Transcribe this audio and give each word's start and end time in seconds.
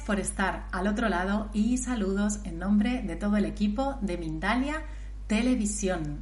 Por 0.00 0.20
estar 0.20 0.66
al 0.72 0.86
otro 0.86 1.08
lado 1.08 1.50
y 1.52 1.76
saludos 1.76 2.40
en 2.44 2.58
nombre 2.58 3.02
de 3.02 3.14
todo 3.14 3.36
el 3.36 3.44
equipo 3.44 3.98
de 4.00 4.16
Mindalia 4.16 4.82
Televisión. 5.26 6.20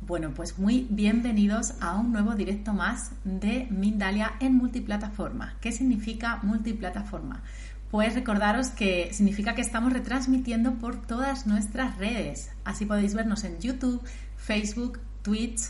Bueno, 0.00 0.32
pues 0.34 0.58
muy 0.58 0.86
bienvenidos 0.88 1.74
a 1.80 1.96
un 1.96 2.12
nuevo 2.12 2.34
directo 2.34 2.72
más 2.72 3.12
de 3.24 3.66
Mindalia 3.70 4.32
en 4.40 4.54
multiplataforma. 4.54 5.54
¿Qué 5.60 5.70
significa 5.70 6.40
multiplataforma? 6.42 7.42
Pues 7.90 8.14
recordaros 8.14 8.68
que 8.68 9.12
significa 9.12 9.54
que 9.54 9.62
estamos 9.62 9.92
retransmitiendo 9.92 10.74
por 10.74 11.00
todas 11.00 11.46
nuestras 11.46 11.98
redes. 11.98 12.50
Así 12.64 12.86
podéis 12.86 13.14
vernos 13.14 13.44
en 13.44 13.60
YouTube, 13.60 14.02
Facebook, 14.36 14.98
Twitch, 15.22 15.60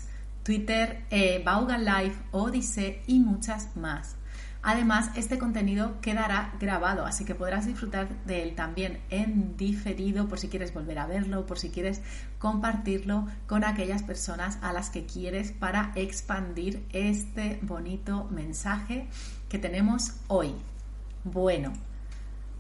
Twitter, 0.45 1.05
eh, 1.11 1.43
Baugan 1.45 1.85
Live, 1.85 2.15
Odyssey 2.31 3.01
y 3.07 3.19
muchas 3.19 3.77
más. 3.77 4.17
Además, 4.63 5.11
este 5.15 5.39
contenido 5.39 6.01
quedará 6.03 6.53
grabado, 6.61 7.07
así 7.07 7.25
que 7.25 7.35
podrás 7.35 7.65
disfrutar 7.65 8.09
de 8.27 8.43
él 8.43 8.55
también 8.55 9.01
en 9.09 9.57
diferido 9.57 10.29
por 10.29 10.39
si 10.39 10.49
quieres 10.49 10.75
volver 10.75 10.99
a 10.99 11.07
verlo, 11.07 11.47
por 11.47 11.59
si 11.59 11.71
quieres 11.71 12.03
compartirlo 12.39 13.27
con 13.47 13.65
aquellas 13.65 14.03
personas 14.03 14.59
a 14.61 14.75
las 14.75 14.91
que 14.91 15.07
quieres 15.07 15.53
para 15.53 15.93
expandir 15.95 16.85
este 16.93 17.59
bonito 17.63 18.29
mensaje 18.31 19.09
que 19.49 19.59
tenemos 19.59 20.13
hoy. 20.29 20.55
Bueno, 21.25 21.73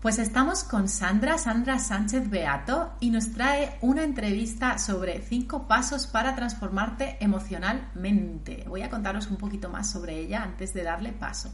pues 0.01 0.19
estamos 0.19 0.65
con 0.65 0.89
Sandra, 0.89 1.37
Sandra 1.37 1.79
Sánchez 1.79 2.31
Beato, 2.31 2.93
y 3.01 3.11
nos 3.11 3.33
trae 3.33 3.77
una 3.83 4.05
entrevista 4.05 4.79
sobre 4.79 5.21
cinco 5.21 5.69
pasos 5.69 6.07
para 6.07 6.35
transformarte 6.35 7.19
emocionalmente. 7.21 8.65
Voy 8.67 8.81
a 8.81 8.89
contaros 8.89 9.27
un 9.27 9.37
poquito 9.37 9.69
más 9.69 9.91
sobre 9.91 10.19
ella 10.19 10.43
antes 10.43 10.73
de 10.73 10.83
darle 10.83 11.13
paso. 11.13 11.53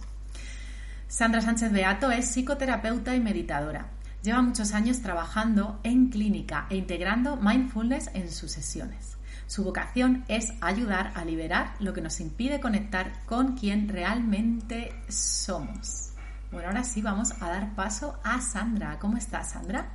Sandra 1.09 1.41
Sánchez 1.41 1.73
Beato 1.73 2.11
es 2.11 2.27
psicoterapeuta 2.27 3.15
y 3.15 3.21
meditadora. 3.21 3.91
Lleva 4.23 4.43
muchos 4.43 4.73
años 4.73 5.03
trabajando 5.03 5.79
en 5.85 6.09
clínica 6.09 6.67
e 6.69 6.77
integrando 6.77 7.37
mindfulness 7.37 8.11
en 8.13 8.31
sus 8.31 8.51
sesiones. 8.51 9.17
Su 9.47 9.63
vocación 9.63 10.25
es 10.27 10.53
ayudar 10.61 11.13
a 11.15 11.25
liberar 11.25 11.75
lo 11.79 11.95
que 11.95 12.01
nos 12.01 12.19
impide 12.19 12.61
conectar 12.61 13.25
con 13.25 13.57
quien 13.57 13.89
realmente 13.89 14.93
somos. 15.09 16.11
Bueno, 16.51 16.69
ahora 16.69 16.83
sí 16.83 17.03
vamos 17.03 17.31
a 17.41 17.51
dar 17.51 17.75
paso 17.77 18.19
a 18.25 18.41
Sandra. 18.41 18.98
¿Cómo 18.98 19.17
estás, 19.17 19.53
Sandra? 19.53 19.89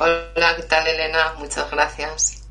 Hola, 0.00 0.56
¿qué 0.56 0.62
tal, 0.64 0.86
Elena? 0.88 1.34
Muchas 1.38 1.70
gracias 1.70 2.42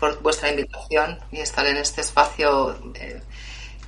por 0.00 0.22
vuestra 0.22 0.48
invitación 0.48 1.18
y 1.30 1.40
estar 1.40 1.66
en 1.66 1.76
este 1.76 2.00
espacio 2.00 2.94
eh, 2.94 3.22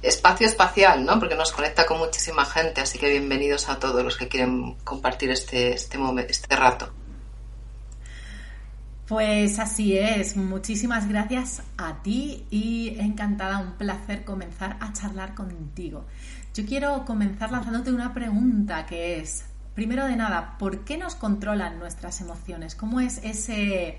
espacio 0.06 0.47
espacial, 0.47 1.05
¿no? 1.05 1.19
Porque 1.19 1.34
nos 1.34 1.53
conecta 1.53 1.84
con 1.84 1.99
muchísima 1.99 2.44
gente, 2.44 2.81
así 2.81 2.99
que 2.99 3.11
bienvenidos 3.11 3.69
a 3.69 3.78
todos 3.78 4.05
los 4.05 4.17
que 4.17 4.28
quieren 4.28 4.75
compartir 4.84 5.31
este, 5.31 5.72
este, 5.72 5.99
momento, 5.99 6.31
este 6.31 6.55
rato. 6.55 6.93
Pues 9.09 9.59
así 9.59 9.97
es, 9.97 10.37
muchísimas 10.37 11.09
gracias 11.09 11.62
a 11.77 12.03
ti 12.03 12.44
y 12.50 12.97
encantada, 12.99 13.59
un 13.59 13.72
placer 13.72 14.25
comenzar 14.25 14.77
a 14.81 14.93
charlar 14.93 15.34
contigo. 15.34 16.05
Yo 16.55 16.65
quiero 16.67 17.05
comenzar 17.05 17.53
lanzándote 17.53 17.93
una 17.93 18.15
pregunta 18.15 18.87
que 18.87 19.21
es, 19.21 19.44
primero 19.75 20.06
de 20.06 20.17
nada, 20.17 20.56
¿por 20.59 20.84
qué 20.84 20.97
nos 20.99 21.15
controlan 21.15 21.78
nuestras 21.78 22.21
emociones? 22.21 22.75
¿Cómo 22.75 22.99
es 23.00 23.21
ese, 23.23 23.99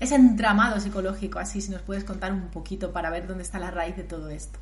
ese 0.00 0.14
entramado 0.14 0.80
psicológico? 0.80 1.38
Así, 1.38 1.60
si 1.60 1.70
nos 1.70 1.82
puedes 1.82 2.04
contar 2.04 2.32
un 2.32 2.48
poquito 2.48 2.92
para 2.92 3.10
ver 3.10 3.26
dónde 3.26 3.44
está 3.44 3.58
la 3.60 3.70
raíz 3.70 3.96
de 3.96 4.04
todo 4.04 4.28
esto. 4.28 4.58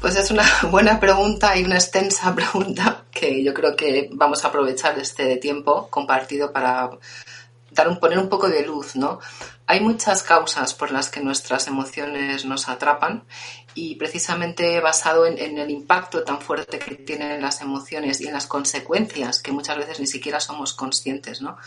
Pues 0.00 0.16
es 0.16 0.30
una 0.30 0.44
buena 0.70 1.00
pregunta 1.00 1.56
y 1.56 1.64
una 1.64 1.76
extensa 1.76 2.34
pregunta 2.34 3.04
que 3.10 3.42
yo 3.42 3.54
creo 3.54 3.76
que 3.76 4.08
vamos 4.12 4.44
a 4.44 4.48
aprovechar 4.48 4.98
este 4.98 5.36
tiempo 5.36 5.88
compartido 5.88 6.52
para 6.52 6.90
dar 7.70 7.88
un, 7.88 7.98
poner 7.98 8.18
un 8.18 8.28
poco 8.28 8.48
de 8.48 8.64
luz, 8.64 8.96
¿no? 8.96 9.20
Hay 9.66 9.80
muchas 9.80 10.22
causas 10.22 10.74
por 10.74 10.92
las 10.92 11.10
que 11.10 11.20
nuestras 11.20 11.66
emociones 11.66 12.44
nos 12.44 12.68
atrapan 12.68 13.24
y 13.74 13.96
precisamente 13.96 14.80
basado 14.80 15.26
en, 15.26 15.58
el 15.58 15.70
impacto 15.70 16.22
tan 16.22 16.40
fuerte 16.40 16.78
que 16.78 16.94
tienen 16.94 17.42
las 17.42 17.60
emociones 17.60 18.20
y 18.20 18.28
en 18.28 18.32
las 18.32 18.46
consecuencias 18.46 19.42
que 19.42 19.52
muchas 19.52 19.76
veces 19.76 20.00
ni 20.00 20.06
siquiera 20.06 20.40
somos 20.40 20.72
conscientes, 20.72 21.42
¿no? 21.42 21.58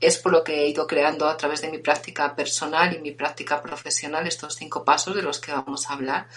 Es 0.00 0.16
por 0.16 0.32
lo 0.32 0.44
que 0.44 0.60
he 0.60 0.68
ido 0.68 0.86
creando 0.86 1.28
a 1.28 1.36
través 1.36 1.60
de 1.60 1.70
mi 1.70 1.78
práctica 1.78 2.34
personal 2.34 2.94
y 2.94 3.00
mi 3.00 3.10
práctica 3.10 3.60
profesional 3.60 4.26
estos 4.26 4.54
cinco 4.54 4.84
pasos 4.84 5.14
de 5.16 5.22
los 5.22 5.38
que 5.40 5.52
vamos 5.52 5.90
a 5.90 5.94
hablar 5.94 6.28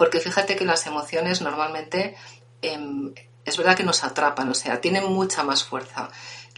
porque 0.00 0.18
fíjate 0.18 0.56
que 0.56 0.64
las 0.64 0.86
emociones 0.86 1.42
normalmente 1.42 2.16
em, 2.62 3.12
es 3.44 3.58
verdad 3.58 3.76
que 3.76 3.82
nos 3.82 4.02
atrapan, 4.02 4.48
o 4.48 4.54
sea, 4.54 4.80
tienen 4.80 5.04
mucha 5.04 5.44
más 5.44 5.62
fuerza 5.62 6.08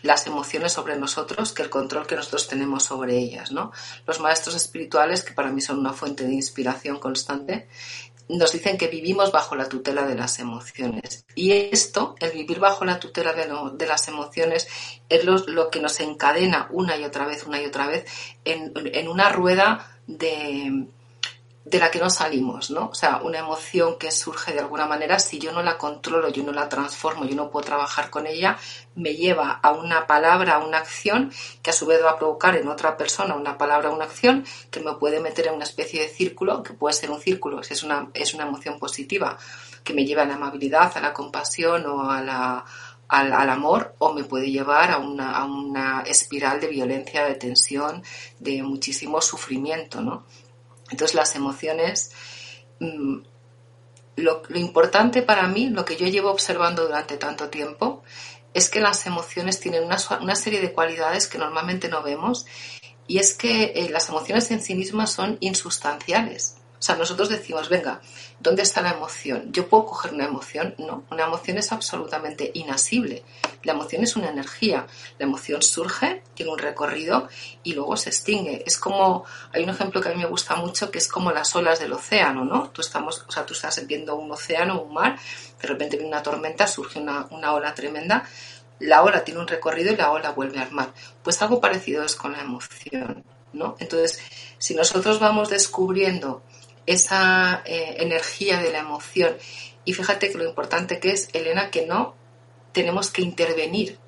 las 0.02 0.28
emociones 0.28 0.72
sobre 0.72 0.96
nosotros 0.96 1.52
que 1.52 1.62
el 1.62 1.68
control 1.68 2.06
que 2.06 2.14
nosotros 2.14 2.46
tenemos 2.46 2.84
sobre 2.84 3.18
ellas, 3.18 3.50
¿no? 3.50 3.72
Los 4.06 4.20
maestros 4.20 4.54
espirituales, 4.54 5.24
que 5.24 5.32
para 5.32 5.50
mí 5.50 5.60
son 5.60 5.80
una 5.80 5.92
fuente 5.92 6.22
de 6.22 6.34
inspiración 6.34 7.00
constante, 7.00 7.66
nos 8.28 8.52
dicen 8.52 8.78
que 8.78 8.86
vivimos 8.86 9.32
bajo 9.32 9.56
la 9.56 9.68
tutela 9.68 10.06
de 10.06 10.14
las 10.14 10.38
emociones. 10.38 11.26
Y 11.34 11.50
esto, 11.50 12.14
el 12.20 12.30
vivir 12.30 12.60
bajo 12.60 12.84
la 12.84 13.00
tutela 13.00 13.32
de, 13.32 13.86
las 13.88 14.06
emociones, 14.06 14.68
es 15.08 15.24
lo, 15.24 15.68
que 15.68 15.80
nos 15.80 15.98
encadena 15.98 16.68
una 16.70 16.96
y 16.96 17.02
otra 17.02 17.26
vez, 17.26 17.44
una 17.44 17.60
y 17.60 17.66
otra 17.66 17.88
vez, 17.88 18.04
en 18.44 19.08
una 19.08 19.30
rueda 19.30 19.98
de, 20.06 20.86
de 21.64 21.78
la 21.78 21.90
que 21.90 22.00
no 22.00 22.10
salimos, 22.10 22.70
¿no? 22.70 22.88
O 22.88 22.94
sea, 22.94 23.20
una 23.22 23.38
emoción 23.38 23.96
que 23.96 24.10
surge 24.10 24.52
de 24.52 24.60
alguna 24.60 24.86
manera, 24.86 25.20
si 25.20 25.38
yo 25.38 25.52
no 25.52 25.62
la 25.62 25.78
controlo, 25.78 26.28
yo 26.30 26.42
no 26.42 26.52
la 26.52 26.68
transformo, 26.68 27.24
yo 27.24 27.36
no 27.36 27.50
puedo 27.50 27.64
trabajar 27.64 28.10
con 28.10 28.26
ella, 28.26 28.58
me 28.96 29.14
lleva 29.14 29.60
a 29.62 29.70
una 29.70 30.06
palabra, 30.08 30.56
a 30.56 30.64
una 30.64 30.78
acción, 30.78 31.32
que 31.62 31.70
a 31.70 31.72
su 31.72 31.86
vez 31.86 32.02
va 32.04 32.10
a 32.10 32.18
provocar 32.18 32.56
en 32.56 32.66
otra 32.66 32.96
persona 32.96 33.36
una 33.36 33.58
palabra, 33.58 33.90
una 33.90 34.06
acción, 34.06 34.44
que 34.70 34.80
me 34.80 34.94
puede 34.94 35.20
meter 35.20 35.46
en 35.46 35.54
una 35.54 35.64
especie 35.64 36.02
de 36.02 36.08
círculo, 36.08 36.64
que 36.64 36.72
puede 36.72 36.94
ser 36.94 37.10
un 37.10 37.20
círculo, 37.20 37.62
si 37.62 37.74
es 37.74 37.84
una, 37.84 38.10
es 38.12 38.34
una 38.34 38.44
emoción 38.44 38.80
positiva, 38.80 39.38
que 39.84 39.94
me 39.94 40.04
lleva 40.04 40.22
a 40.22 40.26
la 40.26 40.34
amabilidad, 40.34 40.96
a 40.96 41.00
la 41.00 41.12
compasión 41.12 41.86
o 41.86 42.10
a 42.10 42.20
la, 42.22 42.64
al, 43.06 43.32
al, 43.32 43.50
amor 43.50 43.94
o 43.98 44.12
me 44.12 44.24
puede 44.24 44.50
llevar 44.50 44.90
a 44.90 44.98
una, 44.98 45.36
a 45.36 45.44
una 45.44 46.02
espiral 46.02 46.60
de 46.60 46.68
violencia, 46.68 47.24
de 47.24 47.34
tensión, 47.34 48.02
de 48.40 48.62
muchísimo 48.64 49.20
sufrimiento, 49.20 50.00
¿no? 50.00 50.24
Entonces 50.92 51.14
las 51.14 51.34
emociones, 51.34 52.12
mm, 52.78 53.16
lo, 54.16 54.42
importante 54.54 55.22
para 55.22 55.48
mí, 55.48 55.70
lo 55.70 55.84
que 55.84 55.96
yo 55.96 56.06
llevo 56.06 56.30
observando 56.30 56.84
durante 56.84 57.16
tanto 57.16 57.48
tiempo, 57.48 58.02
es 58.54 58.68
que 58.68 58.80
las 58.80 59.06
emociones 59.06 59.58
tienen 59.58 59.84
una, 59.84 60.36
serie 60.36 60.60
de 60.60 60.72
cualidades 60.72 61.26
que 61.26 61.38
normalmente 61.38 61.88
no 61.88 62.02
vemos 62.02 62.44
y 63.08 63.18
es 63.18 63.34
que 63.34 63.72
eh, 63.74 63.88
las 63.88 64.10
emociones 64.10 64.50
en 64.50 64.62
sí 64.62 64.74
mismas 64.74 65.10
son 65.10 65.38
insustanciales. 65.40 66.56
O 66.82 66.84
sea, 66.84 66.96
nosotros 66.96 67.28
decimos, 67.28 67.68
venga, 67.68 68.00
¿dónde 68.40 68.62
está 68.62 68.82
la 68.82 68.90
emoción? 68.90 69.52
¿Yo 69.52 69.68
puedo 69.68 69.86
coger 69.86 70.14
una 70.14 70.24
emoción? 70.24 70.74
No, 70.78 71.04
una 71.12 71.26
emoción 71.26 71.56
es 71.58 71.70
absolutamente 71.70 72.50
inasible. 72.54 73.22
La 73.62 73.74
emoción 73.74 74.02
es 74.02 74.16
una 74.16 74.30
energía. 74.30 74.88
La 75.16 75.26
emoción 75.26 75.62
surge, 75.62 76.24
tiene 76.34 76.50
un 76.50 76.58
recorrido 76.58 77.28
y 77.62 77.74
luego 77.74 77.96
se 77.96 78.10
extingue. 78.10 78.64
Es 78.66 78.78
como, 78.78 79.24
hay 79.52 79.62
un 79.62 79.68
ejemplo 79.70 80.00
que 80.00 80.08
a 80.08 80.12
mí 80.12 80.18
me 80.18 80.26
gusta 80.26 80.56
mucho 80.56 80.90
que 80.90 80.98
es 80.98 81.06
como 81.06 81.30
las 81.30 81.54
olas 81.54 81.78
del 81.78 81.92
océano, 81.92 82.44
¿no? 82.44 82.70
Tú, 82.70 82.80
estamos, 82.80 83.24
o 83.28 83.30
sea, 83.30 83.46
tú 83.46 83.54
estás 83.54 83.86
viendo 83.86 84.16
un 84.16 84.32
océano, 84.32 84.82
un 84.82 84.92
mar, 84.92 85.16
de 85.60 85.68
repente 85.68 85.96
viene 85.96 86.10
una 86.10 86.24
tormenta, 86.24 86.66
surge 86.66 86.98
una, 86.98 87.28
una 87.30 87.54
ola 87.54 87.76
tremenda, 87.76 88.28
la 88.80 89.04
ola 89.04 89.22
tiene 89.22 89.38
un 89.38 89.46
recorrido 89.46 89.92
y 89.92 89.96
la 89.96 90.10
ola 90.10 90.32
vuelve 90.32 90.58
al 90.58 90.72
mar. 90.72 90.92
Pues 91.22 91.40
algo 91.42 91.60
parecido 91.60 92.02
es 92.02 92.16
con 92.16 92.32
la 92.32 92.40
emoción, 92.40 93.22
¿no? 93.52 93.76
Entonces, 93.78 94.18
si 94.58 94.74
nosotros 94.74 95.20
vamos 95.20 95.48
descubriendo 95.48 96.42
esa 96.86 97.62
eh, 97.64 97.96
energía 97.98 98.60
de 98.60 98.72
la 98.72 98.78
emoción. 98.78 99.36
Y 99.84 99.94
fíjate 99.94 100.30
que 100.30 100.38
lo 100.38 100.48
importante 100.48 101.00
que 101.00 101.10
es, 101.10 101.28
Elena, 101.32 101.70
que 101.70 101.86
no 101.86 102.14
tenemos 102.72 103.10
que 103.10 103.22
intervenir 103.22 103.98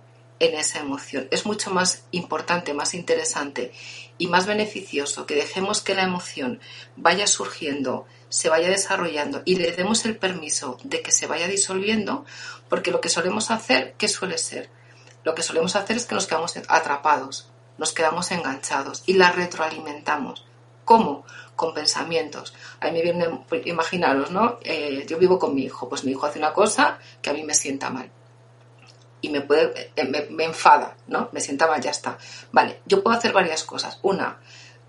en 0.40 0.54
esa 0.54 0.80
emoción. 0.80 1.28
Es 1.30 1.46
mucho 1.46 1.70
más 1.70 2.04
importante, 2.10 2.74
más 2.74 2.94
interesante 2.94 3.72
y 4.18 4.26
más 4.26 4.46
beneficioso 4.46 5.26
que 5.26 5.34
dejemos 5.34 5.80
que 5.80 5.94
la 5.94 6.02
emoción 6.02 6.60
vaya 6.96 7.26
surgiendo, 7.26 8.06
se 8.28 8.48
vaya 8.48 8.68
desarrollando 8.68 9.42
y 9.44 9.56
le 9.56 9.72
demos 9.72 10.04
el 10.04 10.16
permiso 10.16 10.78
de 10.82 11.02
que 11.02 11.12
se 11.12 11.26
vaya 11.26 11.48
disolviendo, 11.48 12.24
porque 12.68 12.90
lo 12.90 13.00
que 13.00 13.08
solemos 13.08 13.50
hacer, 13.50 13.94
¿qué 13.96 14.08
suele 14.08 14.38
ser? 14.38 14.70
Lo 15.24 15.34
que 15.34 15.42
solemos 15.42 15.76
hacer 15.76 15.96
es 15.96 16.06
que 16.06 16.14
nos 16.14 16.26
quedamos 16.26 16.54
atrapados, 16.68 17.48
nos 17.78 17.92
quedamos 17.92 18.30
enganchados 18.30 19.02
y 19.06 19.14
la 19.14 19.32
retroalimentamos. 19.32 20.44
¿Cómo? 20.84 21.24
Con 21.56 21.72
pensamientos. 21.72 22.54
A 22.80 22.86
mí 22.86 22.92
me 22.92 23.02
viene, 23.02 23.28
imaginaros, 23.64 24.30
¿no? 24.30 24.58
Eh, 24.62 25.04
yo 25.08 25.18
vivo 25.18 25.38
con 25.38 25.54
mi 25.54 25.62
hijo, 25.62 25.88
pues 25.88 26.04
mi 26.04 26.12
hijo 26.12 26.26
hace 26.26 26.38
una 26.38 26.52
cosa 26.52 26.98
que 27.22 27.30
a 27.30 27.32
mí 27.32 27.42
me 27.44 27.54
sienta 27.54 27.90
mal 27.90 28.10
y 29.24 29.30
me 29.30 29.40
puede, 29.40 29.90
eh, 29.96 30.28
me, 30.30 30.44
enfada, 30.44 30.98
¿no? 31.06 31.30
Me 31.32 31.40
sienta 31.40 31.66
mal, 31.66 31.80
ya 31.80 31.92
está. 31.92 32.18
Vale, 32.52 32.80
yo 32.84 33.02
puedo 33.02 33.16
hacer 33.16 33.32
varias 33.32 33.64
cosas. 33.64 33.98
Una, 34.02 34.38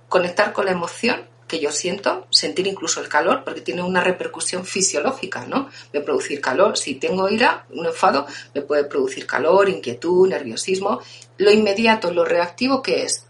conectar 0.09 0.51
con 0.51 0.65
la 0.65 0.71
emoción 0.71 1.25
que 1.47 1.61
yo 1.61 1.71
siento, 1.71 2.27
sentir 2.31 2.67
incluso 2.67 2.99
el 2.99 3.07
calor, 3.07 3.45
porque 3.45 3.61
tiene 3.61 3.81
una 3.81 4.01
repercusión 4.01 4.65
fisiológica, 4.65 5.45
¿no? 5.45 5.69
Me 5.93 6.01
producir 6.01 6.41
calor. 6.41 6.77
Si 6.77 6.95
tengo 6.95 7.29
ira, 7.29 7.65
un 7.69 7.85
enfado, 7.85 8.27
me 8.53 8.61
puede 8.61 8.83
producir 8.83 9.25
calor, 9.25 9.69
inquietud, 9.69 10.27
nerviosismo. 10.27 10.99
Lo 11.37 11.51
inmediato, 11.51 12.11
lo 12.11 12.25
reactivo, 12.25 12.81
¿qué 12.81 13.03
es? 13.03 13.25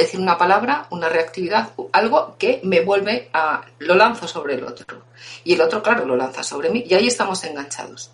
Decir 0.00 0.20
una 0.20 0.38
palabra, 0.38 0.86
una 0.90 1.08
reactividad, 1.08 1.70
algo 1.92 2.36
que 2.38 2.60
me 2.64 2.80
vuelve 2.80 3.28
a. 3.32 3.62
lo 3.78 3.94
lanzo 3.94 4.26
sobre 4.26 4.54
el 4.54 4.64
otro. 4.64 5.02
Y 5.44 5.54
el 5.54 5.60
otro, 5.60 5.82
claro, 5.82 6.06
lo 6.06 6.16
lanza 6.16 6.42
sobre 6.42 6.70
mí. 6.70 6.84
Y 6.86 6.94
ahí 6.94 7.06
estamos 7.06 7.44
enganchados 7.44 8.10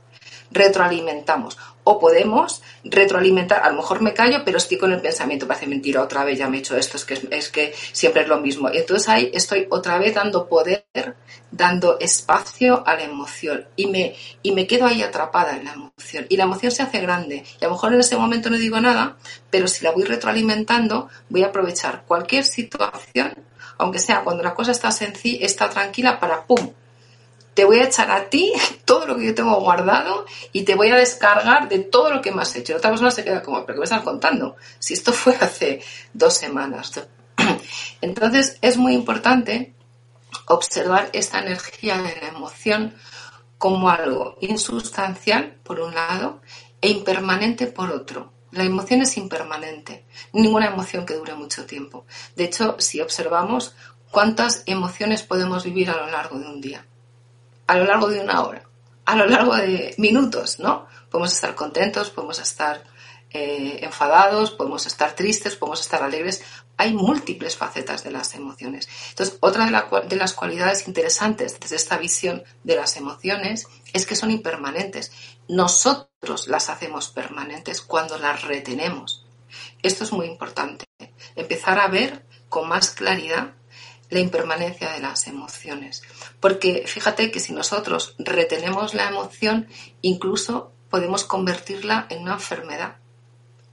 retroalimentamos. 0.50 1.56
O 1.88 2.00
podemos 2.00 2.62
retroalimentar, 2.82 3.62
a 3.62 3.70
lo 3.70 3.76
mejor 3.76 4.02
me 4.02 4.12
callo, 4.12 4.42
pero 4.44 4.58
estoy 4.58 4.76
con 4.76 4.92
el 4.92 5.00
pensamiento, 5.00 5.46
parece 5.46 5.68
mentira, 5.68 6.02
otra 6.02 6.24
vez 6.24 6.36
ya 6.36 6.48
me 6.48 6.56
he 6.56 6.60
hecho 6.60 6.76
esto, 6.76 6.96
es 6.96 7.04
que, 7.04 7.28
es 7.30 7.48
que 7.48 7.72
siempre 7.92 8.22
es 8.22 8.28
lo 8.28 8.40
mismo. 8.40 8.68
Y 8.72 8.78
entonces 8.78 9.08
ahí 9.08 9.30
estoy 9.32 9.68
otra 9.70 9.96
vez 9.98 10.14
dando 10.14 10.48
poder, 10.48 10.84
dando 11.52 11.98
espacio 12.00 12.84
a 12.84 12.96
la 12.96 13.04
emoción 13.04 13.66
y 13.76 13.86
me, 13.86 14.16
y 14.42 14.50
me 14.50 14.66
quedo 14.66 14.86
ahí 14.86 15.02
atrapada 15.02 15.56
en 15.56 15.64
la 15.64 15.74
emoción. 15.74 16.26
Y 16.28 16.36
la 16.36 16.44
emoción 16.44 16.72
se 16.72 16.82
hace 16.82 17.00
grande. 17.00 17.44
Y 17.60 17.64
a 17.64 17.68
lo 17.68 17.74
mejor 17.74 17.94
en 17.94 18.00
ese 18.00 18.16
momento 18.16 18.50
no 18.50 18.56
digo 18.56 18.80
nada, 18.80 19.16
pero 19.50 19.68
si 19.68 19.84
la 19.84 19.92
voy 19.92 20.04
retroalimentando, 20.04 21.08
voy 21.28 21.44
a 21.44 21.48
aprovechar 21.48 22.02
cualquier 22.04 22.44
situación, 22.44 23.32
aunque 23.78 24.00
sea 24.00 24.24
cuando 24.24 24.42
la 24.42 24.54
cosa 24.54 24.72
está 24.72 24.88
está 24.88 25.70
tranquila, 25.70 26.18
para 26.18 26.44
pum, 26.44 26.72
te 27.56 27.64
voy 27.64 27.78
a 27.78 27.84
echar 27.84 28.10
a 28.10 28.28
ti 28.28 28.52
todo 28.84 29.06
lo 29.06 29.16
que 29.16 29.24
yo 29.24 29.34
tengo 29.34 29.58
guardado 29.58 30.26
y 30.52 30.64
te 30.64 30.74
voy 30.74 30.90
a 30.90 30.96
descargar 30.96 31.68
de 31.70 31.78
todo 31.78 32.12
lo 32.12 32.20
que 32.20 32.30
me 32.30 32.42
has 32.42 32.54
hecho. 32.54 32.74
Y 32.74 32.76
otra 32.76 32.90
persona 32.90 33.10
se 33.10 33.24
queda 33.24 33.42
como, 33.42 33.64
¿pero 33.64 33.76
qué 33.76 33.80
me 33.80 33.84
estás 33.84 34.02
contando? 34.02 34.56
Si 34.78 34.92
esto 34.92 35.12
fue 35.12 35.34
hace 35.40 35.82
dos 36.12 36.34
semanas. 36.34 36.92
Entonces 38.02 38.58
es 38.60 38.76
muy 38.76 38.92
importante 38.92 39.74
observar 40.48 41.08
esta 41.14 41.40
energía 41.40 41.96
de 41.96 42.14
la 42.20 42.28
emoción 42.28 42.94
como 43.56 43.88
algo 43.88 44.36
insustancial, 44.42 45.56
por 45.62 45.80
un 45.80 45.94
lado, 45.94 46.42
e 46.82 46.90
impermanente, 46.90 47.66
por 47.68 47.90
otro. 47.90 48.32
La 48.50 48.64
emoción 48.64 49.00
es 49.00 49.16
impermanente, 49.16 50.04
ninguna 50.34 50.66
emoción 50.66 51.06
que 51.06 51.14
dure 51.14 51.34
mucho 51.34 51.64
tiempo. 51.64 52.04
De 52.36 52.44
hecho, 52.44 52.76
si 52.78 53.00
observamos 53.00 53.74
cuántas 54.10 54.62
emociones 54.66 55.22
podemos 55.22 55.64
vivir 55.64 55.88
a 55.88 55.96
lo 55.96 56.10
largo 56.10 56.38
de 56.38 56.46
un 56.46 56.60
día, 56.60 56.84
a 57.66 57.76
lo 57.76 57.84
largo 57.84 58.08
de 58.08 58.20
una 58.20 58.42
hora, 58.42 58.62
a 59.04 59.16
lo 59.16 59.26
largo 59.26 59.56
de 59.56 59.94
minutos, 59.98 60.58
¿no? 60.58 60.86
Podemos 61.10 61.32
estar 61.32 61.54
contentos, 61.54 62.10
podemos 62.10 62.38
estar 62.38 62.84
eh, 63.30 63.80
enfadados, 63.82 64.50
podemos 64.50 64.86
estar 64.86 65.14
tristes, 65.14 65.56
podemos 65.56 65.80
estar 65.80 66.02
alegres. 66.02 66.42
Hay 66.76 66.92
múltiples 66.92 67.56
facetas 67.56 68.04
de 68.04 68.10
las 68.10 68.34
emociones. 68.34 68.88
Entonces, 69.10 69.38
otra 69.40 69.66
de, 69.66 70.08
de 70.08 70.16
las 70.16 70.32
cualidades 70.34 70.86
interesantes 70.86 71.58
desde 71.58 71.76
esta 71.76 71.98
visión 71.98 72.44
de 72.64 72.76
las 72.76 72.96
emociones 72.96 73.66
es 73.92 74.06
que 74.06 74.16
son 74.16 74.30
impermanentes. 74.30 75.12
Nosotros 75.48 76.48
las 76.48 76.68
hacemos 76.68 77.08
permanentes 77.08 77.82
cuando 77.82 78.18
las 78.18 78.42
retenemos. 78.42 79.26
Esto 79.82 80.04
es 80.04 80.12
muy 80.12 80.26
importante. 80.26 80.86
Empezar 81.34 81.78
a 81.78 81.88
ver 81.88 82.24
con 82.48 82.68
más 82.68 82.90
claridad 82.90 83.54
la 84.10 84.20
impermanencia 84.20 84.92
de 84.92 85.00
las 85.00 85.26
emociones. 85.26 86.02
Porque 86.40 86.84
fíjate 86.86 87.30
que 87.30 87.40
si 87.40 87.52
nosotros 87.52 88.14
retenemos 88.18 88.94
la 88.94 89.08
emoción, 89.08 89.68
incluso 90.02 90.72
podemos 90.90 91.24
convertirla 91.24 92.06
en 92.10 92.22
una 92.22 92.34
enfermedad. 92.34 92.96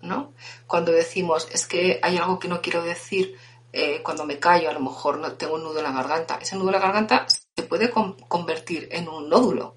¿no? 0.04 0.34
Cuando 0.68 0.92
decimos, 0.92 1.48
es 1.52 1.66
que 1.66 2.00
hay 2.04 2.18
algo 2.18 2.38
que 2.38 2.48
no 2.48 2.62
quiero 2.62 2.84
decir, 2.84 3.38
eh, 3.72 4.02
cuando 4.04 4.26
me 4.26 4.38
callo, 4.38 4.70
a 4.70 4.74
lo 4.74 4.80
mejor 4.82 5.18
no 5.18 5.32
tengo 5.34 5.56
un 5.56 5.64
nudo 5.64 5.80
en 5.80 5.86
la 5.86 5.92
garganta. 5.92 6.38
Ese 6.42 6.56
nudo 6.56 6.68
en 6.68 6.74
la 6.74 6.80
garganta 6.80 7.26
se 7.28 7.64
puede 7.64 7.90
convertir 7.90 8.90
en 8.92 9.08
un 9.08 9.30
nódulo. 9.30 9.76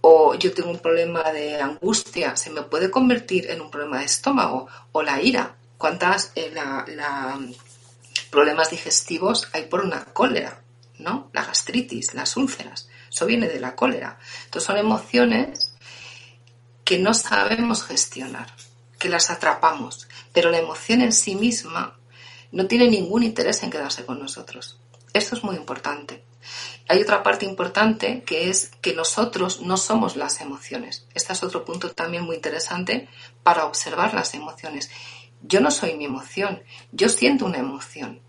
O 0.00 0.34
yo 0.34 0.54
tengo 0.54 0.70
un 0.70 0.78
problema 0.78 1.30
de 1.32 1.60
angustia, 1.60 2.34
se 2.36 2.48
me 2.48 2.62
puede 2.62 2.90
convertir 2.90 3.50
en 3.50 3.60
un 3.60 3.70
problema 3.70 3.98
de 3.98 4.06
estómago. 4.06 4.68
O 4.92 5.02
la 5.02 5.20
ira. 5.20 5.56
¿Cuántas? 5.76 6.32
Eh, 6.34 6.50
la 6.54 7.38
problemas 8.30 8.70
digestivos 8.70 9.48
hay 9.52 9.66
por 9.66 9.80
una 9.80 10.04
cólera, 10.06 10.62
¿no? 10.98 11.30
La 11.32 11.44
gastritis, 11.44 12.14
las 12.14 12.36
úlceras, 12.36 12.88
eso 13.10 13.26
viene 13.26 13.48
de 13.48 13.60
la 13.60 13.74
cólera. 13.74 14.18
Entonces 14.44 14.66
son 14.66 14.76
emociones 14.76 15.74
que 16.84 16.98
no 16.98 17.14
sabemos 17.14 17.84
gestionar, 17.84 18.52
que 18.98 19.08
las 19.08 19.30
atrapamos, 19.30 20.08
pero 20.32 20.50
la 20.50 20.58
emoción 20.58 21.02
en 21.02 21.12
sí 21.12 21.34
misma 21.34 21.98
no 22.52 22.66
tiene 22.66 22.88
ningún 22.88 23.22
interés 23.22 23.62
en 23.62 23.70
quedarse 23.70 24.04
con 24.04 24.18
nosotros. 24.18 24.78
Esto 25.12 25.36
es 25.36 25.44
muy 25.44 25.56
importante. 25.56 26.24
Hay 26.88 27.00
otra 27.00 27.22
parte 27.22 27.44
importante 27.44 28.22
que 28.24 28.48
es 28.48 28.70
que 28.80 28.94
nosotros 28.94 29.60
no 29.60 29.76
somos 29.76 30.16
las 30.16 30.40
emociones. 30.40 31.06
Este 31.14 31.32
es 31.32 31.42
otro 31.42 31.64
punto 31.64 31.90
también 31.90 32.24
muy 32.24 32.36
interesante 32.36 33.08
para 33.42 33.64
observar 33.64 34.14
las 34.14 34.34
emociones. 34.34 34.90
Yo 35.42 35.60
no 35.60 35.70
soy 35.70 35.96
mi 35.96 36.04
emoción, 36.04 36.62
yo 36.92 37.08
siento 37.08 37.46
una 37.46 37.58
emoción, 37.58 38.20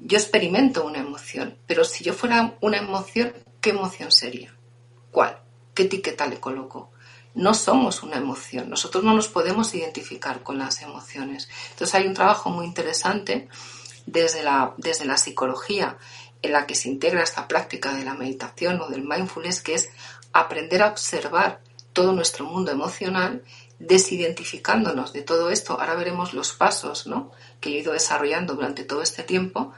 yo 0.00 0.18
experimento 0.18 0.84
una 0.84 0.98
emoción, 0.98 1.58
pero 1.66 1.84
si 1.84 2.04
yo 2.04 2.14
fuera 2.14 2.56
una 2.60 2.78
emoción, 2.78 3.34
¿qué 3.60 3.70
emoción 3.70 4.10
sería? 4.10 4.54
¿Cuál? 5.10 5.38
¿Qué 5.74 5.84
etiqueta 5.84 6.26
le 6.26 6.40
coloco? 6.40 6.90
No 7.34 7.54
somos 7.54 8.02
una 8.02 8.16
emoción, 8.16 8.70
nosotros 8.70 9.04
no 9.04 9.14
nos 9.14 9.28
podemos 9.28 9.74
identificar 9.74 10.42
con 10.42 10.58
las 10.58 10.82
emociones. 10.82 11.48
Entonces 11.70 11.94
hay 11.94 12.06
un 12.06 12.14
trabajo 12.14 12.50
muy 12.50 12.64
interesante 12.64 13.48
desde 14.06 14.42
la, 14.42 14.74
desde 14.76 15.04
la 15.04 15.16
psicología 15.16 15.98
en 16.42 16.52
la 16.52 16.66
que 16.66 16.74
se 16.74 16.88
integra 16.88 17.22
esta 17.22 17.48
práctica 17.48 17.94
de 17.94 18.04
la 18.04 18.14
meditación 18.14 18.80
o 18.80 18.88
del 18.88 19.02
mindfulness, 19.02 19.60
que 19.60 19.74
es 19.74 19.90
aprender 20.32 20.82
a 20.82 20.88
observar 20.88 21.60
todo 21.92 22.12
nuestro 22.12 22.44
mundo 22.44 22.70
emocional 22.70 23.42
desidentificándonos 23.86 25.12
de 25.12 25.22
todo 25.22 25.50
esto. 25.50 25.78
Ahora 25.80 25.94
veremos 25.94 26.34
los 26.34 26.52
pasos 26.52 27.06
¿no? 27.06 27.30
que 27.60 27.70
he 27.70 27.80
ido 27.80 27.92
desarrollando 27.92 28.54
durante 28.54 28.84
todo 28.84 29.02
este 29.02 29.22
tiempo. 29.22 29.72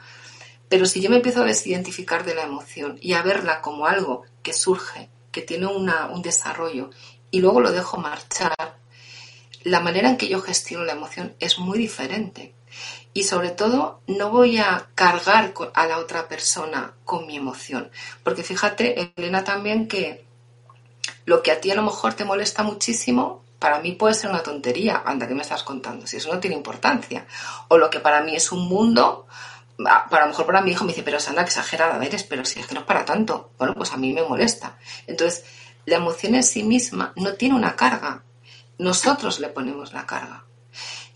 Pero 0.69 0.85
si 0.85 1.01
yo 1.01 1.09
me 1.09 1.17
empiezo 1.17 1.41
a 1.41 1.45
desidentificar 1.45 2.25
de 2.25 2.35
la 2.35 2.43
emoción 2.43 2.97
y 3.01 3.13
a 3.13 3.21
verla 3.21 3.61
como 3.61 3.87
algo 3.87 4.23
que 4.43 4.53
surge, 4.53 5.09
que 5.31 5.41
tiene 5.41 5.67
una, 5.67 6.07
un 6.07 6.21
desarrollo, 6.21 6.89
y 7.31 7.41
luego 7.41 7.61
lo 7.61 7.71
dejo 7.71 7.97
marchar, 7.97 8.77
la 9.63 9.79
manera 9.79 10.09
en 10.09 10.17
que 10.17 10.27
yo 10.27 10.41
gestiono 10.41 10.85
la 10.85 10.93
emoción 10.93 11.35
es 11.39 11.59
muy 11.59 11.77
diferente. 11.77 12.53
Y 13.13 13.23
sobre 13.23 13.49
todo, 13.49 14.01
no 14.07 14.29
voy 14.29 14.57
a 14.57 14.89
cargar 14.93 15.53
a 15.73 15.87
la 15.87 15.97
otra 15.97 16.27
persona 16.27 16.93
con 17.03 17.25
mi 17.25 17.37
emoción. 17.37 17.89
Porque 18.23 18.43
fíjate, 18.43 19.13
Elena, 19.15 19.43
también 19.43 19.87
que 19.87 20.25
lo 21.25 21.41
que 21.41 21.51
a 21.51 21.59
ti 21.59 21.71
a 21.71 21.75
lo 21.75 21.83
mejor 21.83 22.13
te 22.13 22.25
molesta 22.25 22.63
muchísimo, 22.63 23.43
para 23.59 23.79
mí 23.79 23.93
puede 23.93 24.13
ser 24.13 24.29
una 24.29 24.43
tontería, 24.43 25.03
anda, 25.05 25.27
que 25.27 25.33
me 25.33 25.41
estás 25.41 25.63
contando? 25.63 26.05
Si 26.05 26.17
eso 26.17 26.31
no 26.33 26.39
tiene 26.39 26.55
importancia. 26.55 27.25
O 27.67 27.77
lo 27.77 27.89
que 27.89 27.99
para 27.99 28.21
mí 28.21 28.35
es 28.35 28.51
un 28.51 28.67
mundo, 28.67 29.27
para 29.77 30.25
lo 30.25 30.27
mejor 30.27 30.45
para 30.45 30.61
mi 30.61 30.71
hijo 30.71 30.83
me 30.85 30.91
dice, 30.91 31.03
pero 31.03 31.19
Sandra, 31.19 31.43
que 31.43 31.49
exagerada 31.49 32.03
eres, 32.03 32.23
pero 32.23 32.45
si 32.45 32.59
es 32.59 32.67
que 32.67 32.73
no 32.73 32.81
es 32.81 32.85
para 32.85 33.05
tanto. 33.05 33.51
Bueno, 33.57 33.73
pues 33.73 33.91
a 33.93 33.97
mí 33.97 34.13
me 34.13 34.23
molesta. 34.23 34.77
Entonces, 35.07 35.45
la 35.85 35.97
emoción 35.97 36.35
en 36.35 36.43
sí 36.43 36.63
misma 36.63 37.13
no 37.15 37.33
tiene 37.33 37.55
una 37.55 37.75
carga. 37.75 38.23
Nosotros 38.77 39.39
le 39.39 39.49
ponemos 39.49 39.93
la 39.93 40.05
carga. 40.05 40.43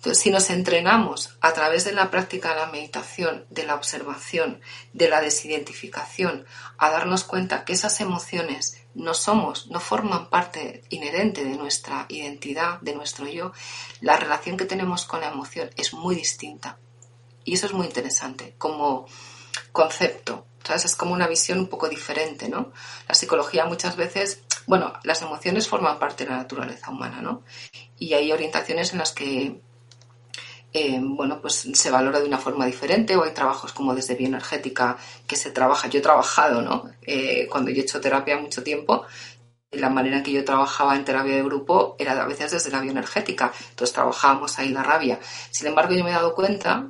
Entonces, 0.02 0.24
si 0.24 0.32
nos 0.32 0.50
entrenamos 0.50 1.38
a 1.42 1.54
través 1.54 1.86
de 1.86 1.92
la 1.92 2.10
práctica 2.10 2.50
de 2.50 2.56
la 2.56 2.72
meditación, 2.72 3.46
de 3.52 3.68
la 3.68 3.76
observación, 3.76 4.60
de 4.94 5.08
la 5.08 5.22
desidentificación, 5.22 6.48
a 6.80 6.90
darnos 6.90 7.24
cuenta 7.24 7.66
que 7.66 7.74
esas 7.74 8.02
emociones 8.02 8.82
no 8.96 9.14
somos, 9.14 9.68
no 9.68 9.80
forman 9.80 10.32
parte 10.32 10.84
inherente 10.90 11.44
de 11.44 11.56
nuestra 11.56 12.08
identidad, 12.10 12.82
de 12.82 12.96
nuestro 12.96 13.28
yo, 13.28 13.52
la 14.00 14.18
relación 14.18 14.58
que 14.58 14.66
tenemos 14.66 15.06
con 15.06 15.22
la 15.22 15.28
emoción 15.28 15.70
es 15.78 15.94
muy 15.94 16.16
distinta. 16.16 16.80
Y 17.44 17.54
eso 17.54 17.68
es 17.68 17.74
muy 17.74 17.86
interesante 17.86 18.56
como 18.58 19.06
concepto. 19.72 20.48
Es 20.74 20.96
como 20.96 21.14
una 21.14 21.28
visión 21.28 21.60
un 21.60 21.68
poco 21.68 21.90
diferente, 21.90 22.50
¿no? 22.50 22.72
La 23.08 23.14
psicología 23.14 23.66
muchas 23.66 23.98
veces, 23.98 24.42
bueno, 24.66 24.94
las 25.04 25.22
emociones 25.22 25.68
forman 25.68 26.00
parte 26.00 26.24
de 26.24 26.32
la 26.32 26.38
naturaleza 26.38 26.90
humana, 26.90 27.22
¿no? 27.22 27.44
Y 28.00 28.16
hay 28.16 28.32
orientaciones 28.32 28.94
en 28.94 29.00
las 29.00 29.12
que 29.12 29.62
eh, 30.74 31.00
bueno, 31.02 31.42
pues 31.42 31.68
se 31.74 31.92
valora 31.92 32.20
de 32.20 32.28
una 32.28 32.38
forma 32.38 32.66
diferente 32.66 33.16
o 33.18 33.24
hay 33.24 33.32
trabajos 33.32 33.74
como 33.74 33.94
desde 33.94 34.16
bioenergética 34.16 34.98
que 35.28 35.36
se 35.36 35.52
trabaja. 35.52 35.90
Yo 35.90 36.00
he 36.00 36.02
trabajado, 36.02 36.62
¿no? 36.62 36.90
Eh, 37.02 37.48
cuando 37.50 37.72
yo 37.72 37.82
he 37.82 37.84
hecho 37.84 38.00
terapia 38.00 38.38
mucho 38.38 38.64
tiempo, 38.64 39.06
la 39.72 39.90
manera 39.90 40.18
en 40.18 40.24
que 40.24 40.32
yo 40.32 40.46
trabajaba 40.46 40.96
en 40.96 41.06
terapia 41.06 41.36
de 41.36 41.44
grupo 41.44 41.96
era 42.00 42.22
a 42.22 42.28
veces 42.28 42.52
desde 42.52 42.72
la 42.72 42.82
bioenergética. 42.82 43.52
Entonces 43.70 43.94
trabajábamos 43.94 44.60
ahí 44.60 44.70
la 44.70 44.84
rabia. 44.84 45.20
Sin 45.50 45.68
embargo, 45.68 45.94
yo 45.94 46.04
me 46.06 46.12
he 46.12 46.14
dado 46.14 46.34
cuenta 46.36 46.90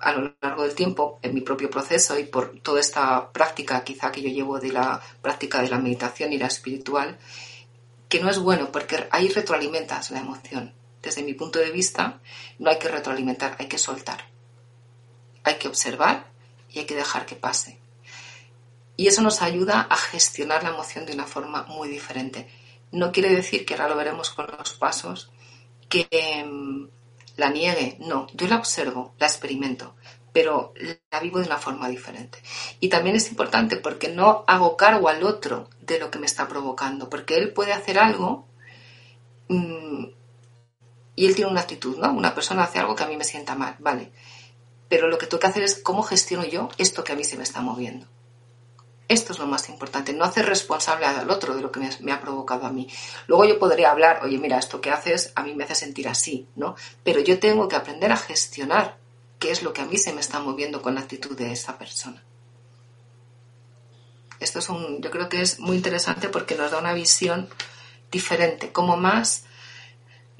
a 0.00 0.12
lo 0.12 0.34
largo 0.42 0.64
del 0.64 0.74
tiempo, 0.74 1.18
en 1.22 1.32
mi 1.34 1.40
propio 1.42 1.70
proceso 1.70 2.18
y 2.18 2.24
por 2.24 2.58
toda 2.60 2.80
esta 2.80 3.30
práctica 3.32 3.84
quizá 3.84 4.10
que 4.10 4.20
yo 4.20 4.28
llevo 4.28 4.58
de 4.58 4.72
la 4.72 5.00
práctica 5.22 5.62
de 5.62 5.68
la 5.70 5.78
meditación 5.78 6.32
y 6.32 6.38
la 6.38 6.48
espiritual, 6.48 7.18
que 8.08 8.20
no 8.20 8.28
es 8.28 8.38
bueno 8.38 8.70
porque 8.72 9.06
ahí 9.10 9.28
retroalimentas 9.28 10.10
la 10.10 10.20
emoción 10.20 10.81
desde 11.02 11.22
mi 11.22 11.34
punto 11.34 11.58
de 11.58 11.70
vista, 11.70 12.20
no 12.58 12.70
hay 12.70 12.78
que 12.78 12.88
retroalimentar, 12.88 13.56
hay 13.58 13.66
que 13.66 13.78
soltar. 13.78 14.26
Hay 15.44 15.56
que 15.56 15.68
observar 15.68 16.30
y 16.70 16.78
hay 16.78 16.86
que 16.86 16.94
dejar 16.94 17.26
que 17.26 17.36
pase. 17.36 17.78
Y 18.96 19.08
eso 19.08 19.22
nos 19.22 19.42
ayuda 19.42 19.80
a 19.80 19.96
gestionar 19.96 20.62
la 20.62 20.70
emoción 20.70 21.06
de 21.06 21.14
una 21.14 21.26
forma 21.26 21.64
muy 21.64 21.88
diferente. 21.88 22.48
No 22.92 23.10
quiere 23.10 23.30
decir 23.30 23.64
que 23.64 23.74
ahora 23.74 23.88
lo 23.88 23.96
veremos 23.96 24.30
con 24.30 24.46
los 24.46 24.74
pasos, 24.74 25.30
que 25.88 26.06
em, 26.10 26.88
la 27.36 27.50
niegue. 27.50 27.96
No, 28.00 28.26
yo 28.34 28.46
la 28.46 28.56
observo, 28.56 29.14
la 29.18 29.26
experimento, 29.26 29.96
pero 30.32 30.72
la 31.10 31.20
vivo 31.20 31.38
de 31.38 31.46
una 31.46 31.58
forma 31.58 31.88
diferente. 31.88 32.38
Y 32.80 32.88
también 32.88 33.16
es 33.16 33.28
importante 33.28 33.76
porque 33.76 34.08
no 34.08 34.44
hago 34.46 34.76
cargo 34.76 35.08
al 35.08 35.24
otro 35.24 35.68
de 35.80 35.98
lo 35.98 36.10
que 36.10 36.18
me 36.18 36.26
está 36.26 36.46
provocando, 36.46 37.10
porque 37.10 37.36
él 37.36 37.52
puede 37.52 37.72
hacer 37.72 37.98
algo 37.98 38.46
mm, 39.48 40.04
y 41.14 41.26
él 41.26 41.34
tiene 41.34 41.50
una 41.50 41.60
actitud, 41.60 41.98
¿no? 41.98 42.12
Una 42.12 42.34
persona 42.34 42.64
hace 42.64 42.78
algo 42.78 42.94
que 42.96 43.04
a 43.04 43.06
mí 43.06 43.16
me 43.16 43.24
sienta 43.24 43.54
mal, 43.54 43.76
vale. 43.78 44.12
Pero 44.88 45.08
lo 45.08 45.18
que 45.18 45.26
tengo 45.26 45.40
que 45.40 45.46
hacer 45.46 45.62
es 45.62 45.76
cómo 45.76 46.02
gestiono 46.02 46.44
yo 46.44 46.68
esto 46.78 47.04
que 47.04 47.12
a 47.12 47.16
mí 47.16 47.24
se 47.24 47.36
me 47.36 47.42
está 47.42 47.60
moviendo. 47.60 48.06
Esto 49.08 49.32
es 49.32 49.38
lo 49.38 49.46
más 49.46 49.68
importante, 49.68 50.14
no 50.14 50.24
hacer 50.24 50.46
responsable 50.46 51.04
al 51.04 51.28
otro 51.28 51.54
de 51.54 51.60
lo 51.60 51.70
que 51.70 51.80
me, 52.00 52.12
ha 52.12 52.20
provocado 52.20 52.66
a 52.66 52.72
mí. 52.72 52.88
Luego 53.26 53.44
yo 53.44 53.58
podría 53.58 53.90
hablar, 53.90 54.20
oye, 54.22 54.38
mira, 54.38 54.58
esto 54.58 54.80
que 54.80 54.90
haces 54.90 55.32
a 55.34 55.42
mí 55.42 55.54
me 55.54 55.64
hace 55.64 55.74
sentir 55.74 56.08
así, 56.08 56.46
¿no? 56.56 56.76
Pero 57.04 57.20
yo 57.20 57.38
tengo 57.38 57.68
que 57.68 57.76
aprender 57.76 58.10
a 58.10 58.16
gestionar 58.16 58.96
qué 59.38 59.50
es 59.50 59.62
lo 59.62 59.74
que 59.74 59.82
a 59.82 59.86
mí 59.86 59.98
se 59.98 60.14
me 60.14 60.20
está 60.20 60.40
moviendo 60.40 60.80
con 60.80 60.94
la 60.94 61.02
actitud 61.02 61.36
de 61.36 61.52
esa 61.52 61.76
persona. 61.76 62.22
Esto 64.40 64.60
es 64.60 64.68
un, 64.70 65.02
yo 65.02 65.10
creo 65.10 65.28
que 65.28 65.42
es 65.42 65.60
muy 65.60 65.76
interesante 65.76 66.28
porque 66.28 66.54
nos 66.54 66.70
da 66.70 66.78
una 66.78 66.94
visión 66.94 67.48
diferente, 68.10 68.72
como 68.72 68.96
más 68.96 69.44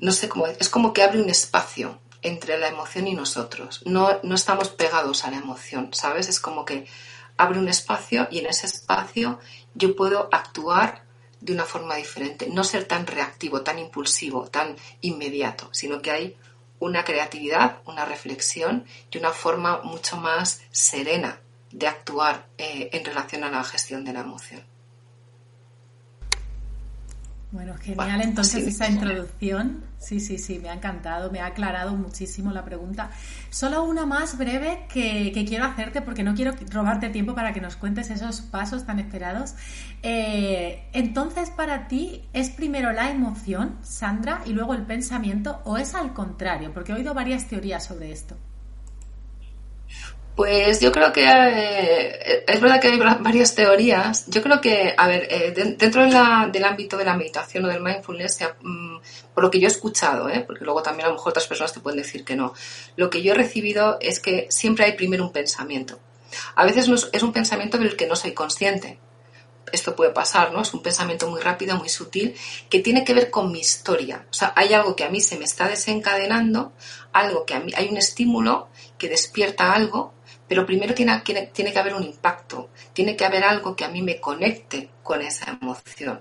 no 0.02 0.10
sé 0.10 0.28
cómo, 0.28 0.48
es 0.48 0.68
como 0.68 0.92
que 0.92 1.04
abre 1.04 1.22
un 1.22 1.30
espacio 1.30 2.00
entre 2.22 2.58
la 2.58 2.66
emoción 2.66 3.06
y 3.06 3.14
nosotros. 3.14 3.82
No, 3.84 4.18
no 4.24 4.34
estamos 4.34 4.68
pegados 4.68 5.24
a 5.24 5.30
la 5.30 5.36
emoción, 5.36 5.90
¿sabes? 5.92 6.28
Es 6.28 6.40
como 6.40 6.64
que 6.64 6.86
abre 7.36 7.60
un 7.60 7.68
espacio 7.68 8.26
y 8.28 8.40
en 8.40 8.46
ese 8.46 8.66
espacio 8.66 9.38
yo 9.74 9.94
puedo 9.94 10.28
actuar 10.32 11.04
de 11.40 11.52
una 11.52 11.64
forma 11.64 11.94
diferente, 11.94 12.48
no 12.48 12.64
ser 12.64 12.84
tan 12.84 13.06
reactivo, 13.06 13.62
tan 13.62 13.78
impulsivo, 13.78 14.48
tan 14.48 14.76
inmediato, 15.02 15.68
sino 15.70 16.02
que 16.02 16.10
hay 16.10 16.36
una 16.80 17.04
creatividad, 17.04 17.78
una 17.86 18.04
reflexión 18.04 18.84
y 19.08 19.18
una 19.18 19.30
forma 19.30 19.82
mucho 19.84 20.16
más 20.16 20.62
serena 20.72 21.38
de 21.70 21.86
actuar 21.86 22.48
eh, 22.58 22.90
en 22.92 23.04
relación 23.04 23.44
a 23.44 23.50
la 23.50 23.62
gestión 23.62 24.04
de 24.04 24.14
la 24.14 24.20
emoción. 24.20 24.71
Bueno, 27.52 27.74
genial 27.76 28.22
entonces 28.22 28.66
esa 28.66 28.88
introducción. 28.88 29.84
Sí, 29.98 30.20
sí, 30.20 30.38
sí, 30.38 30.58
me 30.58 30.70
ha 30.70 30.72
encantado, 30.72 31.30
me 31.30 31.40
ha 31.40 31.46
aclarado 31.46 31.94
muchísimo 31.94 32.50
la 32.50 32.64
pregunta. 32.64 33.10
Solo 33.50 33.84
una 33.84 34.06
más 34.06 34.38
breve 34.38 34.86
que, 34.88 35.32
quiero 35.46 35.66
hacerte 35.66 36.00
porque 36.00 36.22
no 36.22 36.34
quiero 36.34 36.54
robarte 36.70 37.10
tiempo 37.10 37.34
para 37.34 37.52
que 37.52 37.60
nos 37.60 37.76
cuentes 37.76 38.10
esos 38.10 38.40
pasos 38.40 38.86
tan 38.86 38.98
esperados. 38.98 39.54
Eh, 40.02 40.88
entonces, 40.94 41.50
para 41.50 41.88
ti, 41.88 42.22
¿es 42.32 42.48
primero 42.48 42.90
la 42.90 43.10
emoción, 43.10 43.76
Sandra, 43.82 44.40
y 44.46 44.54
luego 44.54 44.72
el 44.72 44.82
pensamiento 44.82 45.60
o 45.64 45.76
es 45.76 45.94
al 45.94 46.14
contrario? 46.14 46.72
Porque 46.72 46.92
he 46.92 46.94
oído 46.94 47.12
varias 47.12 47.48
teorías 47.48 47.84
sobre 47.84 48.12
esto. 48.12 48.34
Pues 50.34 50.80
yo 50.80 50.90
creo 50.90 51.12
que 51.12 51.26
eh, 51.26 52.44
es 52.46 52.60
verdad 52.60 52.80
que 52.80 52.88
hay 52.88 52.98
varias 52.98 53.54
teorías. 53.54 54.24
Yo 54.28 54.42
creo 54.42 54.62
que, 54.62 54.94
a 54.96 55.06
ver, 55.06 55.28
eh, 55.30 55.52
dentro 55.76 56.02
del 56.04 56.64
ámbito 56.64 56.96
de 56.96 57.04
la 57.04 57.14
meditación 57.14 57.66
o 57.66 57.68
del 57.68 57.82
mindfulness, 57.82 58.38
mm, 58.62 58.96
por 59.34 59.44
lo 59.44 59.50
que 59.50 59.60
yo 59.60 59.68
he 59.68 59.70
escuchado, 59.70 60.30
¿eh? 60.30 60.42
porque 60.46 60.64
luego 60.64 60.82
también 60.82 61.04
a 61.04 61.08
lo 61.08 61.16
mejor 61.16 61.30
otras 61.30 61.46
personas 61.46 61.74
te 61.74 61.80
pueden 61.80 62.00
decir 62.00 62.24
que 62.24 62.34
no, 62.34 62.54
lo 62.96 63.10
que 63.10 63.22
yo 63.22 63.32
he 63.32 63.36
recibido 63.36 63.98
es 64.00 64.20
que 64.20 64.46
siempre 64.50 64.86
hay 64.86 64.92
primero 64.92 65.22
un 65.22 65.32
pensamiento. 65.32 65.98
A 66.54 66.64
veces 66.64 66.88
es 67.12 67.22
un 67.22 67.32
pensamiento 67.34 67.76
del 67.76 67.94
que 67.94 68.06
no 68.06 68.16
soy 68.16 68.32
consciente. 68.32 68.98
Esto 69.70 69.94
puede 69.94 70.12
pasar, 70.12 70.52
¿no? 70.52 70.62
Es 70.62 70.72
un 70.72 70.82
pensamiento 70.82 71.28
muy 71.28 71.40
rápido, 71.40 71.76
muy 71.76 71.88
sutil, 71.90 72.34
que 72.70 72.80
tiene 72.80 73.04
que 73.04 73.14
ver 73.14 73.30
con 73.30 73.52
mi 73.52 73.60
historia. 73.60 74.26
O 74.30 74.34
sea, 74.34 74.52
hay 74.56 74.72
algo 74.72 74.96
que 74.96 75.04
a 75.04 75.10
mí 75.10 75.20
se 75.20 75.38
me 75.38 75.44
está 75.44 75.68
desencadenando, 75.68 76.72
algo 77.12 77.44
que 77.44 77.54
a 77.54 77.60
mí, 77.60 77.72
hay 77.76 77.88
un 77.88 77.96
estímulo 77.98 78.68
que 78.98 79.08
despierta 79.08 79.72
algo 79.72 80.14
pero 80.52 80.66
primero 80.66 80.92
tiene, 80.92 81.22
que 81.24 81.78
haber 81.78 81.94
un 81.94 82.02
impacto, 82.02 82.68
tiene 82.92 83.16
que 83.16 83.24
haber 83.24 83.42
algo 83.42 83.74
que 83.74 83.86
a 83.86 83.88
mí 83.88 84.02
me 84.02 84.20
conecte 84.20 84.90
con 85.02 85.22
esa 85.22 85.50
emoción. 85.50 86.20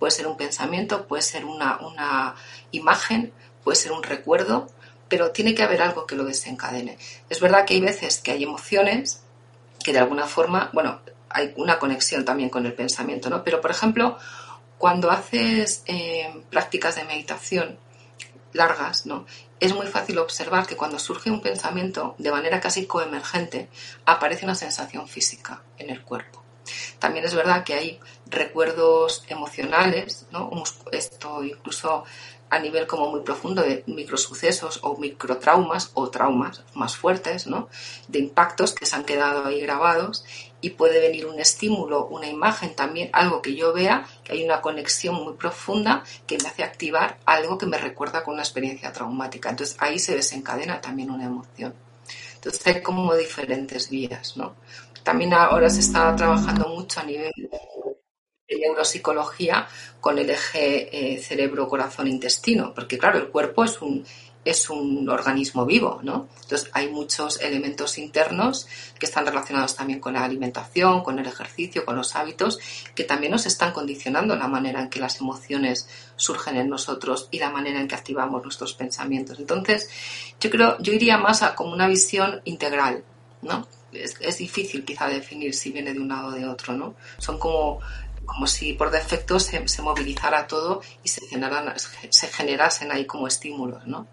Puede 0.00 0.10
ser 0.10 0.26
un 0.26 0.36
pensamiento, 0.36 1.06
puede 1.06 1.22
ser 1.22 1.44
una, 1.44 1.78
una 1.78 2.34
imagen, 2.72 3.32
puede 3.62 3.76
ser 3.76 3.92
un 3.92 4.02
recuerdo, 4.02 4.66
pero 5.08 5.30
tiene 5.30 5.54
que 5.54 5.62
haber 5.62 5.80
algo 5.80 6.06
que 6.06 6.16
lo 6.16 6.24
desencadene. 6.24 6.98
Es 7.30 7.38
verdad 7.38 7.64
que 7.64 7.74
hay 7.74 7.80
veces 7.80 8.18
que 8.18 8.32
hay 8.32 8.42
emociones 8.42 9.22
que 9.84 9.92
de 9.92 10.00
alguna 10.00 10.26
forma, 10.26 10.70
bueno, 10.72 11.00
hay 11.30 11.52
una 11.54 11.78
conexión 11.78 12.24
también 12.24 12.50
con 12.50 12.66
el 12.66 12.74
pensamiento, 12.74 13.30
¿no? 13.30 13.44
Pero, 13.44 13.60
por 13.60 13.70
ejemplo, 13.70 14.18
cuando 14.76 15.08
haces 15.12 15.84
eh, 15.86 16.42
prácticas 16.50 16.96
de 16.96 17.04
meditación 17.04 17.78
largas, 18.52 19.06
¿no? 19.06 19.26
es 19.60 19.74
muy 19.74 19.86
fácil 19.86 20.18
observar 20.18 20.66
que 20.66 20.76
cuando 20.76 20.98
surge 20.98 21.30
un 21.30 21.40
pensamiento 21.40 22.14
de 22.18 22.30
manera 22.30 22.60
casi 22.60 22.86
coemergente, 22.86 23.68
aparece 24.04 24.44
una 24.44 24.54
sensación 24.54 25.08
física 25.08 25.62
en 25.78 25.90
el 25.90 26.02
cuerpo. 26.02 26.42
También 26.98 27.24
es 27.24 27.34
verdad 27.34 27.64
que 27.64 27.74
hay 27.74 28.00
recuerdos 28.26 29.24
emocionales, 29.28 30.26
¿no? 30.30 30.50
esto 30.92 31.42
incluso 31.42 32.04
a 32.50 32.58
nivel 32.58 32.86
como 32.86 33.10
muy 33.10 33.20
profundo 33.20 33.62
de 33.62 33.84
microsucesos 33.86 34.80
o 34.82 34.96
microtraumas 34.96 35.90
o 35.94 36.08
traumas 36.10 36.62
más 36.74 36.96
fuertes, 36.96 37.46
¿no? 37.46 37.68
de 38.08 38.18
impactos 38.18 38.72
que 38.72 38.86
se 38.86 38.96
han 38.96 39.04
quedado 39.04 39.44
ahí 39.44 39.60
grabados 39.60 40.24
y 40.60 40.70
puede 40.70 41.00
venir 41.00 41.26
un 41.26 41.38
estímulo, 41.38 42.06
una 42.06 42.26
imagen 42.26 42.74
también, 42.74 43.10
algo 43.12 43.42
que 43.42 43.54
yo 43.54 43.72
vea, 43.72 44.06
que 44.24 44.32
hay 44.32 44.44
una 44.44 44.60
conexión 44.60 45.14
muy 45.14 45.34
profunda 45.34 46.02
que 46.26 46.38
me 46.38 46.48
hace 46.48 46.64
activar 46.64 47.18
algo 47.26 47.58
que 47.58 47.66
me 47.66 47.78
recuerda 47.78 48.24
con 48.24 48.34
una 48.34 48.42
experiencia 48.42 48.92
traumática. 48.92 49.50
Entonces 49.50 49.76
ahí 49.78 49.98
se 49.98 50.16
desencadena 50.16 50.80
también 50.80 51.10
una 51.10 51.26
emoción. 51.26 51.74
Entonces 52.34 52.66
hay 52.66 52.82
como 52.82 53.14
diferentes 53.14 53.90
vías, 53.90 54.36
¿no? 54.36 54.54
También 55.02 55.32
ahora 55.32 55.70
se 55.70 55.80
está 55.80 56.14
trabajando 56.16 56.68
mucho 56.68 57.00
a 57.00 57.04
nivel 57.04 57.32
de 58.48 58.58
neuropsicología 58.58 59.68
con 60.00 60.18
el 60.18 60.30
eje 60.30 61.14
eh, 61.14 61.18
cerebro-corazón-intestino, 61.18 62.72
porque 62.74 62.98
claro, 62.98 63.18
el 63.18 63.28
cuerpo 63.28 63.64
es 63.64 63.80
un, 63.82 64.04
es 64.44 64.70
un 64.70 65.08
organismo 65.10 65.66
vivo, 65.66 66.00
¿no? 66.02 66.28
Entonces 66.42 66.70
hay 66.72 66.88
muchos 66.88 67.40
elementos 67.40 67.98
internos 67.98 68.66
que 68.98 69.04
están 69.04 69.26
relacionados 69.26 69.76
también 69.76 70.00
con 70.00 70.14
la 70.14 70.24
alimentación, 70.24 71.02
con 71.02 71.18
el 71.18 71.26
ejercicio, 71.26 71.84
con 71.84 71.96
los 71.96 72.16
hábitos, 72.16 72.58
que 72.94 73.04
también 73.04 73.32
nos 73.32 73.44
están 73.44 73.72
condicionando 73.72 74.34
la 74.36 74.48
manera 74.48 74.80
en 74.80 74.88
que 74.88 75.00
las 75.00 75.20
emociones 75.20 75.88
surgen 76.16 76.56
en 76.56 76.70
nosotros 76.70 77.28
y 77.30 77.38
la 77.38 77.50
manera 77.50 77.80
en 77.80 77.88
que 77.88 77.96
activamos 77.96 78.42
nuestros 78.42 78.72
pensamientos. 78.72 79.38
Entonces, 79.38 79.90
yo 80.40 80.48
creo, 80.48 80.78
yo 80.80 80.94
iría 80.94 81.18
más 81.18 81.42
a 81.42 81.54
como 81.54 81.72
una 81.72 81.86
visión 81.86 82.40
integral, 82.44 83.04
¿no? 83.42 83.68
Es, 83.92 84.16
es 84.20 84.38
difícil 84.38 84.84
quizá 84.84 85.08
definir 85.08 85.54
si 85.54 85.72
viene 85.72 85.92
de 85.92 86.00
un 86.00 86.08
lado 86.08 86.28
o 86.28 86.32
de 86.32 86.46
otro, 86.46 86.74
¿no? 86.74 86.94
Son 87.18 87.38
como 87.38 87.80
como 88.28 88.46
si 88.46 88.74
por 88.74 88.90
defecto 88.90 89.40
se, 89.40 89.66
se 89.66 89.82
movilizara 89.82 90.46
todo 90.46 90.82
y 91.02 91.08
se, 91.08 91.22
se 92.10 92.26
generasen 92.28 92.92
ahí 92.92 93.06
como 93.06 93.26
estímulos, 93.26 93.86
¿no? 93.86 94.06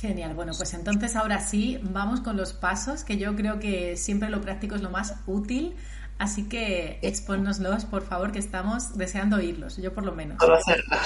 Genial, 0.00 0.34
bueno, 0.34 0.52
pues 0.56 0.72
entonces 0.74 1.16
ahora 1.16 1.40
sí, 1.40 1.78
vamos 1.82 2.20
con 2.20 2.36
los 2.36 2.52
pasos, 2.52 3.04
que 3.04 3.18
yo 3.18 3.36
creo 3.36 3.58
que 3.58 3.96
siempre 3.96 4.30
lo 4.30 4.40
práctico 4.40 4.76
es 4.76 4.80
lo 4.80 4.90
más 4.90 5.14
útil. 5.26 5.76
Así 6.22 6.48
que 6.48 7.00
expónnoslos, 7.02 7.84
por 7.84 8.06
favor, 8.06 8.30
que 8.30 8.38
estamos 8.38 8.96
deseando 8.96 9.38
oírlos, 9.38 9.78
yo 9.78 9.92
por 9.92 10.04
lo 10.04 10.12
menos. 10.12 10.38
Conocerlos. 10.38 11.00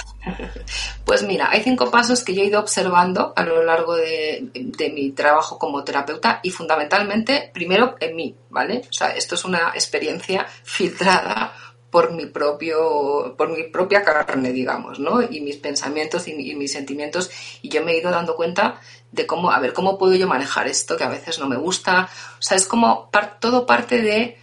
Pues 1.05 1.23
mira, 1.23 1.49
hay 1.49 1.63
cinco 1.63 1.89
pasos 1.89 2.23
que 2.23 2.35
yo 2.35 2.43
he 2.43 2.45
ido 2.45 2.59
observando 2.59 3.33
a 3.35 3.43
lo 3.43 3.63
largo 3.63 3.95
de, 3.95 4.51
de, 4.53 4.89
mi 4.91 5.13
trabajo 5.13 5.57
como 5.57 5.83
terapeuta 5.83 6.39
y 6.43 6.51
fundamentalmente, 6.51 7.49
primero 7.51 7.95
en 7.99 8.15
mí, 8.15 8.35
¿vale? 8.51 8.83
O 8.87 8.93
sea, 8.93 9.15
esto 9.15 9.33
es 9.33 9.43
una 9.43 9.71
experiencia 9.73 10.45
filtrada 10.63 11.51
por 11.89 12.13
mi 12.13 12.27
propio, 12.27 13.33
por 13.35 13.49
mi 13.49 13.63
propia 13.63 14.03
carne, 14.03 14.51
digamos, 14.51 14.99
¿no? 14.99 15.23
Y 15.23 15.41
mis 15.41 15.57
pensamientos 15.57 16.27
y, 16.27 16.51
y, 16.51 16.53
mis 16.55 16.73
sentimientos. 16.73 17.31
Y 17.63 17.69
yo 17.69 17.83
me 17.83 17.93
he 17.93 17.99
ido 17.99 18.11
dando 18.11 18.35
cuenta 18.35 18.79
de 19.11 19.25
cómo, 19.25 19.49
a 19.49 19.59
ver, 19.59 19.73
cómo 19.73 19.97
puedo 19.97 20.13
yo 20.13 20.27
manejar 20.27 20.67
esto 20.67 20.95
que 20.95 21.05
a 21.05 21.09
veces 21.09 21.39
no 21.39 21.47
me 21.47 21.57
gusta. 21.57 22.07
O 22.37 22.41
sea, 22.41 22.55
es 22.55 22.67
como 22.67 23.09
par, 23.09 23.39
todo 23.39 23.65
parte 23.65 24.01
de 24.03 24.37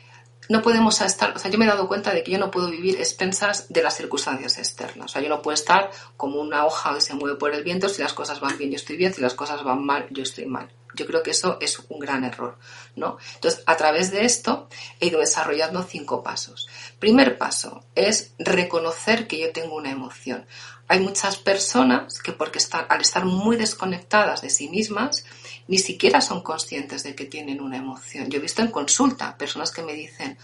no 0.48 0.62
podemos 0.62 1.00
estar, 1.00 1.34
o 1.34 1.38
sea, 1.38 1.50
yo 1.50 1.58
me 1.58 1.64
he 1.64 1.68
dado 1.68 1.88
cuenta 1.88 2.12
de 2.12 2.22
que 2.22 2.32
yo 2.32 2.38
no 2.38 2.50
puedo 2.50 2.70
vivir 2.70 2.96
expensas 2.96 3.68
de 3.68 3.82
las 3.82 3.96
circunstancias 3.96 4.58
externas. 4.58 5.06
O 5.06 5.08
sea, 5.08 5.22
yo 5.22 5.28
no 5.28 5.42
puedo 5.42 5.54
estar 5.54 5.90
como 6.16 6.40
una 6.40 6.66
hoja 6.66 6.94
que 6.94 7.00
se 7.00 7.14
mueve 7.14 7.36
por 7.36 7.54
el 7.54 7.64
viento, 7.64 7.88
si 7.88 8.02
las 8.02 8.12
cosas 8.12 8.40
van 8.40 8.58
bien 8.58 8.70
yo 8.70 8.76
estoy 8.76 8.96
bien, 8.96 9.14
si 9.14 9.20
las 9.20 9.34
cosas 9.34 9.62
van 9.64 9.84
mal 9.84 10.06
yo 10.10 10.22
estoy 10.22 10.46
mal. 10.46 10.70
Yo 10.94 11.06
creo 11.06 11.22
que 11.24 11.32
eso 11.32 11.58
es 11.60 11.80
un 11.88 11.98
gran 11.98 12.22
error, 12.24 12.56
¿no? 12.94 13.18
Entonces, 13.34 13.64
a 13.66 13.76
través 13.76 14.12
de 14.12 14.24
esto 14.24 14.68
he 15.00 15.06
ido 15.06 15.18
desarrollando 15.18 15.82
cinco 15.82 16.22
pasos. 16.22 16.68
Primer 17.00 17.36
paso 17.36 17.84
es 17.96 18.32
reconocer 18.38 19.26
que 19.26 19.40
yo 19.40 19.52
tengo 19.52 19.74
una 19.74 19.90
emoción. 19.90 20.46
Hay 20.86 21.00
muchas 21.00 21.36
personas 21.36 22.20
que 22.20 22.32
porque 22.32 22.58
están, 22.58 22.86
al 22.88 23.00
estar 23.00 23.24
muy 23.24 23.56
desconectadas 23.56 24.42
de 24.42 24.50
sí 24.50 24.68
mismas, 24.68 25.24
ni 25.66 25.78
siquiera 25.78 26.20
son 26.20 26.42
conscientes 26.42 27.02
de 27.02 27.14
que 27.14 27.24
tienen 27.24 27.60
una 27.60 27.76
emoción. 27.76 28.28
Yo 28.28 28.38
he 28.38 28.42
visto 28.42 28.62
en 28.62 28.70
consulta 28.70 29.36
personas 29.36 29.70
que 29.70 29.82
me 29.82 29.94
dicen, 29.94 30.38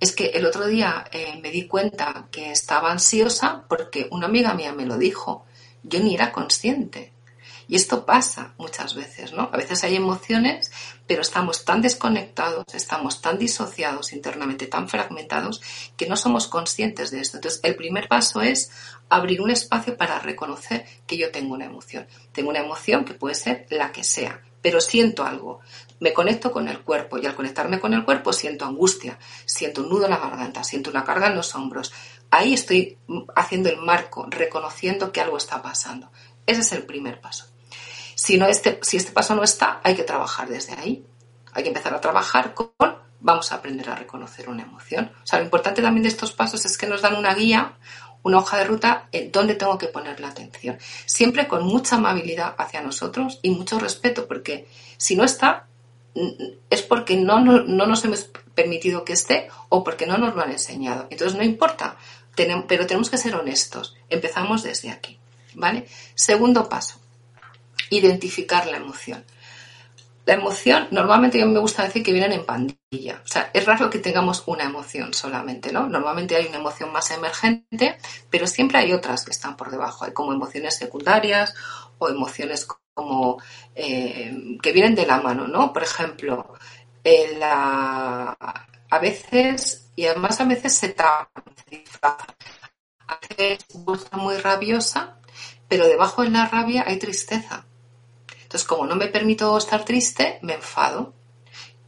es 0.00 0.12
que 0.14 0.26
el 0.26 0.46
otro 0.46 0.66
día 0.66 1.04
eh, 1.12 1.38
me 1.42 1.50
di 1.50 1.66
cuenta 1.66 2.26
que 2.30 2.50
estaba 2.50 2.90
ansiosa 2.90 3.64
porque 3.68 4.08
una 4.10 4.26
amiga 4.26 4.54
mía 4.54 4.72
me 4.72 4.86
lo 4.86 4.98
dijo. 4.98 5.46
Yo 5.84 6.00
ni 6.00 6.14
era 6.14 6.32
consciente. 6.32 7.12
Y 7.68 7.76
esto 7.76 8.04
pasa 8.04 8.54
muchas 8.58 8.94
veces, 8.94 9.32
¿no? 9.32 9.48
A 9.52 9.56
veces 9.56 9.82
hay 9.84 9.96
emociones, 9.96 10.70
pero 11.06 11.22
estamos 11.22 11.64
tan 11.64 11.80
desconectados, 11.80 12.66
estamos 12.74 13.22
tan 13.22 13.38
disociados 13.38 14.12
internamente, 14.12 14.66
tan 14.66 14.88
fragmentados, 14.88 15.62
que 15.96 16.06
no 16.06 16.16
somos 16.16 16.48
conscientes 16.48 17.10
de 17.10 17.20
esto. 17.20 17.36
Entonces, 17.36 17.60
el 17.62 17.76
primer 17.76 18.08
paso 18.08 18.42
es 18.42 18.72
abrir 19.08 19.40
un 19.40 19.50
espacio 19.50 19.96
para 19.96 20.18
reconocer 20.18 20.84
que 21.06 21.16
yo 21.16 21.30
tengo 21.30 21.54
una 21.54 21.66
emoción. 21.66 22.06
Tengo 22.32 22.50
una 22.50 22.60
emoción 22.60 23.04
que 23.04 23.14
puede 23.14 23.36
ser 23.36 23.66
la 23.70 23.92
que 23.92 24.04
sea, 24.04 24.42
pero 24.62 24.80
siento 24.80 25.24
algo. 25.24 25.60
Me 26.00 26.12
conecto 26.12 26.50
con 26.50 26.68
el 26.68 26.80
cuerpo 26.80 27.18
y 27.18 27.26
al 27.26 27.34
conectarme 27.34 27.80
con 27.80 27.92
el 27.92 28.04
cuerpo 28.04 28.32
siento 28.32 28.64
angustia, 28.64 29.18
siento 29.44 29.82
un 29.82 29.90
nudo 29.90 30.04
en 30.04 30.12
la 30.12 30.18
garganta, 30.18 30.64
siento 30.64 30.90
una 30.90 31.04
carga 31.04 31.26
en 31.26 31.34
los 31.34 31.54
hombros. 31.54 31.92
Ahí 32.30 32.54
estoy 32.54 32.96
haciendo 33.36 33.68
el 33.68 33.78
marco, 33.78 34.26
reconociendo 34.30 35.12
que 35.12 35.20
algo 35.20 35.36
está 35.36 35.60
pasando. 35.60 36.10
Ese 36.46 36.60
es 36.60 36.72
el 36.72 36.84
primer 36.84 37.20
paso. 37.20 37.46
Si, 38.14 38.38
no 38.38 38.46
este, 38.46 38.78
si 38.82 38.96
este 38.96 39.12
paso 39.12 39.34
no 39.34 39.42
está, 39.42 39.80
hay 39.82 39.94
que 39.94 40.04
trabajar 40.04 40.48
desde 40.48 40.72
ahí. 40.74 41.04
Hay 41.52 41.62
que 41.62 41.68
empezar 41.68 41.94
a 41.94 42.00
trabajar 42.00 42.54
con, 42.54 42.70
vamos 43.20 43.52
a 43.52 43.56
aprender 43.56 43.90
a 43.90 43.94
reconocer 43.94 44.48
una 44.48 44.62
emoción. 44.62 45.12
O 45.22 45.26
sea, 45.26 45.38
lo 45.38 45.44
importante 45.44 45.82
también 45.82 46.02
de 46.02 46.08
estos 46.08 46.32
pasos 46.32 46.64
es 46.64 46.78
que 46.78 46.86
nos 46.86 47.02
dan 47.02 47.16
una 47.16 47.34
guía, 47.34 47.78
una 48.22 48.38
hoja 48.38 48.58
de 48.58 48.64
ruta 48.64 49.08
en 49.12 49.32
dónde 49.32 49.54
tengo 49.54 49.78
que 49.78 49.88
poner 49.88 50.20
la 50.20 50.28
atención. 50.28 50.78
Siempre 51.06 51.48
con 51.48 51.64
mucha 51.64 51.96
amabilidad 51.96 52.54
hacia 52.58 52.80
nosotros 52.80 53.38
y 53.42 53.50
mucho 53.50 53.78
respeto, 53.78 54.26
porque 54.26 54.68
si 54.96 55.16
no 55.16 55.24
está, 55.24 55.66
es 56.70 56.82
porque 56.82 57.16
no, 57.16 57.40
no, 57.40 57.62
no 57.62 57.86
nos 57.86 58.04
hemos 58.04 58.30
permitido 58.54 59.04
que 59.04 59.14
esté 59.14 59.48
o 59.68 59.82
porque 59.82 60.06
no 60.06 60.18
nos 60.18 60.34
lo 60.34 60.42
han 60.42 60.52
enseñado. 60.52 61.06
Entonces 61.10 61.36
no 61.36 61.44
importa, 61.44 61.96
tenemos, 62.34 62.66
pero 62.68 62.86
tenemos 62.86 63.10
que 63.10 63.18
ser 63.18 63.34
honestos. 63.34 63.96
Empezamos 64.08 64.62
desde 64.62 64.90
aquí. 64.90 65.18
¿Vale? 65.54 65.86
Segundo 66.14 66.68
paso, 66.68 66.96
identificar 67.90 68.66
la 68.66 68.78
emoción. 68.78 69.22
La 70.24 70.34
emoción, 70.34 70.86
normalmente 70.92 71.44
mí 71.44 71.52
me 71.52 71.58
gusta 71.58 71.82
decir 71.82 72.02
que 72.02 72.12
vienen 72.12 72.32
en 72.32 72.46
pandilla. 72.46 73.20
O 73.24 73.26
sea, 73.26 73.50
es 73.52 73.66
raro 73.66 73.90
que 73.90 73.98
tengamos 73.98 74.44
una 74.46 74.64
emoción 74.64 75.12
solamente, 75.12 75.72
¿no? 75.72 75.88
Normalmente 75.88 76.36
hay 76.36 76.46
una 76.46 76.58
emoción 76.58 76.92
más 76.92 77.10
emergente, 77.10 77.98
pero 78.30 78.46
siempre 78.46 78.78
hay 78.78 78.92
otras 78.92 79.24
que 79.24 79.32
están 79.32 79.56
por 79.56 79.70
debajo. 79.70 80.04
Hay 80.04 80.12
como 80.12 80.32
emociones 80.32 80.76
secundarias 80.76 81.54
o 81.98 82.08
emociones 82.08 82.68
como 82.94 83.42
eh, 83.74 84.58
que 84.62 84.72
vienen 84.72 84.94
de 84.94 85.06
la 85.06 85.20
mano, 85.20 85.48
¿no? 85.48 85.72
Por 85.72 85.82
ejemplo, 85.82 86.54
eh, 87.02 87.40
a 87.42 88.98
veces, 89.00 89.90
y 89.96 90.06
además 90.06 90.40
a 90.40 90.44
veces 90.44 90.74
se 90.74 90.90
tapa, 90.90 91.30
A 93.08 93.18
veces 93.28 93.66
muy 94.12 94.36
rabiosa, 94.36 95.18
pero 95.68 95.86
debajo 95.86 96.22
de 96.22 96.30
la 96.30 96.46
rabia 96.46 96.84
hay 96.86 96.98
tristeza. 96.98 97.66
Entonces, 98.52 98.68
como 98.68 98.84
no 98.84 98.96
me 98.96 99.06
permito 99.06 99.56
estar 99.56 99.82
triste, 99.82 100.38
me 100.42 100.52
enfado. 100.52 101.14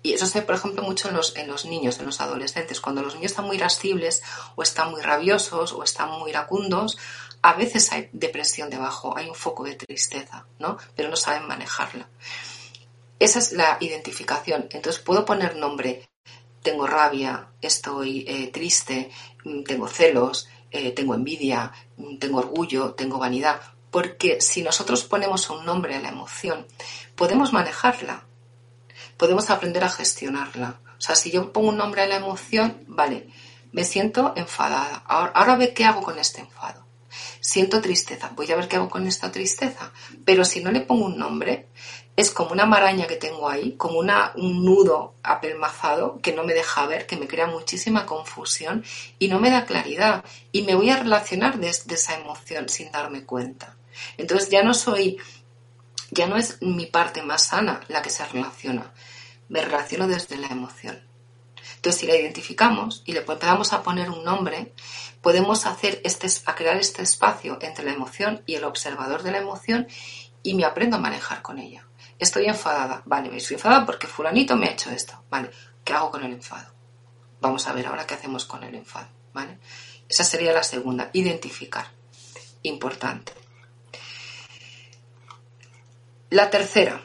Y 0.02 0.14
eso 0.14 0.24
se 0.24 0.40
ve, 0.40 0.46
por 0.46 0.54
ejemplo, 0.54 0.82
mucho 0.82 1.10
en 1.10 1.14
los, 1.14 1.36
en 1.36 1.46
los 1.46 1.66
niños, 1.66 1.98
en 1.98 2.06
los 2.06 2.22
adolescentes. 2.22 2.80
Cuando 2.80 3.02
los 3.02 3.14
niños 3.14 3.32
están 3.32 3.44
muy 3.44 3.56
irascibles 3.56 4.22
o 4.56 4.62
están 4.62 4.90
muy 4.90 5.02
rabiosos 5.02 5.74
o 5.74 5.84
están 5.84 6.10
muy 6.12 6.30
iracundos, 6.30 6.96
a 7.42 7.52
veces 7.52 7.92
hay 7.92 8.08
depresión 8.14 8.70
debajo, 8.70 9.14
hay 9.14 9.28
un 9.28 9.34
foco 9.34 9.64
de 9.64 9.74
tristeza, 9.74 10.46
¿no? 10.58 10.78
Pero 10.96 11.10
no 11.10 11.16
saben 11.16 11.46
manejarla. 11.46 12.08
Esa 13.18 13.40
es 13.40 13.52
la 13.52 13.76
identificación. 13.78 14.66
Entonces 14.70 15.02
puedo 15.02 15.26
poner 15.26 15.56
nombre. 15.56 16.08
Tengo 16.62 16.86
rabia, 16.86 17.50
estoy 17.60 18.24
eh, 18.26 18.48
triste, 18.48 19.10
mm, 19.44 19.64
tengo 19.64 19.86
celos, 19.86 20.48
eh, 20.70 20.92
tengo 20.92 21.14
envidia, 21.14 21.70
mm, 21.98 22.16
tengo 22.16 22.38
orgullo, 22.38 22.94
tengo 22.94 23.18
vanidad 23.18 23.60
porque 23.94 24.40
si 24.40 24.64
nosotros 24.64 25.04
ponemos 25.04 25.50
un 25.50 25.64
nombre 25.64 25.94
a 25.94 26.00
la 26.00 26.08
emoción, 26.08 26.66
podemos 27.14 27.52
manejarla, 27.52 28.24
podemos 29.16 29.50
aprender 29.50 29.84
a 29.84 29.88
gestionarla. 29.88 30.80
O 30.98 31.00
sea, 31.00 31.14
si 31.14 31.30
yo 31.30 31.52
pongo 31.52 31.68
un 31.68 31.76
nombre 31.76 32.02
a 32.02 32.08
la 32.08 32.16
emoción, 32.16 32.82
vale, 32.88 33.28
me 33.70 33.84
siento 33.84 34.32
enfadada. 34.34 35.04
Ahora, 35.06 35.54
ve 35.54 35.74
qué 35.74 35.84
hago 35.84 36.02
con 36.02 36.18
este 36.18 36.40
enfado. 36.40 36.84
Siento 37.38 37.80
tristeza, 37.80 38.32
voy 38.34 38.50
a 38.50 38.56
ver 38.56 38.66
qué 38.66 38.74
hago 38.74 38.90
con 38.90 39.06
esta 39.06 39.30
tristeza. 39.30 39.92
Pero 40.24 40.44
si 40.44 40.60
no 40.60 40.72
le 40.72 40.80
pongo 40.80 41.06
un 41.06 41.16
nombre, 41.16 41.68
es 42.16 42.32
como 42.32 42.50
una 42.50 42.66
maraña 42.66 43.06
que 43.06 43.14
tengo 43.14 43.48
ahí, 43.48 43.76
como 43.76 44.00
una, 44.00 44.32
un 44.34 44.64
nudo 44.64 45.14
apelmazado 45.22 46.18
que 46.20 46.32
no 46.32 46.42
me 46.42 46.52
deja 46.52 46.84
ver, 46.86 47.06
que 47.06 47.16
me 47.16 47.28
crea 47.28 47.46
muchísima 47.46 48.06
confusión 48.06 48.84
y 49.20 49.28
no 49.28 49.38
me 49.38 49.50
da 49.50 49.66
claridad. 49.66 50.24
Y 50.50 50.62
me 50.62 50.74
voy 50.74 50.90
a 50.90 50.96
relacionar 50.96 51.60
desde 51.60 51.94
esa 51.94 52.18
emoción 52.18 52.68
sin 52.68 52.90
darme 52.90 53.22
cuenta. 53.22 53.76
Entonces 54.16 54.48
ya 54.50 54.62
no 54.62 54.74
soy, 54.74 55.18
ya 56.10 56.26
no 56.26 56.36
es 56.36 56.60
mi 56.62 56.86
parte 56.86 57.22
más 57.22 57.44
sana 57.44 57.80
la 57.88 58.02
que 58.02 58.10
se 58.10 58.24
relaciona, 58.26 58.92
me 59.48 59.60
relaciono 59.60 60.08
desde 60.08 60.36
la 60.36 60.48
emoción. 60.48 61.02
Entonces 61.76 62.00
si 62.00 62.06
la 62.06 62.16
identificamos 62.16 63.02
y 63.04 63.12
le 63.12 63.20
empezamos 63.20 63.72
a 63.72 63.82
poner 63.82 64.10
un 64.10 64.24
nombre, 64.24 64.72
podemos 65.20 65.66
hacer 65.66 66.00
este, 66.04 66.28
a 66.46 66.54
crear 66.54 66.76
este 66.76 67.02
espacio 67.02 67.58
entre 67.60 67.84
la 67.84 67.92
emoción 67.92 68.42
y 68.46 68.54
el 68.54 68.64
observador 68.64 69.22
de 69.22 69.32
la 69.32 69.38
emoción 69.38 69.86
y 70.42 70.54
me 70.54 70.64
aprendo 70.64 70.96
a 70.96 71.00
manejar 71.00 71.42
con 71.42 71.58
ella. 71.58 71.86
Estoy 72.18 72.46
enfadada, 72.46 73.02
vale, 73.06 73.30
me 73.30 73.38
estoy 73.38 73.56
enfadada 73.56 73.84
porque 73.84 74.06
fulanito 74.06 74.56
me 74.56 74.66
ha 74.66 74.72
hecho 74.72 74.90
esto, 74.90 75.24
vale, 75.28 75.50
¿qué 75.84 75.92
hago 75.92 76.10
con 76.10 76.24
el 76.24 76.32
enfado? 76.32 76.72
Vamos 77.40 77.66
a 77.66 77.72
ver 77.72 77.86
ahora 77.86 78.06
qué 78.06 78.14
hacemos 78.14 78.46
con 78.46 78.62
el 78.64 78.74
enfado, 78.74 79.08
¿vale? 79.32 79.58
Esa 80.08 80.24
sería 80.24 80.52
la 80.52 80.62
segunda, 80.62 81.10
identificar. 81.12 81.88
Importante. 82.62 83.43
La 86.30 86.50
tercera 86.50 87.02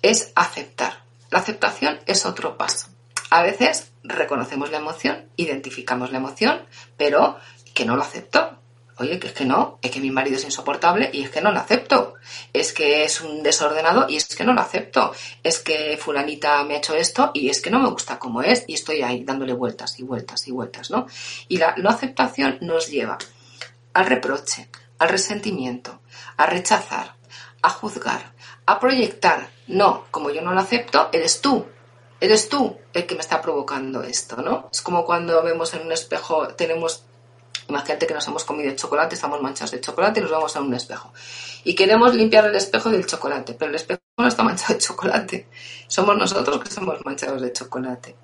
es 0.00 0.32
aceptar. 0.34 1.04
La 1.30 1.40
aceptación 1.40 2.00
es 2.06 2.24
otro 2.24 2.56
paso. 2.56 2.88
A 3.30 3.42
veces 3.42 3.92
reconocemos 4.02 4.70
la 4.70 4.78
emoción, 4.78 5.28
identificamos 5.36 6.12
la 6.12 6.18
emoción, 6.18 6.62
pero 6.96 7.38
que 7.74 7.84
no 7.84 7.96
lo 7.96 8.02
acepto. 8.02 8.56
Oye, 8.98 9.18
que 9.18 9.28
es 9.28 9.32
que 9.32 9.44
no, 9.44 9.78
es 9.80 9.90
que 9.90 10.00
mi 10.00 10.10
marido 10.10 10.36
es 10.36 10.44
insoportable 10.44 11.10
y 11.12 11.22
es 11.22 11.30
que 11.30 11.40
no 11.40 11.52
lo 11.52 11.58
acepto. 11.58 12.14
Es 12.52 12.72
que 12.72 13.04
es 13.04 13.20
un 13.20 13.42
desordenado 13.42 14.06
y 14.08 14.16
es 14.16 14.26
que 14.26 14.44
no 14.44 14.52
lo 14.52 14.60
acepto. 14.60 15.12
Es 15.42 15.58
que 15.58 15.96
fulanita 15.96 16.62
me 16.64 16.74
ha 16.74 16.78
hecho 16.78 16.94
esto 16.94 17.30
y 17.32 17.48
es 17.48 17.60
que 17.60 17.70
no 17.70 17.80
me 17.80 17.88
gusta 17.88 18.18
como 18.18 18.42
es 18.42 18.64
y 18.66 18.74
estoy 18.74 19.02
ahí 19.02 19.24
dándole 19.24 19.54
vueltas 19.54 19.98
y 19.98 20.02
vueltas 20.02 20.46
y 20.48 20.52
vueltas, 20.52 20.90
¿no? 20.90 21.06
Y 21.48 21.56
la 21.56 21.74
no 21.76 21.88
aceptación 21.88 22.58
nos 22.60 22.88
lleva 22.88 23.16
al 23.94 24.06
reproche, 24.06 24.68
al 24.98 25.08
resentimiento, 25.08 26.00
a 26.36 26.46
rechazar, 26.46 27.16
a 27.62 27.70
juzgar, 27.70 28.34
a 28.72 28.80
proyectar. 28.80 29.50
No, 29.68 30.04
como 30.10 30.30
yo 30.30 30.42
no 30.42 30.52
lo 30.52 30.60
acepto, 30.60 31.08
eres 31.12 31.40
tú. 31.40 31.66
Eres 32.20 32.48
tú 32.48 32.76
el 32.92 33.06
que 33.06 33.14
me 33.14 33.20
está 33.20 33.40
provocando 33.40 34.02
esto, 34.02 34.36
¿no? 34.42 34.68
Es 34.72 34.82
como 34.82 35.04
cuando 35.04 35.42
vemos 35.42 35.72
en 35.74 35.86
un 35.86 35.92
espejo, 35.92 36.48
tenemos, 36.48 37.04
imagínate 37.68 38.06
que 38.06 38.12
nos 38.12 38.26
hemos 38.28 38.44
comido 38.44 38.74
chocolate, 38.76 39.14
estamos 39.14 39.40
manchados 39.40 39.70
de 39.70 39.80
chocolate 39.80 40.20
y 40.20 40.22
nos 40.24 40.32
vamos 40.32 40.54
a 40.54 40.60
un 40.60 40.74
espejo. 40.74 41.12
Y 41.64 41.74
queremos 41.74 42.14
limpiar 42.14 42.44
el 42.46 42.56
espejo 42.56 42.90
del 42.90 43.06
chocolate, 43.06 43.54
pero 43.54 43.70
el 43.70 43.76
espejo 43.76 44.00
no 44.18 44.28
está 44.28 44.42
manchado 44.42 44.74
de 44.74 44.80
chocolate. 44.80 45.48
Somos 45.86 46.16
nosotros 46.16 46.62
que 46.62 46.70
somos 46.70 47.04
manchados 47.06 47.40
de 47.40 47.52
chocolate, 47.52 48.14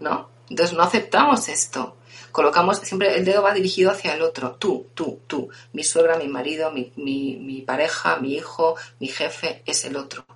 ¿no? 0.00 0.28
Entonces 0.50 0.76
no 0.76 0.82
aceptamos 0.82 1.48
esto. 1.48 1.96
Colocamos, 2.34 2.78
siempre 2.78 3.16
el 3.16 3.24
dedo 3.24 3.44
va 3.44 3.54
dirigido 3.54 3.92
hacia 3.92 4.12
el 4.12 4.20
otro. 4.20 4.56
Tú, 4.56 4.88
tú, 4.92 5.20
tú. 5.28 5.50
Mi 5.72 5.84
suegra, 5.84 6.18
mi 6.18 6.26
marido, 6.26 6.72
mi, 6.72 6.90
mi, 6.96 7.62
pareja, 7.62 8.16
mi 8.16 8.34
hijo, 8.34 8.74
mi 8.98 9.06
jefe, 9.06 9.62
es 9.66 9.84
el 9.84 9.96
otro. 9.96 10.26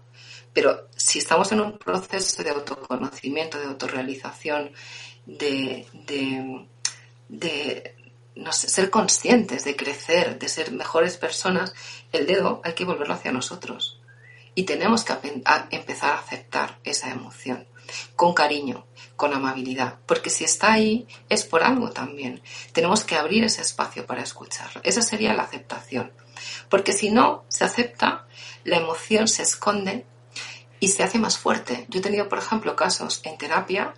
Pero 0.53 0.87
si 0.95 1.19
estamos 1.19 1.51
en 1.51 1.61
un 1.61 1.77
proceso 1.77 2.45
de 2.45 2.51
autoconocimiento, 2.51 3.59
de 3.59 3.65
autorrealización, 3.65 4.71
de, 5.27 5.89
de, 6.07 6.67
de 7.29 7.97
no 8.37 8.53
ser 8.53 8.91
conscientes, 8.91 9.65
de 9.65 9.75
crecer, 9.75 10.39
de 10.39 10.49
ser 10.49 10.71
mejores 10.71 11.17
personas, 11.17 11.75
el 12.13 12.29
dedo 12.29 12.61
hay 12.63 12.75
que 12.75 12.85
volverlo 12.85 13.15
hacia 13.15 13.33
nosotros. 13.33 13.99
Y 14.55 14.63
tenemos 14.63 15.03
que 15.03 15.15
empezar 15.73 16.13
a 16.13 16.21
aceptar 16.21 16.79
esa 16.85 17.11
emoción 17.11 17.67
con 18.15 18.35
cariño, 18.35 18.87
con 19.19 19.35
amabilidad, 19.35 19.97
porque 20.07 20.31
si 20.31 20.45
está 20.45 20.73
ahí 20.73 21.09
es 21.29 21.45
por 21.45 21.65
algo 21.65 21.91
también. 21.91 22.41
Tenemos 22.73 23.03
que 23.03 23.17
abrir 23.17 23.43
ese 23.43 23.63
espacio 23.63 24.07
para 24.07 24.23
escucharlo. 24.23 24.81
Esa 24.85 25.03
sería 25.03 25.35
la 25.35 25.43
aceptación. 25.43 26.13
Porque 26.69 26.93
si 26.93 27.11
no 27.11 27.45
se 27.49 27.65
acepta, 27.65 28.29
la 28.63 28.77
emoción 28.77 29.27
se 29.27 29.43
esconde 29.43 30.07
y 30.79 30.87
se 30.87 31.03
hace 31.03 31.19
más 31.19 31.37
fuerte. 31.37 31.85
Yo 31.89 31.99
he 31.99 32.03
tenido, 32.03 32.29
por 32.29 32.39
ejemplo, 32.39 32.77
casos 32.77 33.21
en 33.25 33.37
terapia 33.37 33.93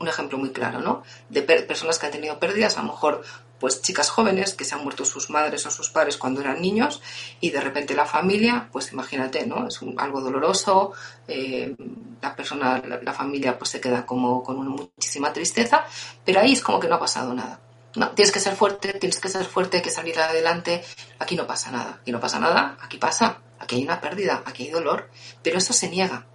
un 0.00 0.08
ejemplo 0.08 0.38
muy 0.38 0.52
claro, 0.52 0.80
¿no? 0.80 1.02
De 1.28 1.42
personas 1.42 1.98
que 1.98 2.06
han 2.06 2.12
tenido 2.12 2.40
pérdidas, 2.40 2.78
a 2.78 2.82
lo 2.82 2.88
mejor 2.88 3.22
pues 3.62 3.80
chicas 3.80 4.10
jóvenes 4.10 4.54
que 4.54 4.64
se 4.64 4.74
han 4.74 4.82
muerto 4.82 5.04
sus 5.04 5.30
madres 5.30 5.64
o 5.66 5.70
sus 5.70 5.88
padres 5.88 6.16
cuando 6.16 6.40
eran 6.40 6.60
niños 6.60 7.00
y 7.40 7.50
de 7.50 7.60
repente 7.60 7.94
la 7.94 8.06
familia, 8.06 8.68
pues 8.72 8.92
imagínate, 8.92 9.46
¿no? 9.46 9.68
Es 9.68 9.78
algo 9.98 10.20
doloroso, 10.20 10.90
eh, 11.28 11.72
la 12.20 12.34
persona, 12.34 12.82
la, 12.84 13.12
familia 13.12 13.56
pues 13.56 13.70
se 13.70 13.80
queda 13.80 14.04
como 14.04 14.42
con 14.42 14.58
una 14.58 14.70
muchísima 14.70 15.32
tristeza, 15.32 15.84
pero 16.24 16.40
ahí 16.40 16.54
es 16.54 16.60
como 16.60 16.80
que 16.80 16.88
no 16.88 16.96
ha 16.96 16.98
pasado 16.98 17.32
nada. 17.34 17.60
No, 17.94 18.10
tienes 18.10 18.32
que 18.32 18.40
ser 18.40 18.56
fuerte, 18.56 18.94
tienes 18.94 19.20
que 19.20 19.28
ser 19.28 19.44
fuerte, 19.44 19.76
hay 19.76 19.82
que 19.84 19.90
salir 19.90 20.18
adelante. 20.18 20.82
Aquí 21.20 21.36
no 21.36 21.46
pasa 21.46 21.70
nada, 21.70 21.98
aquí 22.00 22.10
no 22.10 22.18
pasa 22.18 22.40
nada, 22.40 22.76
aquí 22.82 22.98
pasa, 22.98 23.42
aquí 23.60 23.76
hay 23.76 23.84
una 23.84 24.00
pérdida, 24.00 24.42
aquí 24.44 24.64
hay 24.64 24.70
dolor, 24.70 25.08
pero 25.40 25.58
eso 25.58 25.72
se 25.72 25.88
niega, 25.88 26.26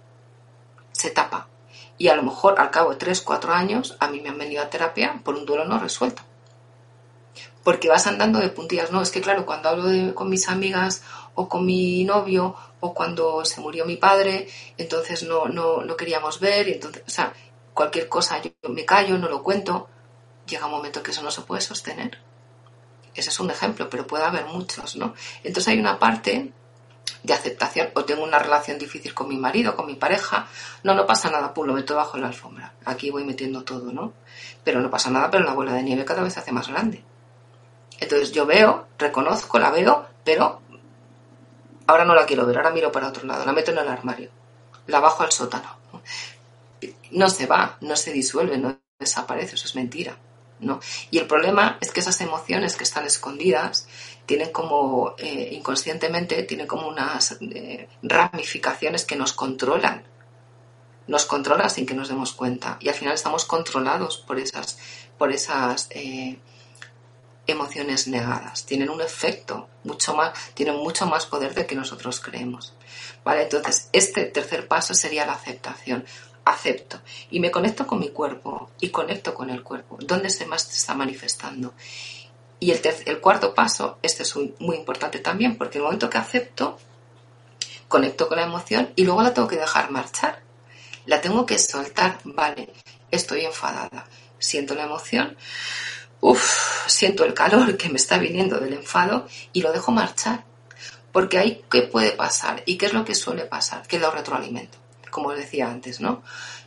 se 0.92 1.10
tapa. 1.10 1.48
Y 1.98 2.08
a 2.08 2.16
lo 2.16 2.22
mejor 2.22 2.58
al 2.58 2.70
cabo 2.70 2.92
de 2.92 2.96
3, 2.96 3.20
4 3.20 3.52
años 3.52 3.98
a 4.00 4.08
mí 4.08 4.18
me 4.20 4.30
han 4.30 4.38
venido 4.38 4.62
a 4.62 4.70
terapia 4.70 5.20
por 5.22 5.34
un 5.34 5.44
duelo 5.44 5.66
no 5.66 5.78
resuelto. 5.78 6.22
Porque 7.68 7.90
vas 7.90 8.06
andando 8.06 8.38
de 8.38 8.48
puntillas. 8.48 8.90
No, 8.92 9.02
es 9.02 9.10
que 9.10 9.20
claro, 9.20 9.44
cuando 9.44 9.68
hablo 9.68 10.14
con 10.14 10.30
mis 10.30 10.48
amigas 10.48 11.02
o 11.34 11.50
con 11.50 11.66
mi 11.66 12.02
novio 12.02 12.56
o 12.80 12.94
cuando 12.94 13.44
se 13.44 13.60
murió 13.60 13.84
mi 13.84 13.96
padre, 13.96 14.48
entonces 14.78 15.24
no, 15.24 15.48
no, 15.48 15.82
no 15.82 15.94
queríamos 15.94 16.40
ver. 16.40 16.66
Entonces, 16.70 17.02
o 17.06 17.10
sea, 17.10 17.34
cualquier 17.74 18.08
cosa 18.08 18.40
yo 18.40 18.70
me 18.70 18.86
callo, 18.86 19.18
no 19.18 19.28
lo 19.28 19.42
cuento. 19.42 19.86
Llega 20.46 20.64
un 20.64 20.72
momento 20.72 21.02
que 21.02 21.10
eso 21.10 21.20
no 21.20 21.30
se 21.30 21.42
puede 21.42 21.60
sostener. 21.60 22.16
Ese 23.14 23.28
es 23.28 23.38
un 23.38 23.50
ejemplo, 23.50 23.90
pero 23.90 24.06
puede 24.06 24.24
haber 24.24 24.46
muchos, 24.46 24.96
¿no? 24.96 25.12
Entonces 25.44 25.68
hay 25.68 25.78
una 25.78 25.98
parte 25.98 26.50
de 27.22 27.34
aceptación 27.34 27.90
o 27.92 28.06
tengo 28.06 28.24
una 28.24 28.38
relación 28.38 28.78
difícil 28.78 29.12
con 29.12 29.28
mi 29.28 29.36
marido, 29.36 29.76
con 29.76 29.84
mi 29.84 29.96
pareja, 29.96 30.48
no, 30.84 30.94
no 30.94 31.04
pasa 31.04 31.30
nada, 31.30 31.52
pum, 31.52 31.66
lo 31.66 31.74
meto 31.74 31.94
bajo 31.94 32.16
la 32.16 32.28
alfombra. 32.28 32.72
Aquí 32.86 33.10
voy 33.10 33.24
metiendo 33.24 33.62
todo, 33.62 33.92
¿no? 33.92 34.14
Pero 34.64 34.80
no 34.80 34.88
pasa 34.88 35.10
nada, 35.10 35.30
pero 35.30 35.44
la 35.44 35.52
bola 35.52 35.74
de 35.74 35.82
nieve 35.82 36.06
cada 36.06 36.22
vez 36.22 36.32
se 36.32 36.40
hace 36.40 36.50
más 36.50 36.66
grande. 36.68 37.04
Entonces 37.98 38.32
yo 38.32 38.46
veo, 38.46 38.86
reconozco, 38.98 39.58
la 39.58 39.70
veo, 39.70 40.06
pero 40.24 40.60
ahora 41.86 42.04
no 42.04 42.14
la 42.14 42.26
quiero 42.26 42.46
ver, 42.46 42.56
ahora 42.58 42.70
miro 42.70 42.92
para 42.92 43.08
otro 43.08 43.26
lado, 43.26 43.44
la 43.44 43.52
meto 43.52 43.72
en 43.72 43.78
el 43.78 43.88
armario, 43.88 44.30
la 44.86 45.00
bajo 45.00 45.22
al 45.22 45.32
sótano. 45.32 45.76
No 47.10 47.28
se 47.28 47.46
va, 47.46 47.76
no 47.80 47.96
se 47.96 48.12
disuelve, 48.12 48.58
no 48.58 48.78
desaparece, 48.98 49.56
eso 49.56 49.66
es 49.66 49.74
mentira. 49.74 50.16
¿no? 50.60 50.80
Y 51.10 51.18
el 51.18 51.26
problema 51.26 51.78
es 51.80 51.90
que 51.90 52.00
esas 52.00 52.20
emociones 52.20 52.76
que 52.76 52.84
están 52.84 53.06
escondidas 53.06 53.86
tienen 54.26 54.50
como, 54.50 55.14
eh, 55.18 55.50
inconscientemente, 55.52 56.42
tienen 56.42 56.66
como 56.66 56.88
unas 56.88 57.38
eh, 57.40 57.88
ramificaciones 58.02 59.04
que 59.04 59.16
nos 59.16 59.32
controlan. 59.32 60.02
Nos 61.06 61.24
controlan 61.24 61.70
sin 61.70 61.86
que 61.86 61.94
nos 61.94 62.08
demos 62.08 62.32
cuenta. 62.32 62.76
Y 62.80 62.88
al 62.88 62.94
final 62.94 63.14
estamos 63.14 63.44
controlados 63.44 64.18
por 64.18 64.38
esas, 64.38 64.78
por 65.16 65.32
esas 65.32 65.88
eh, 65.90 66.38
emociones 67.48 68.06
negadas. 68.06 68.64
Tienen 68.64 68.90
un 68.90 69.00
efecto 69.00 69.68
mucho 69.82 70.14
más, 70.14 70.32
tienen 70.54 70.76
mucho 70.76 71.06
más 71.06 71.26
poder 71.26 71.54
del 71.54 71.66
que 71.66 71.74
nosotros 71.74 72.20
creemos. 72.20 72.74
¿Vale? 73.24 73.42
Entonces, 73.42 73.88
este 73.92 74.24
tercer 74.26 74.68
paso 74.68 74.94
sería 74.94 75.26
la 75.26 75.32
aceptación 75.32 76.04
acepto 76.44 77.00
y 77.30 77.40
me 77.40 77.50
conecto 77.50 77.86
con 77.86 78.00
mi 78.00 78.08
cuerpo 78.08 78.70
y 78.80 78.88
conecto 78.90 79.34
con 79.34 79.50
el 79.50 79.62
cuerpo, 79.62 79.98
¿dónde 80.00 80.30
se 80.30 80.46
más 80.46 80.70
está 80.70 80.94
manifestando? 80.94 81.74
Y 82.60 82.72
el, 82.72 82.80
el 83.06 83.20
cuarto 83.20 83.54
paso, 83.54 83.98
este 84.02 84.24
es 84.24 84.34
muy 84.58 84.76
importante 84.76 85.20
también, 85.20 85.56
porque 85.56 85.78
el 85.78 85.84
momento 85.84 86.10
que 86.10 86.18
acepto, 86.18 86.78
conecto 87.86 88.28
con 88.28 88.38
la 88.38 88.44
emoción 88.44 88.92
y 88.96 89.04
luego 89.04 89.22
la 89.22 89.32
tengo 89.32 89.46
que 89.46 89.56
dejar 89.56 89.90
marchar. 89.90 90.42
La 91.06 91.20
tengo 91.20 91.46
que 91.46 91.58
soltar, 91.58 92.18
vale, 92.24 92.68
estoy 93.10 93.44
enfadada, 93.46 94.06
siento 94.38 94.74
la 94.74 94.84
emoción, 94.84 95.36
uff, 96.20 96.88
siento 96.88 97.24
el 97.24 97.34
calor 97.34 97.76
que 97.76 97.88
me 97.88 97.96
está 97.96 98.18
viniendo 98.18 98.58
del 98.58 98.74
enfado 98.74 99.26
y 99.52 99.62
lo 99.62 99.72
dejo 99.72 99.92
marchar. 99.92 100.44
Porque 101.12 101.38
ahí, 101.38 101.64
¿qué 101.70 101.82
puede 101.82 102.12
pasar? 102.12 102.62
¿Y 102.66 102.76
qué 102.76 102.86
es 102.86 102.92
lo 102.92 103.04
que 103.04 103.14
suele 103.14 103.44
pasar? 103.44 103.86
Que 103.86 103.98
lo 103.98 104.10
retroalimento, 104.10 104.78
como 105.10 105.28
os 105.28 105.36
decía 105.36 105.68
antes, 105.68 106.00
¿no? 106.00 106.22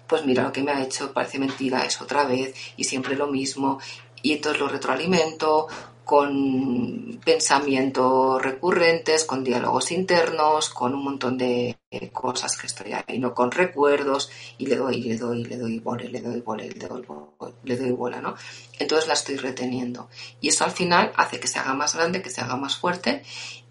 Pues 0.07 0.25
mira, 0.25 0.43
lo 0.43 0.51
que 0.51 0.63
me 0.63 0.71
ha 0.71 0.83
hecho 0.83 1.13
parece 1.13 1.39
mentira, 1.39 1.85
es 1.85 2.01
otra 2.01 2.25
vez 2.25 2.53
y 2.75 2.83
siempre 2.83 3.15
lo 3.15 3.27
mismo 3.27 3.79
y 4.21 4.33
entonces 4.33 4.59
lo 4.59 4.67
retroalimento 4.67 5.67
con 6.11 7.21
pensamientos 7.23 8.41
recurrentes, 8.41 9.23
con 9.23 9.45
diálogos 9.45 9.93
internos, 9.93 10.69
con 10.69 10.93
un 10.93 11.05
montón 11.05 11.37
de 11.37 11.77
cosas 12.11 12.57
que 12.57 12.67
estoy 12.67 12.91
ahí, 12.91 13.17
no 13.17 13.33
con 13.33 13.49
recuerdos, 13.49 14.29
y 14.57 14.65
le 14.65 14.75
doy, 14.75 15.01
le 15.03 15.17
doy, 15.17 15.45
le 15.45 15.55
doy 15.55 15.79
bola, 15.79 16.03
le 16.03 16.19
doy 16.19 16.41
bola, 16.41 16.65
le 16.65 16.73
doy 16.73 17.01
bola, 17.03 17.55
le 17.63 17.77
doy 17.77 17.91
bola, 17.91 18.19
¿no? 18.19 18.35
Entonces 18.77 19.07
la 19.07 19.13
estoy 19.13 19.37
reteniendo. 19.37 20.09
Y 20.41 20.49
eso 20.49 20.65
al 20.65 20.71
final 20.71 21.13
hace 21.15 21.39
que 21.39 21.47
se 21.47 21.59
haga 21.59 21.75
más 21.75 21.95
grande, 21.95 22.21
que 22.21 22.29
se 22.29 22.41
haga 22.41 22.57
más 22.57 22.75
fuerte, 22.75 23.23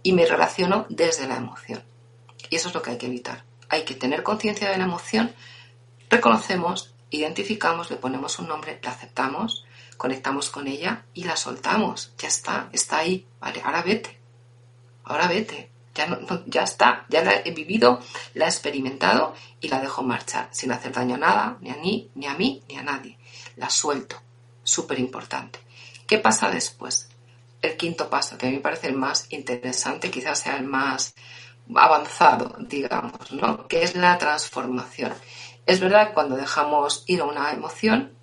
y 0.03 0.15
me 0.15 0.25
relaciono 0.25 0.87
desde 0.89 1.29
la 1.29 1.37
emoción. 1.37 1.83
Y 2.49 2.57
eso 2.57 2.69
es 2.69 2.75
lo 2.75 2.81
que 2.81 2.93
hay 2.93 2.97
que 2.97 3.09
evitar. 3.09 3.45
Hay 3.69 3.83
que 3.85 3.95
tener 3.95 4.23
conciencia 4.23 4.71
de 4.71 4.79
la 4.79 4.85
emoción, 4.85 5.35
reconocemos, 6.09 6.95
identificamos, 7.11 7.91
le 7.91 7.97
ponemos 7.97 8.39
un 8.39 8.49
nombre, 8.49 8.81
la 8.83 8.93
aceptamos, 8.93 9.67
conectamos 10.01 10.49
con 10.49 10.67
ella 10.67 11.05
y 11.13 11.25
la 11.25 11.37
soltamos. 11.37 12.15
Ya 12.17 12.29
está, 12.29 12.71
está 12.73 12.97
ahí. 12.97 13.27
Vale, 13.39 13.61
ahora 13.63 13.83
vete. 13.83 14.19
Ahora 15.05 15.29
vete. 15.29 15.71
Ya, 15.95 16.07
no, 16.07 16.19
ya 16.47 16.63
está, 16.63 17.05
ya 17.11 17.23
la 17.23 17.43
he 17.45 17.51
vivido, 17.51 18.01
la 18.33 18.47
he 18.47 18.49
experimentado 18.49 19.35
y 19.61 19.69
la 19.69 19.79
dejo 19.79 20.03
marchar 20.03 20.49
sin 20.53 20.73
hacer 20.73 20.93
daño 20.93 21.17
a 21.17 21.19
nada, 21.19 21.59
ni 21.61 21.69
a 21.69 21.77
mí, 21.77 22.11
ni 22.15 22.27
a 22.27 22.33
mí, 22.33 22.63
ni 22.67 22.79
a 22.79 22.83
nadie. 22.83 23.19
La 23.57 23.69
suelto. 23.69 24.17
Súper 24.63 24.99
importante. 24.99 25.59
¿Qué 26.07 26.17
pasa 26.17 26.51
después? 26.51 27.11
El 27.61 27.77
quinto 27.77 28.09
paso, 28.09 28.39
que 28.39 28.47
a 28.47 28.49
mí 28.49 28.57
me 28.57 28.63
parece 28.63 28.87
el 28.87 28.97
más 28.97 29.27
interesante, 29.29 30.11
quizás 30.11 30.39
sea 30.39 30.57
el 30.57 30.65
más 30.65 31.15
avanzado, 31.75 32.57
digamos, 32.59 33.33
¿no? 33.33 33.69
Que 33.69 33.83
es 33.83 33.95
la 33.97 34.17
transformación. 34.17 35.13
Es 35.67 35.79
verdad 35.79 36.15
cuando 36.15 36.37
dejamos 36.37 37.05
ir 37.07 37.21
a 37.21 37.25
una 37.25 37.53
emoción, 37.53 38.19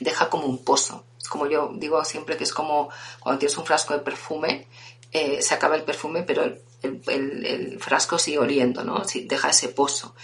deja 0.00 0.28
como 0.28 0.46
un 0.46 0.64
pozo. 0.64 1.04
Como 1.28 1.46
yo 1.48 1.72
digo 1.74 2.04
siempre 2.04 2.36
que 2.36 2.44
es 2.44 2.52
como 2.52 2.88
cuando 3.20 3.40
tienes 3.40 3.58
un 3.58 3.66
frasco 3.66 3.94
de 3.94 4.00
perfume, 4.00 4.68
eh, 5.12 5.40
se 5.42 5.54
acaba 5.54 5.76
el 5.76 5.82
perfume, 5.82 6.22
pero 6.22 6.44
el, 6.82 7.78
frasco 7.80 8.18
sigue 8.18 8.38
oliendo, 8.38 8.84
¿no? 8.84 9.02
deja 9.24 9.50
ese 9.50 9.68
pozo. 9.68 10.14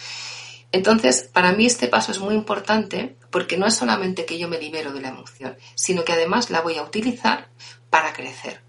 Entonces, 0.70 1.28
para 1.30 1.52
mí 1.52 1.66
este 1.66 1.88
paso 1.88 2.12
es 2.12 2.18
muy 2.18 2.34
importante 2.34 3.16
porque 3.30 3.58
no 3.58 3.66
es 3.66 3.74
solamente 3.74 4.24
que 4.24 4.38
yo 4.38 4.48
me 4.48 4.58
libero 4.58 4.92
de 4.92 5.02
la 5.02 5.08
emoción, 5.08 5.56
sino 5.74 6.04
que 6.04 6.12
además 6.12 6.50
la 6.50 6.62
voy 6.62 6.78
a 6.78 6.82
utilizar 6.82 7.50
para 7.90 8.12
crecer, 8.14 8.62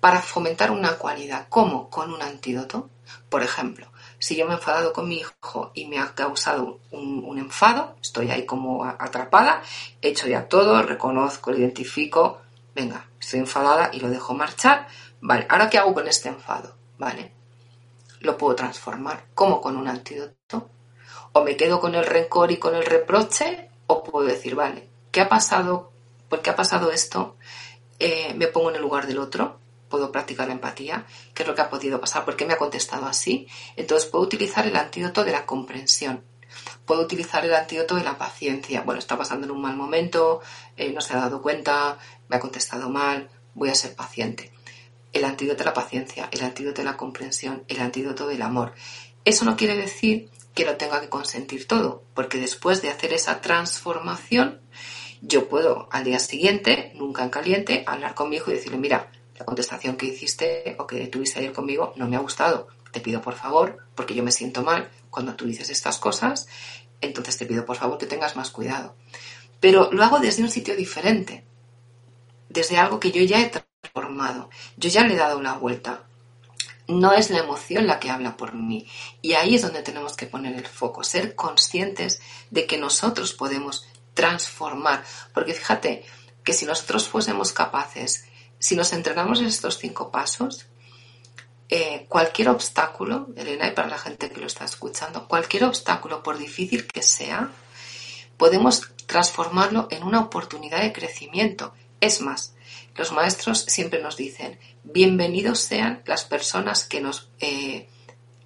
para 0.00 0.22
fomentar 0.22 0.70
una 0.70 0.96
cualidad. 0.96 1.46
¿Cómo? 1.50 1.90
Con 1.90 2.12
un 2.12 2.22
antídoto. 2.22 2.90
Por 3.28 3.42
ejemplo, 3.42 3.92
si 4.18 4.36
yo 4.36 4.46
me 4.46 4.52
he 4.52 4.56
enfadado 4.56 4.92
con 4.92 5.08
mi 5.08 5.16
hijo 5.16 5.70
y 5.74 5.86
me 5.86 5.98
ha 5.98 6.14
causado 6.14 6.80
un, 6.90 7.38
enfado, 7.38 7.96
estoy 8.00 8.30
ahí 8.30 8.46
como 8.46 8.84
atrapada, 8.84 9.62
he 10.00 10.08
hecho 10.08 10.26
ya 10.26 10.48
todo, 10.48 10.82
reconozco, 10.82 11.50
lo 11.50 11.58
identifico, 11.58 12.40
venga, 12.74 13.08
estoy 13.20 13.40
enfadada 13.40 13.90
y 13.92 14.00
lo 14.00 14.08
dejo 14.08 14.34
marchar. 14.34 14.86
Vale, 15.20 15.46
¿ahora 15.48 15.68
qué 15.68 15.78
hago 15.78 15.94
con 15.94 16.08
este 16.08 16.28
enfado? 16.28 16.76
Vale, 16.98 17.32
lo 18.20 18.36
puedo 18.38 18.54
transformar. 18.54 19.26
como 19.34 19.60
con 19.60 19.76
un 19.76 19.88
antídoto? 19.88 20.70
O 21.32 21.44
me 21.44 21.56
quedo 21.56 21.80
con 21.80 21.94
el 21.94 22.06
rencor 22.06 22.50
y 22.50 22.56
con 22.56 22.74
el 22.74 22.86
reproche, 22.86 23.70
o 23.86 24.02
puedo 24.02 24.26
decir, 24.26 24.54
vale, 24.54 24.88
¿qué 25.12 25.20
ha 25.20 25.28
pasado? 25.28 25.92
¿Por 26.28 26.40
qué 26.40 26.50
ha 26.50 26.56
pasado 26.56 26.90
esto? 26.90 27.36
Eh, 27.98 28.34
me 28.34 28.46
pongo 28.46 28.70
en 28.70 28.76
el 28.76 28.82
lugar 28.82 29.06
del 29.06 29.18
otro 29.18 29.60
puedo 29.88 30.12
practicar 30.12 30.48
la 30.48 30.54
empatía, 30.54 31.06
qué 31.34 31.42
es 31.42 31.48
lo 31.48 31.54
que 31.54 31.62
ha 31.62 31.70
podido 31.70 32.00
pasar, 32.00 32.24
por 32.24 32.36
qué 32.36 32.44
me 32.44 32.54
ha 32.54 32.58
contestado 32.58 33.06
así. 33.06 33.46
Entonces 33.76 34.08
puedo 34.08 34.24
utilizar 34.24 34.66
el 34.66 34.76
antídoto 34.76 35.24
de 35.24 35.32
la 35.32 35.46
comprensión. 35.46 36.22
Puedo 36.84 37.02
utilizar 37.02 37.44
el 37.44 37.54
antídoto 37.54 37.96
de 37.96 38.04
la 38.04 38.18
paciencia. 38.18 38.82
Bueno, 38.82 38.98
está 38.98 39.16
pasando 39.18 39.46
en 39.46 39.52
un 39.52 39.60
mal 39.60 39.76
momento, 39.76 40.40
eh, 40.76 40.92
no 40.92 41.00
se 41.00 41.14
ha 41.14 41.18
dado 41.18 41.42
cuenta, 41.42 41.98
me 42.28 42.36
ha 42.36 42.40
contestado 42.40 42.88
mal, 42.88 43.28
voy 43.54 43.70
a 43.70 43.74
ser 43.74 43.94
paciente. 43.94 44.52
El 45.12 45.24
antídoto 45.24 45.58
de 45.58 45.64
la 45.64 45.74
paciencia, 45.74 46.28
el 46.30 46.42
antídoto 46.42 46.82
de 46.82 46.84
la 46.84 46.96
comprensión, 46.96 47.64
el 47.68 47.80
antídoto 47.80 48.26
del 48.26 48.42
amor. 48.42 48.74
Eso 49.24 49.44
no 49.44 49.56
quiere 49.56 49.76
decir 49.76 50.30
que 50.54 50.64
lo 50.64 50.76
tenga 50.76 51.00
que 51.00 51.08
consentir 51.08 51.66
todo, 51.66 52.02
porque 52.14 52.38
después 52.38 52.80
de 52.80 52.88
hacer 52.88 53.12
esa 53.12 53.40
transformación, 53.40 54.60
yo 55.20 55.48
puedo 55.48 55.88
al 55.90 56.04
día 56.04 56.18
siguiente, 56.18 56.92
nunca 56.94 57.24
en 57.24 57.30
caliente, 57.30 57.84
hablar 57.86 58.14
con 58.14 58.30
mi 58.30 58.36
hijo 58.36 58.50
y 58.50 58.54
decirle, 58.54 58.78
mira, 58.78 59.10
la 59.38 59.44
contestación 59.44 59.96
que 59.96 60.06
hiciste 60.06 60.76
o 60.78 60.86
que 60.86 61.06
tuviste 61.08 61.38
ayer 61.38 61.52
conmigo 61.52 61.92
no 61.96 62.08
me 62.08 62.16
ha 62.16 62.20
gustado. 62.20 62.68
Te 62.92 63.00
pido 63.00 63.20
por 63.20 63.34
favor, 63.34 63.78
porque 63.94 64.14
yo 64.14 64.22
me 64.22 64.32
siento 64.32 64.62
mal 64.62 64.90
cuando 65.10 65.34
tú 65.34 65.44
dices 65.44 65.70
estas 65.70 65.98
cosas, 65.98 66.48
entonces 67.00 67.36
te 67.36 67.46
pido 67.46 67.64
por 67.64 67.76
favor 67.76 67.98
que 67.98 68.06
tengas 68.06 68.36
más 68.36 68.50
cuidado. 68.50 68.94
Pero 69.60 69.90
lo 69.92 70.02
hago 70.04 70.18
desde 70.18 70.42
un 70.42 70.50
sitio 70.50 70.76
diferente, 70.76 71.44
desde 72.48 72.78
algo 72.78 73.00
que 73.00 73.12
yo 73.12 73.22
ya 73.22 73.40
he 73.40 73.50
transformado, 73.50 74.50
yo 74.76 74.88
ya 74.88 75.06
le 75.06 75.14
he 75.14 75.18
dado 75.18 75.42
la 75.42 75.54
vuelta. 75.54 76.04
No 76.88 77.12
es 77.12 77.30
la 77.30 77.40
emoción 77.40 77.86
la 77.86 77.98
que 77.98 78.10
habla 78.10 78.36
por 78.36 78.54
mí. 78.54 78.86
Y 79.20 79.32
ahí 79.32 79.56
es 79.56 79.62
donde 79.62 79.82
tenemos 79.82 80.14
que 80.16 80.26
poner 80.26 80.54
el 80.54 80.66
foco, 80.66 81.02
ser 81.02 81.34
conscientes 81.34 82.20
de 82.50 82.66
que 82.66 82.78
nosotros 82.78 83.32
podemos 83.32 83.88
transformar. 84.14 85.04
Porque 85.34 85.52
fíjate 85.52 86.04
que 86.44 86.52
si 86.52 86.64
nosotros 86.64 87.08
fuésemos 87.08 87.52
capaces 87.52 88.26
si 88.58 88.76
nos 88.76 88.92
entrenamos 88.92 89.40
en 89.40 89.46
estos 89.46 89.78
cinco 89.78 90.10
pasos, 90.10 90.66
eh, 91.68 92.06
cualquier 92.08 92.48
obstáculo, 92.48 93.28
Elena, 93.36 93.66
y 93.66 93.72
para 93.72 93.88
la 93.88 93.98
gente 93.98 94.30
que 94.30 94.40
lo 94.40 94.46
está 94.46 94.64
escuchando, 94.64 95.26
cualquier 95.26 95.64
obstáculo, 95.64 96.22
por 96.22 96.38
difícil 96.38 96.86
que 96.86 97.02
sea, 97.02 97.50
podemos 98.36 98.92
transformarlo 99.06 99.88
en 99.90 100.04
una 100.04 100.20
oportunidad 100.20 100.80
de 100.80 100.92
crecimiento. 100.92 101.74
Es 102.00 102.20
más, 102.20 102.54
los 102.94 103.12
maestros 103.12 103.64
siempre 103.66 104.00
nos 104.00 104.16
dicen, 104.16 104.58
bienvenidos 104.84 105.60
sean 105.60 106.02
las 106.06 106.24
personas 106.24 106.84
que 106.84 107.00
nos, 107.00 107.30
eh, 107.40 107.88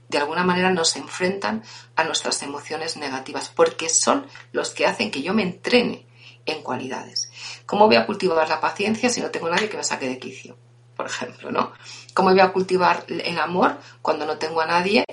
de 0.09 0.19
alguna 0.19 0.45
manera, 0.45 0.71
nos 0.71 0.97
enfrentan 0.97 1.63
a 1.97 2.05
nuestras 2.05 2.43
emociones 2.43 2.97
negativas, 2.97 3.51
porque 3.55 3.89
son 3.89 4.27
los 4.53 4.71
que 4.71 4.87
hacen 4.87 5.11
que 5.11 5.23
yo 5.23 5.35
me 5.35 5.43
entrene 5.43 6.07
en 6.47 6.63
cualidades. 6.63 7.31
¿Cómo 7.67 7.87
voy 7.87 7.97
a 7.97 8.07
cultivar 8.07 8.49
la 8.49 8.61
paciencia 8.61 9.11
si 9.11 9.21
no 9.21 9.31
tengo 9.31 9.49
nadie 9.49 9.69
que 9.69 9.77
me 9.77 9.85
saque 9.85 10.09
de 10.09 10.19
quicio? 10.19 10.57
Por 10.97 11.07
ejemplo, 11.07 11.51
¿no? 11.51 11.73
¿Cómo 12.15 12.31
voy 12.31 12.41
a 12.41 12.53
cultivar 12.53 13.05
el 13.09 13.39
amor 13.39 13.79
cuando 14.03 14.27
no 14.27 14.39
tengo 14.39 14.61
a 14.61 14.67
nadie 14.67 15.05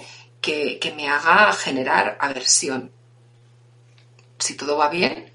que, 0.42 0.80
que 0.80 0.94
me 0.94 1.08
haga 1.10 1.52
generar 1.54 2.18
aversión? 2.20 2.92
Si 4.40 4.56
todo 4.56 4.78
va 4.78 4.90
bien, 4.90 5.32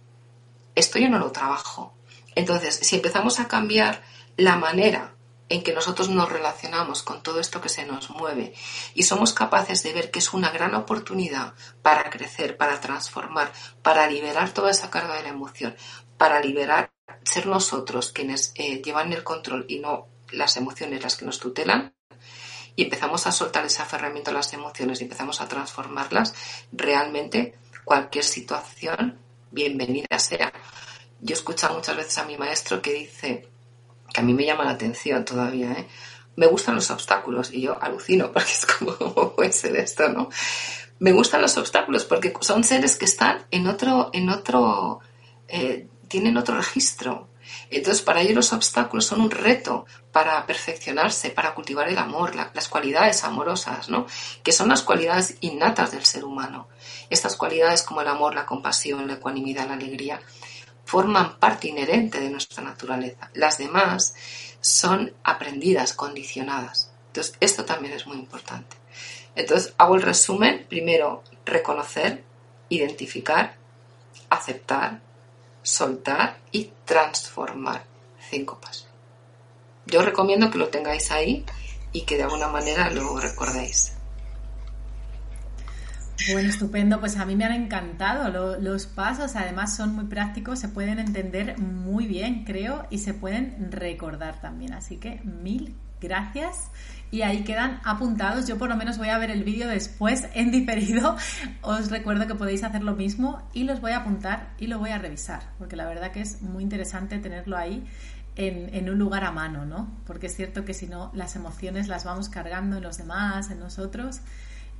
esto 0.75 0.99
yo 0.99 1.09
no 1.09 1.19
lo 1.19 1.33
trabajo. 1.33 1.95
Entonces, 2.35 2.75
si 2.75 2.97
empezamos 2.97 3.41
a 3.41 3.49
cambiar 3.49 4.03
la 4.37 4.57
manera 4.57 5.15
en 5.49 5.63
que 5.63 5.73
nosotros 5.73 6.09
nos 6.09 6.29
relacionamos 6.29 7.03
con 7.03 7.23
todo 7.23 7.41
esto 7.41 7.61
que 7.61 7.69
se 7.69 7.85
nos 7.85 8.11
mueve 8.11 8.55
y 8.95 9.03
somos 9.03 9.33
capaces 9.33 9.83
de 9.83 9.93
ver 9.93 10.11
que 10.11 10.21
es 10.21 10.33
una 10.33 10.51
gran 10.51 10.75
oportunidad 10.75 11.55
para 11.83 12.11
crecer, 12.11 12.57
para 12.57 12.81
transformar, 12.81 13.53
para 13.83 14.07
liberar 14.07 14.53
toda 14.53 14.71
esa 14.71 14.91
carga 14.91 15.17
de 15.17 15.25
la 15.25 15.29
emoción, 15.29 15.77
para 16.17 16.41
liberar, 16.41 16.91
ser 17.25 17.47
nosotros 17.47 18.13
quienes 18.13 18.53
eh, 18.55 18.81
llevan 18.83 19.13
el 19.13 19.25
control 19.25 19.67
y 19.69 19.79
no 19.79 20.07
las 20.31 20.57
emociones 20.57 21.03
las 21.03 21.17
que 21.17 21.27
nos 21.27 21.39
tutelan, 21.39 21.95
y 22.75 22.85
empezamos 22.85 23.27
a 23.27 23.33
soltar 23.33 23.65
ese 23.65 23.83
aferramiento 23.83 24.31
a 24.31 24.35
las 24.35 24.53
emociones 24.53 25.01
y 25.01 25.05
empezamos 25.05 25.41
a 25.41 25.49
transformarlas, 25.49 26.35
realmente 26.73 27.55
cualquier 27.85 28.25
situación 28.25 29.19
bienvenida 29.51 30.19
sea. 30.19 30.53
Yo 31.21 31.35
he 31.35 31.39
escuchado 31.39 31.75
muchas 31.75 31.97
veces 31.97 32.19
a 32.19 32.25
mi 32.25 32.37
maestro 32.37 32.81
que 32.81 32.95
dice, 32.95 33.49
que 34.13 34.21
a 34.21 34.25
mí 34.25 34.35
me 34.35 34.45
llama 34.45 34.65
la 34.65 34.73
atención 34.73 35.25
todavía, 35.25 35.73
¿eh? 35.73 35.89
Me 36.35 36.47
gustan 36.47 36.75
los 36.75 36.91
obstáculos 36.91 37.53
y 37.53 37.63
yo 37.63 37.77
alucino 37.81 38.33
porque 38.33 38.53
es 38.53 38.67
como, 38.67 38.97
¿cómo 38.97 39.35
puede 39.35 39.53
ser 39.53 39.77
esto, 39.77 40.09
no? 40.09 40.29
Me 40.99 41.13
gustan 41.13 41.43
los 41.43 41.57
obstáculos 41.57 42.05
porque 42.05 42.33
son 42.41 42.65
seres 42.65 42.97
que 42.97 43.07
están 43.07 43.45
en 43.51 43.67
otro, 43.67 44.11
en 44.13 44.29
otro, 44.29 45.01
eh, 45.49 45.89
tienen 46.09 46.37
otro 46.37 46.57
registro. 46.57 47.29
Entonces, 47.71 48.03
para 48.03 48.21
ellos 48.21 48.37
los 48.37 48.53
obstáculos 48.53 49.07
son 49.07 49.21
un 49.21 49.31
reto 49.31 49.87
para 50.13 50.47
perfeccionarse, 50.47 51.31
para 51.31 51.55
cultivar 51.55 51.89
el 51.89 51.99
amor, 51.99 52.35
las 52.37 52.69
cualidades 52.69 53.25
amorosas, 53.25 53.89
¿no? 53.89 54.07
Que 54.43 54.53
son 54.53 54.69
las 54.69 54.83
cualidades 54.83 55.37
innatas 55.41 55.91
del 55.91 56.05
ser 56.05 56.25
humano. 56.25 56.69
Estas 57.11 57.37
cualidades 57.37 57.83
como 57.83 58.01
el 58.01 58.09
amor, 58.09 58.35
la 58.35 58.47
compasión, 58.47 59.07
la 59.09 59.15
ecuanimidad, 59.15 59.67
la 59.67 59.75
alegría, 59.75 60.21
forman 60.85 61.39
parte 61.39 61.69
inherente 61.69 62.21
de 62.21 62.31
nuestra 62.31 62.63
naturaleza. 62.63 63.31
Las 63.35 63.59
demás 63.59 64.15
son 64.61 65.15
aprendidas, 65.25 65.93
condicionadas. 65.93 66.91
Entonces, 67.09 67.37
esto 67.41 67.65
también 67.65 67.95
es 67.95 68.07
muy 68.07 68.17
importante. 68.17 68.77
Entonces, 69.35 69.75
hago 69.79 69.97
el 69.97 70.03
resumen. 70.03 70.67
Primero, 70.69 71.23
reconocer, 71.45 72.25
identificar, 72.69 73.57
aceptar, 74.31 75.01
soltar 75.63 76.39
y 76.51 76.71
transformar. 76.85 77.85
Cinco 78.31 78.59
pasos. 78.61 78.89
Yo 79.87 80.03
recomiendo 80.03 80.51
que 80.51 80.59
lo 80.59 80.69
tengáis 80.69 81.11
ahí 81.11 81.45
y 81.93 82.03
que 82.03 82.17
de 82.17 82.23
alguna 82.23 82.49
manera 82.49 82.91
lo 82.91 83.19
recordéis. 83.19 83.95
Bueno, 86.31 86.49
estupendo. 86.49 87.01
Pues 87.01 87.17
a 87.17 87.25
mí 87.25 87.37
me 87.37 87.45
han 87.45 87.53
encantado 87.53 88.59
los 88.61 88.87
pasos. 88.87 89.35
Además 89.37 89.77
son 89.77 89.95
muy 89.95 90.05
prácticos, 90.05 90.59
se 90.59 90.69
pueden 90.69 90.99
entender 90.99 91.59
muy 91.59 92.07
bien, 92.07 92.45
creo, 92.45 92.87
y 92.91 92.99
se 92.99 93.15
pueden 93.15 93.73
recordar 93.73 94.41
también. 94.41 94.73
Así 94.75 94.99
que 94.99 95.21
mil 95.25 95.75
gracias. 96.01 96.71
Y 97.11 97.23
ahí 97.23 97.45
quedan 97.45 97.81
apuntados. 97.85 98.47
Yo 98.47 98.59
por 98.59 98.69
lo 98.69 98.77
menos 98.77 98.99
voy 98.99 99.09
a 99.09 99.19
ver 99.19 99.31
el 99.31 99.45
vídeo 99.45 99.69
después 99.69 100.27
en 100.35 100.51
diferido. 100.51 101.17
Os 101.61 101.91
recuerdo 101.91 102.27
que 102.27 102.35
podéis 102.35 102.65
hacer 102.65 102.83
lo 102.83 102.95
mismo 102.95 103.43
y 103.53 103.65
los 103.65 103.81
voy 103.81 103.93
a 103.93 103.99
apuntar 103.99 104.55
y 104.59 104.67
lo 104.67 104.79
voy 104.79 104.91
a 104.91 104.99
revisar. 104.99 105.43
Porque 105.59 105.77
la 105.77 105.87
verdad 105.87 106.11
que 106.11 106.21
es 106.21 106.43
muy 106.43 106.63
interesante 106.63 107.19
tenerlo 107.19 107.57
ahí 107.57 107.87
en, 108.37 108.75
en, 108.75 108.89
un 108.89 108.99
lugar 108.99 109.25
a 109.25 109.31
mano, 109.31 109.67
¿no? 109.67 109.95
Porque 110.07 110.27
es 110.27 110.35
cierto 110.35 110.65
que 110.65 110.73
si 110.73 110.87
no, 110.87 111.11
las 111.15 111.37
emociones 111.37 111.87
las 111.89 112.05
vamos 112.05 112.31
cargando 112.31 112.79
en 112.79 112.83
los 112.83 112.97
demás, 112.97 113.51
en 113.51 113.61
nosotros, 113.61 114.23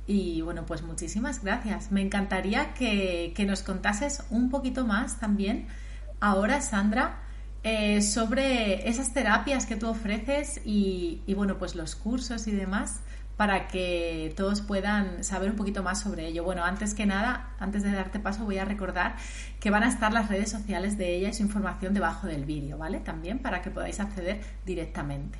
y 0.05 0.41
bueno, 0.41 0.65
pues 0.65 0.81
muchísimas 0.81 1.43
gracias. 1.43 1.91
Me 1.91 2.01
encantaría 2.01 2.73
que, 2.73 3.33
nos 3.47 3.63
contases 3.63 4.23
un 4.29 4.49
poquito 4.49 4.85
más 4.85 5.19
también 5.19 5.67
ahora, 6.19 6.61
Sandra, 6.61 7.19
eh, 7.63 8.01
sobre 8.01 8.89
esas 8.89 9.13
terapias 9.13 9.65
que 9.65 9.75
tú 9.77 9.87
ofreces 9.87 10.59
y, 10.65 11.21
bueno, 11.35 11.57
pues 11.57 11.75
los 11.75 11.95
cursos 11.95 12.47
y 12.47 12.51
demás 12.51 13.01
para 13.37 13.67
que 13.67 14.31
todos 14.37 14.61
puedan 14.61 15.23
saber 15.23 15.49
un 15.49 15.55
poquito 15.55 15.81
más 15.81 16.01
sobre 16.01 16.27
ello. 16.27 16.43
Bueno, 16.43 16.63
antes 16.63 16.93
que 16.93 17.05
nada, 17.05 17.55
antes 17.59 17.81
de 17.81 17.91
darte 17.91 18.19
paso, 18.19 18.45
voy 18.45 18.59
a 18.59 18.65
recordar 18.65 19.15
que 19.59 19.71
van 19.71 19.83
a 19.83 19.87
estar 19.87 20.13
las 20.13 20.29
redes 20.29 20.51
sociales 20.51 20.97
de 20.97 21.15
ella 21.15 21.29
y 21.29 21.33
su 21.33 21.41
información 21.41 21.93
debajo 21.93 22.27
del 22.27 22.45
vídeo, 22.45 22.77
¿vale? 22.77 22.99
También 22.99 23.39
para 23.39 23.61
que 23.61 23.71
podáis 23.71 23.99
acceder 23.99 24.41
directamente. 24.65 25.39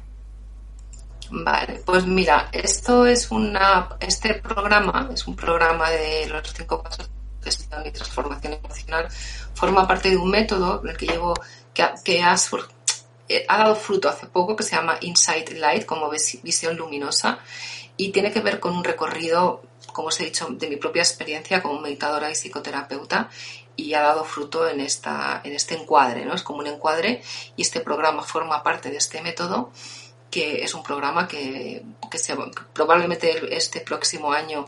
Vale, 1.31 1.81
pues 1.85 2.05
mira, 2.05 2.49
esto 2.51 3.05
es 3.05 3.31
una, 3.31 3.89
este 3.99 4.35
programa 4.35 5.09
es 5.13 5.25
un 5.27 5.35
programa 5.35 5.89
de 5.89 6.27
los 6.27 6.53
cinco 6.53 6.81
pasos 6.81 7.09
de 7.09 7.43
gestión 7.43 7.85
y 7.85 7.91
transformación 7.91 8.53
emocional. 8.53 9.07
Forma 9.53 9.87
parte 9.87 10.09
de 10.09 10.17
un 10.17 10.29
método 10.29 10.81
el 10.85 10.97
que 10.97 11.07
llevo, 11.07 11.33
que, 11.73 11.85
que 12.03 12.21
ha, 12.21 12.35
eh, 13.29 13.45
ha 13.47 13.57
dado 13.57 13.75
fruto 13.75 14.09
hace 14.09 14.27
poco 14.27 14.55
que 14.55 14.63
se 14.63 14.75
llama 14.75 14.97
Insight 15.01 15.51
Light, 15.51 15.85
como 15.85 16.09
visión 16.09 16.77
luminosa, 16.77 17.39
y 17.97 18.11
tiene 18.11 18.31
que 18.31 18.41
ver 18.41 18.59
con 18.59 18.75
un 18.75 18.83
recorrido, 18.83 19.63
como 19.91 20.09
os 20.09 20.19
he 20.19 20.25
dicho, 20.25 20.47
de 20.49 20.67
mi 20.67 20.77
propia 20.77 21.01
experiencia 21.01 21.61
como 21.61 21.79
meditadora 21.79 22.29
y 22.29 22.35
psicoterapeuta 22.35 23.29
y 23.75 23.93
ha 23.93 24.01
dado 24.01 24.23
fruto 24.23 24.67
en, 24.67 24.79
esta, 24.81 25.41
en 25.43 25.53
este 25.53 25.75
encuadre, 25.75 26.25
¿no? 26.25 26.33
Es 26.35 26.43
como 26.43 26.59
un 26.59 26.67
encuadre 26.67 27.23
y 27.55 27.61
este 27.63 27.79
programa 27.79 28.23
forma 28.23 28.61
parte 28.63 28.89
de 28.89 28.97
este 28.97 29.21
método 29.21 29.71
que 30.33 30.63
es 30.63 30.73
un 30.73 30.81
programa 30.81 31.27
que, 31.27 31.85
probablemente 32.73 33.55
este 33.55 33.81
próximo 33.81 34.31
año 34.31 34.65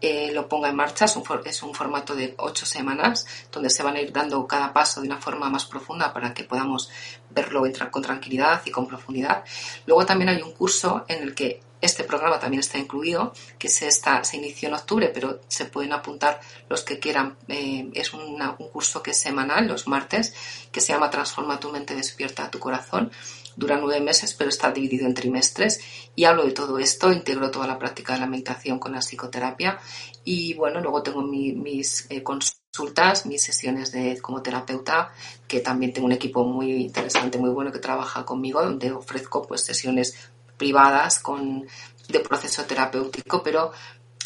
eh, 0.00 0.30
lo 0.32 0.48
ponga 0.48 0.68
en 0.68 0.76
marcha. 0.76 1.06
Es 1.06 1.62
un, 1.64 1.74
formato 1.74 2.14
de 2.14 2.34
ocho 2.38 2.64
semanas 2.64 3.26
donde 3.50 3.68
se 3.68 3.82
van 3.82 3.96
a 3.96 4.00
ir 4.00 4.12
dando 4.12 4.46
cada 4.46 4.72
paso 4.72 5.00
de 5.00 5.08
una 5.08 5.16
forma 5.16 5.50
más 5.50 5.64
profunda 5.64 6.12
para 6.12 6.32
que 6.32 6.44
podamos 6.44 6.88
verlo 7.30 7.64
con 7.90 8.00
tranquilidad 8.00 8.62
y 8.64 8.70
con 8.70 8.86
profundidad. 8.86 9.42
Luego 9.86 10.06
también 10.06 10.28
hay 10.28 10.40
un 10.40 10.52
curso 10.52 11.04
en 11.08 11.24
el 11.24 11.34
que 11.34 11.62
este 11.80 12.04
programa 12.04 12.38
también 12.38 12.60
está 12.60 12.78
incluido, 12.78 13.32
que 13.58 13.68
se, 13.68 13.88
está, 13.88 14.22
se 14.22 14.36
inició 14.36 14.68
en 14.68 14.74
octubre, 14.74 15.10
pero 15.12 15.40
se 15.48 15.64
pueden 15.64 15.92
apuntar 15.92 16.40
los 16.68 16.82
que 16.82 17.00
quieran. 17.00 17.36
Eh, 17.48 17.90
es 17.94 18.12
un 18.12 18.38
curso 18.72 19.02
que 19.02 19.10
es 19.10 19.18
semanal, 19.18 19.66
los 19.66 19.88
martes, 19.88 20.32
que 20.70 20.80
se 20.80 20.92
llama 20.92 21.10
Transforma 21.10 21.58
tu 21.58 21.72
mente, 21.72 21.96
despierta 21.96 22.52
tu 22.52 22.60
corazón 22.60 23.10
dura 23.58 23.76
nueve 23.76 24.00
meses, 24.00 24.34
pero 24.34 24.50
está 24.50 24.70
dividido 24.70 25.04
en 25.04 25.14
trimestres 25.14 25.80
y 26.14 26.24
hablo 26.24 26.44
de 26.44 26.52
todo 26.52 26.78
esto, 26.78 27.12
integro 27.12 27.50
toda 27.50 27.66
la 27.66 27.78
práctica 27.78 28.14
de 28.14 28.20
la 28.20 28.26
meditación 28.26 28.78
con 28.78 28.92
la 28.92 29.00
psicoterapia 29.00 29.80
y 30.24 30.54
bueno, 30.54 30.80
luego 30.80 31.02
tengo 31.02 31.22
mis 31.22 32.06
eh, 32.08 32.22
consultas, 32.22 33.26
mis 33.26 33.42
sesiones 33.42 33.90
de 33.90 34.20
como 34.20 34.42
terapeuta, 34.42 35.10
que 35.48 35.58
también 35.58 35.92
tengo 35.92 36.06
un 36.06 36.12
equipo 36.12 36.44
muy 36.44 36.70
interesante, 36.70 37.36
muy 37.36 37.50
bueno 37.50 37.72
que 37.72 37.80
trabaja 37.80 38.24
conmigo, 38.24 38.62
donde 38.62 38.92
ofrezco 38.92 39.42
pues 39.42 39.64
sesiones 39.64 40.30
privadas 40.56 41.18
con 41.18 41.66
de 42.08 42.20
proceso 42.20 42.64
terapéutico, 42.64 43.42
pero 43.42 43.72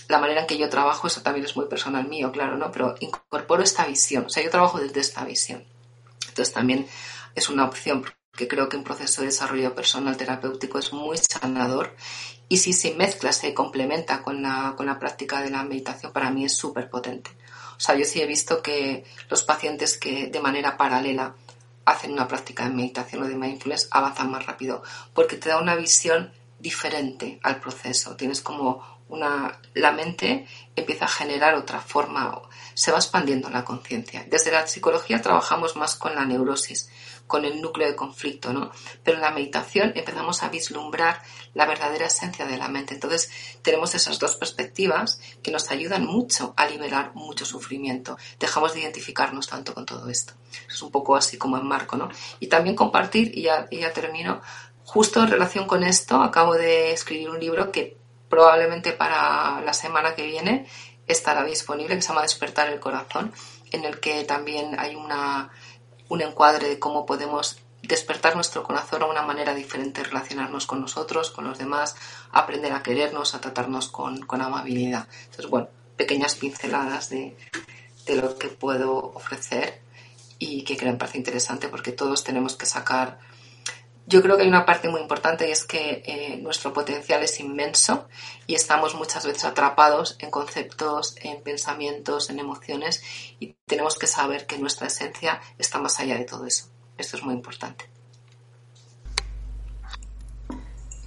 la 0.09 0.19
manera 0.19 0.43
en 0.43 0.47
que 0.47 0.59
yo 0.59 0.69
trabajo, 0.69 1.07
eso 1.07 1.23
también 1.23 1.47
es 1.47 1.57
muy 1.57 1.67
personal 1.67 2.07
mío, 2.07 2.31
claro, 2.33 2.59
¿no? 2.59 2.71
Pero 2.71 2.97
incorporo 3.01 3.63
esta 3.63 3.87
visión, 3.87 4.27
o 4.27 4.29
sea, 4.29 4.45
yo 4.45 4.51
trabajo 4.51 4.79
desde 4.79 5.01
esta 5.01 5.25
visión. 5.25 5.65
Entonces 6.29 6.53
también 6.53 6.87
es 7.35 7.49
una 7.49 7.65
opción 7.65 8.05
porque 8.33 8.49
creo 8.49 8.67
que 8.71 8.79
un 8.79 8.85
proceso 8.85 9.21
de 9.21 9.27
desarrollo 9.27 9.75
personal 9.75 10.17
terapéutico 10.17 10.79
es 10.79 10.91
muy 10.95 11.19
sanador 11.19 11.95
y 12.49 12.57
si 12.57 12.73
se 12.73 12.95
mezcla, 12.95 13.31
se 13.31 13.53
complementa 13.53 14.23
con 14.23 14.43
la, 14.43 14.73
con 14.75 14.87
la 14.87 14.99
práctica 14.99 15.43
de 15.43 15.51
la 15.51 15.63
meditación, 15.65 16.13
para 16.13 16.31
mí 16.31 16.47
es 16.47 16.57
súper 16.57 16.89
potente. 16.89 17.31
O 17.77 17.81
sea, 17.81 17.95
yo 17.95 18.07
sí 18.07 18.23
he 18.23 18.27
visto 18.27 18.63
que 18.63 19.05
los 19.29 19.43
pacientes 19.43 19.99
que 19.99 20.29
de 20.29 20.41
manera 20.41 20.79
paralela 20.79 21.35
hacen 21.85 22.13
una 22.13 22.27
práctica 22.27 22.65
de 22.65 22.75
meditación 22.75 23.23
o 23.23 23.27
de 23.27 23.35
mindfulness 23.35 23.89
avanzan 23.91 24.31
más 24.31 24.47
rápido 24.47 24.83
porque 25.13 25.37
te 25.37 25.51
da 25.51 25.61
una 25.61 25.77
visión 25.77 26.33
diferente 26.59 27.39
al 27.43 27.61
proceso. 27.61 28.17
Tienes 28.17 28.41
como 28.41 28.83
una, 29.09 29.61
la 29.75 29.93
mente 29.93 30.47
empieza 30.75 31.05
a 31.05 31.09
generar 31.09 31.55
otra 31.55 31.81
forma, 31.81 32.41
se 32.73 32.93
va 32.93 32.99
expandiendo 32.99 33.51
la 33.51 33.65
conciencia. 33.65 34.25
Desde 34.27 34.51
la 34.51 34.67
psicología 34.67 35.21
trabajamos 35.21 35.77
más 35.77 35.97
con 35.97 36.15
la 36.15 36.25
neurosis, 36.25 36.89
con 37.27 37.45
el 37.45 37.61
núcleo 37.61 37.89
de 37.89 37.97
conflicto, 37.97 38.53
¿no? 38.53 38.71
Pero 39.03 39.17
en 39.17 39.23
la 39.23 39.31
meditación 39.31 39.93
empezamos 39.95 40.43
a 40.43 40.49
vislumbrar 40.49 41.23
la 41.55 41.67
verdadera 41.67 42.07
esencia 42.07 42.47
de 42.47 42.57
la 42.57 42.69
mente. 42.69 42.95
Entonces 42.95 43.31
tenemos 43.63 43.95
esas 43.95 44.19
dos 44.19 44.37
perspectivas 44.37 45.21
que 45.43 45.51
nos 45.51 45.71
ayudan 45.71 46.05
mucho 46.05 46.55
a 46.57 46.67
liberar 46.67 47.15
mucho 47.15 47.45
sufrimiento. 47.45 48.17
Dejamos 48.39 48.75
de 48.75 48.81
identificarnos 48.81 49.49
tanto 49.49 49.75
con 49.75 49.87
todo 49.87 50.09
esto. 50.09 50.35
Es 50.69 50.83
un 50.83 50.91
poco 50.91 51.17
así 51.17 51.39
como 51.39 51.57
en 51.57 51.67
marco, 51.67 51.97
¿no? 51.97 52.09
Y 52.41 52.49
también 52.49 52.77
compartir, 52.77 53.37
y 53.37 53.43
ya, 53.43 53.69
termino, 53.93 54.41
Justo 54.85 55.23
en 55.23 55.31
relación 55.31 55.67
con 55.67 55.85
esto, 55.85 56.17
acabo 56.17 56.55
de 56.55 56.93
escribir 56.93 57.31
un 57.31 57.39
libro 57.39 57.71
que 57.71 57.97
probablemente 58.29 58.93
para 58.93 59.61
la 59.61 59.73
semana 59.73 60.15
que 60.15 60.27
viene 60.27 60.67
estará 61.07 61.45
disponible, 61.45 61.95
que 61.95 62.03
se 62.03 62.09
llama 62.09 62.23
Despertar 62.23 62.69
el 62.69 62.81
Corazón, 62.81 63.33
en 63.71 63.85
el 63.85 64.01
que 64.01 64.25
también 64.25 64.79
hay 64.79 64.95
una, 64.95 65.51
un 66.13 66.21
encuadre 66.21 66.69
de 66.69 66.79
cómo 66.79 67.07
podemos 67.07 67.57
despertar 67.83 68.35
nuestro 68.35 68.63
corazón 68.63 69.03
a 69.03 69.07
una 69.07 69.23
manera 69.23 69.55
diferente 69.55 70.05
relacionarnos 70.05 70.67
con 70.67 70.83
nosotros, 70.83 71.31
con 71.31 71.47
los 71.47 71.57
demás, 71.57 71.97
aprender 72.31 72.73
a 72.73 72.83
querernos, 72.83 73.35
a 73.35 73.41
tratarnos 73.41 73.89
con, 73.89 74.21
con 74.21 74.43
amabilidad. 74.43 75.09
Entonces, 75.25 75.49
bueno, 75.49 75.69
pequeñas 75.97 76.35
pinceladas 76.35 77.09
de, 77.09 77.35
de, 78.05 78.17
lo 78.17 78.37
que 78.37 78.49
puedo 78.49 78.95
ofrecer 79.15 79.81
y 80.39 80.65
que 80.65 80.77
creo 80.77 80.93
me 80.93 80.99
parece 80.99 81.17
interesante 81.17 81.69
porque 81.69 81.93
todos 81.93 82.25
tenemos 82.25 82.57
que 82.57 82.67
sacar 82.67 83.19
yo 84.07 84.23
creo 84.23 84.37
que 84.37 84.43
hay 84.43 84.49
una 84.49 84.67
parte 84.67 84.89
muy 84.89 85.01
importante 85.01 85.49
y 85.49 85.53
es 85.53 85.65
que 85.65 86.03
eh, 86.05 86.37
nuestro 86.43 86.73
potencial 86.73 87.23
es 87.23 87.39
inmenso 87.41 88.09
y 88.47 88.55
estamos 88.55 88.95
muchas 88.95 89.25
veces 89.25 89.45
atrapados 89.45 90.17
en 90.19 90.31
conceptos, 90.31 91.15
en 91.23 91.43
pensamientos, 91.43 92.29
en 92.31 92.39
emociones 92.39 93.03
y 93.39 93.55
tenemos 93.67 93.99
que 93.99 94.07
saber 94.07 94.47
que 94.47 94.59
nuestra 94.59 94.89
esencia 94.89 95.41
está 95.59 95.79
más 95.79 96.01
allá 96.01 96.19
de 96.19 96.25
todo 96.25 96.47
eso. 96.47 96.67
Esto 96.99 97.17
es 97.17 97.23
muy 97.23 97.35
importante. 97.35 97.89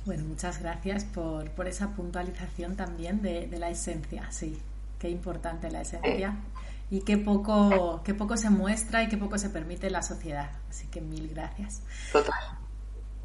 Bueno, 0.06 0.24
muchas 0.26 0.62
gracias 0.62 1.04
por, 1.04 1.50
esa 1.68 1.90
puntualización 1.96 2.76
también 2.76 3.22
de, 3.22 3.48
la 3.58 3.70
esencia. 3.70 4.32
Sí, 4.32 4.62
qué 5.00 5.10
importante 5.10 5.70
la 5.72 5.82
esencia 5.82 6.36
y 6.92 7.02
qué 7.02 7.18
poco, 7.18 8.02
qué 8.06 8.14
poco 8.14 8.38
se 8.38 8.52
muestra 8.52 9.04
y 9.04 9.10
qué 9.10 9.18
poco 9.18 9.38
se 9.40 9.50
permite 9.50 9.88
en 9.88 9.94
la 9.94 10.04
sociedad. 10.04 10.52
Así 10.70 10.88
que 10.88 11.02
mil 11.02 11.28
gracias. 11.30 11.82
Total. 12.12 12.65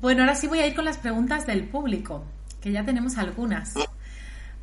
Bueno, 0.01 0.23
ahora 0.23 0.35
sí 0.35 0.47
voy 0.47 0.61
a 0.61 0.67
ir 0.67 0.75
con 0.75 0.87
las 0.87 0.97
preguntas 0.97 1.47
del 1.47 1.69
público, 1.69 2.25
que 2.63 2.73
ya 2.73 2.87
tenemos 2.87 3.19
algunas. 3.19 3.75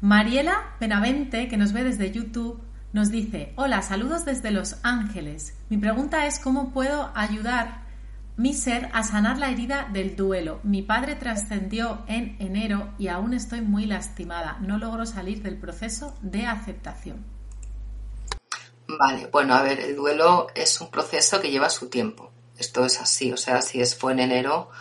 Mariela 0.02 0.76
Benavente, 0.80 1.48
que 1.48 1.58
nos 1.58 1.74
ve 1.74 1.84
desde 1.84 2.12
YouTube, 2.12 2.60
nos 2.92 3.12
dice, 3.12 3.54
hola, 3.56 3.84
saludos 3.84 4.26
desde 4.26 4.50
Los 4.50 4.78
Ángeles. 4.82 5.54
Mi 5.70 5.78
pregunta 5.78 6.26
es 6.26 6.40
cómo 6.40 6.72
puedo 6.72 7.12
ayudar 7.14 7.86
mi 8.36 8.56
ser 8.56 8.90
a 8.94 9.04
sanar 9.04 9.38
la 9.38 9.52
herida 9.52 9.88
del 9.94 10.16
duelo. 10.16 10.60
Mi 10.64 10.82
padre 10.82 11.16
trascendió 11.16 12.04
en 12.08 12.36
enero 12.40 12.94
y 12.98 13.10
aún 13.10 13.36
estoy 13.36 13.62
muy 13.62 13.86
lastimada. 13.86 14.58
No 14.62 14.80
logro 14.80 15.06
salir 15.06 15.44
del 15.44 15.58
proceso 15.58 16.18
de 16.22 16.48
aceptación. 16.48 17.24
Vale, 18.88 19.30
bueno, 19.32 19.54
a 19.54 19.62
ver, 19.62 19.82
el 19.82 19.96
duelo 19.96 20.48
es 20.56 20.82
un 20.82 20.90
proceso 20.90 21.40
que 21.42 21.52
lleva 21.52 21.70
su 21.70 21.90
tiempo. 21.90 22.32
Esto 22.58 22.86
es 22.86 23.00
así, 23.00 23.32
o 23.32 23.38
sea, 23.38 23.62
si 23.62 23.82
es 23.82 23.96
fue 23.96 24.14
en 24.14 24.20
enero, 24.20 24.72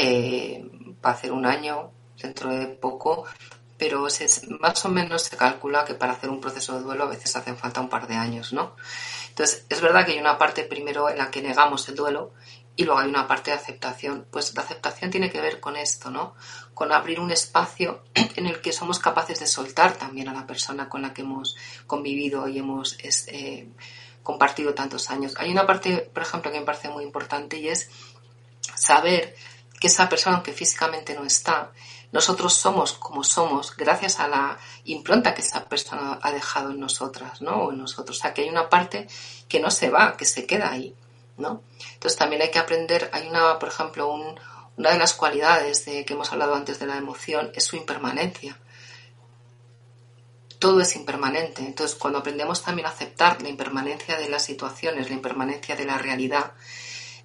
eh, 0.00 0.64
va 1.04 1.10
a 1.10 1.12
hacer 1.14 1.32
un 1.32 1.44
año 1.44 1.90
dentro 2.16 2.54
de 2.54 2.68
poco, 2.68 3.24
pero 3.76 4.06
más 4.60 4.84
o 4.84 4.88
menos 4.88 5.22
se 5.22 5.36
calcula 5.36 5.84
que 5.84 5.94
para 5.94 6.12
hacer 6.12 6.30
un 6.30 6.40
proceso 6.40 6.76
de 6.76 6.82
duelo 6.82 7.04
a 7.04 7.08
veces 7.08 7.34
hacen 7.34 7.56
falta 7.56 7.80
un 7.80 7.88
par 7.88 8.06
de 8.06 8.14
años, 8.14 8.52
¿no? 8.52 8.76
Entonces, 9.30 9.66
es 9.68 9.80
verdad 9.80 10.06
que 10.06 10.12
hay 10.12 10.18
una 10.20 10.38
parte 10.38 10.62
primero 10.62 11.08
en 11.08 11.18
la 11.18 11.32
que 11.32 11.42
negamos 11.42 11.88
el 11.88 11.96
duelo 11.96 12.32
y 12.76 12.84
luego 12.84 13.00
hay 13.00 13.08
una 13.08 13.26
parte 13.26 13.50
de 13.50 13.56
aceptación. 13.56 14.24
Pues 14.30 14.54
la 14.54 14.62
aceptación 14.62 15.10
tiene 15.10 15.30
que 15.30 15.40
ver 15.40 15.58
con 15.58 15.76
esto, 15.76 16.12
¿no? 16.12 16.36
Con 16.74 16.92
abrir 16.92 17.18
un 17.18 17.32
espacio 17.32 18.04
en 18.14 18.46
el 18.46 18.60
que 18.60 18.72
somos 18.72 19.00
capaces 19.00 19.40
de 19.40 19.48
soltar 19.48 19.96
también 19.96 20.28
a 20.28 20.32
la 20.32 20.46
persona 20.46 20.88
con 20.88 21.02
la 21.02 21.12
que 21.12 21.22
hemos 21.22 21.56
convivido 21.88 22.46
y 22.46 22.58
hemos 22.58 22.96
eh, 23.02 23.68
compartido 24.22 24.74
tantos 24.74 25.10
años. 25.10 25.34
Hay 25.38 25.50
una 25.50 25.66
parte, 25.66 26.08
por 26.14 26.22
ejemplo, 26.22 26.52
que 26.52 26.60
me 26.60 26.66
parece 26.66 26.88
muy 26.88 27.02
importante 27.02 27.56
y 27.56 27.68
es 27.68 27.90
saber 28.76 29.34
que 29.80 29.86
esa 29.86 30.08
persona, 30.08 30.36
aunque 30.36 30.52
físicamente 30.52 31.14
no 31.14 31.24
está, 31.24 31.72
nosotros 32.10 32.54
somos 32.54 32.94
como 32.94 33.22
somos 33.22 33.76
gracias 33.76 34.18
a 34.18 34.28
la 34.28 34.58
impronta 34.84 35.34
que 35.34 35.42
esa 35.42 35.68
persona 35.68 36.18
ha 36.22 36.32
dejado 36.32 36.70
en 36.70 36.80
nosotras, 36.80 37.42
¿no? 37.42 37.64
O 37.64 37.72
en 37.72 37.78
nosotros. 37.78 38.16
O 38.16 38.20
sea, 38.20 38.32
que 38.32 38.42
hay 38.42 38.48
una 38.48 38.68
parte 38.68 39.06
que 39.48 39.60
no 39.60 39.70
se 39.70 39.90
va, 39.90 40.16
que 40.16 40.24
se 40.24 40.46
queda 40.46 40.70
ahí, 40.70 40.94
¿no? 41.36 41.62
Entonces 41.94 42.18
también 42.18 42.42
hay 42.42 42.50
que 42.50 42.58
aprender, 42.58 43.10
hay 43.12 43.28
una, 43.28 43.58
por 43.58 43.68
ejemplo, 43.68 44.10
una 44.76 44.90
de 44.90 44.98
las 44.98 45.12
cualidades 45.14 45.84
de, 45.84 46.04
que 46.04 46.14
hemos 46.14 46.32
hablado 46.32 46.54
antes 46.54 46.78
de 46.78 46.86
la 46.86 46.96
emoción 46.96 47.50
es 47.54 47.64
su 47.64 47.76
impermanencia. 47.76 48.58
Todo 50.58 50.80
es 50.80 50.96
impermanente. 50.96 51.62
Entonces, 51.62 51.96
cuando 51.96 52.18
aprendemos 52.18 52.62
también 52.62 52.86
a 52.86 52.90
aceptar 52.90 53.42
la 53.42 53.48
impermanencia 53.48 54.16
de 54.16 54.28
las 54.28 54.44
situaciones, 54.44 55.08
la 55.08 55.14
impermanencia 55.14 55.76
de 55.76 55.84
la 55.84 55.98
realidad, 55.98 56.52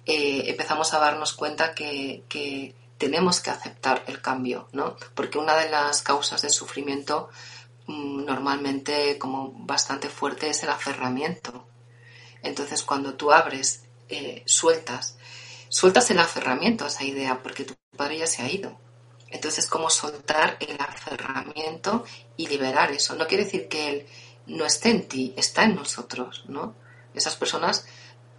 eh, 0.06 0.44
empezamos 0.46 0.92
a 0.92 0.98
darnos 0.98 1.32
cuenta 1.32 1.74
que, 1.74 2.74
tenemos 2.98 3.40
que 3.40 3.50
aceptar 3.50 4.04
el 4.06 4.22
cambio, 4.22 4.68
¿no? 4.72 4.96
Porque 5.14 5.36
una 5.36 5.56
de 5.56 5.68
las 5.68 6.00
causas 6.02 6.42
del 6.42 6.52
sufrimiento 6.52 7.28
mm, 7.86 8.24
normalmente 8.24 9.18
como 9.18 9.52
bastante 9.52 10.08
fuerte 10.08 10.48
es 10.48 10.62
el 10.62 10.70
aferramiento. 10.70 11.66
Entonces 12.42 12.82
cuando 12.82 13.14
tú 13.14 13.32
abres, 13.32 13.84
eh, 14.08 14.42
sueltas, 14.46 15.18
sueltas 15.68 16.10
el 16.10 16.20
aferramiento 16.20 16.84
a 16.84 16.88
esa 16.88 17.04
idea 17.04 17.42
porque 17.42 17.64
tu 17.64 17.74
padre 17.96 18.18
ya 18.18 18.26
se 18.26 18.42
ha 18.42 18.50
ido. 18.50 18.78
Entonces 19.28 19.66
como 19.66 19.90
soltar 19.90 20.56
el 20.60 20.80
aferramiento 20.80 22.04
y 22.36 22.46
liberar 22.46 22.92
eso. 22.92 23.16
No 23.16 23.26
quiere 23.26 23.44
decir 23.44 23.68
que 23.68 23.88
él 23.88 24.06
no 24.46 24.64
esté 24.64 24.90
en 24.90 25.08
ti, 25.08 25.34
está 25.36 25.64
en 25.64 25.74
nosotros, 25.74 26.44
¿no? 26.46 26.74
Esas 27.14 27.36
personas 27.36 27.86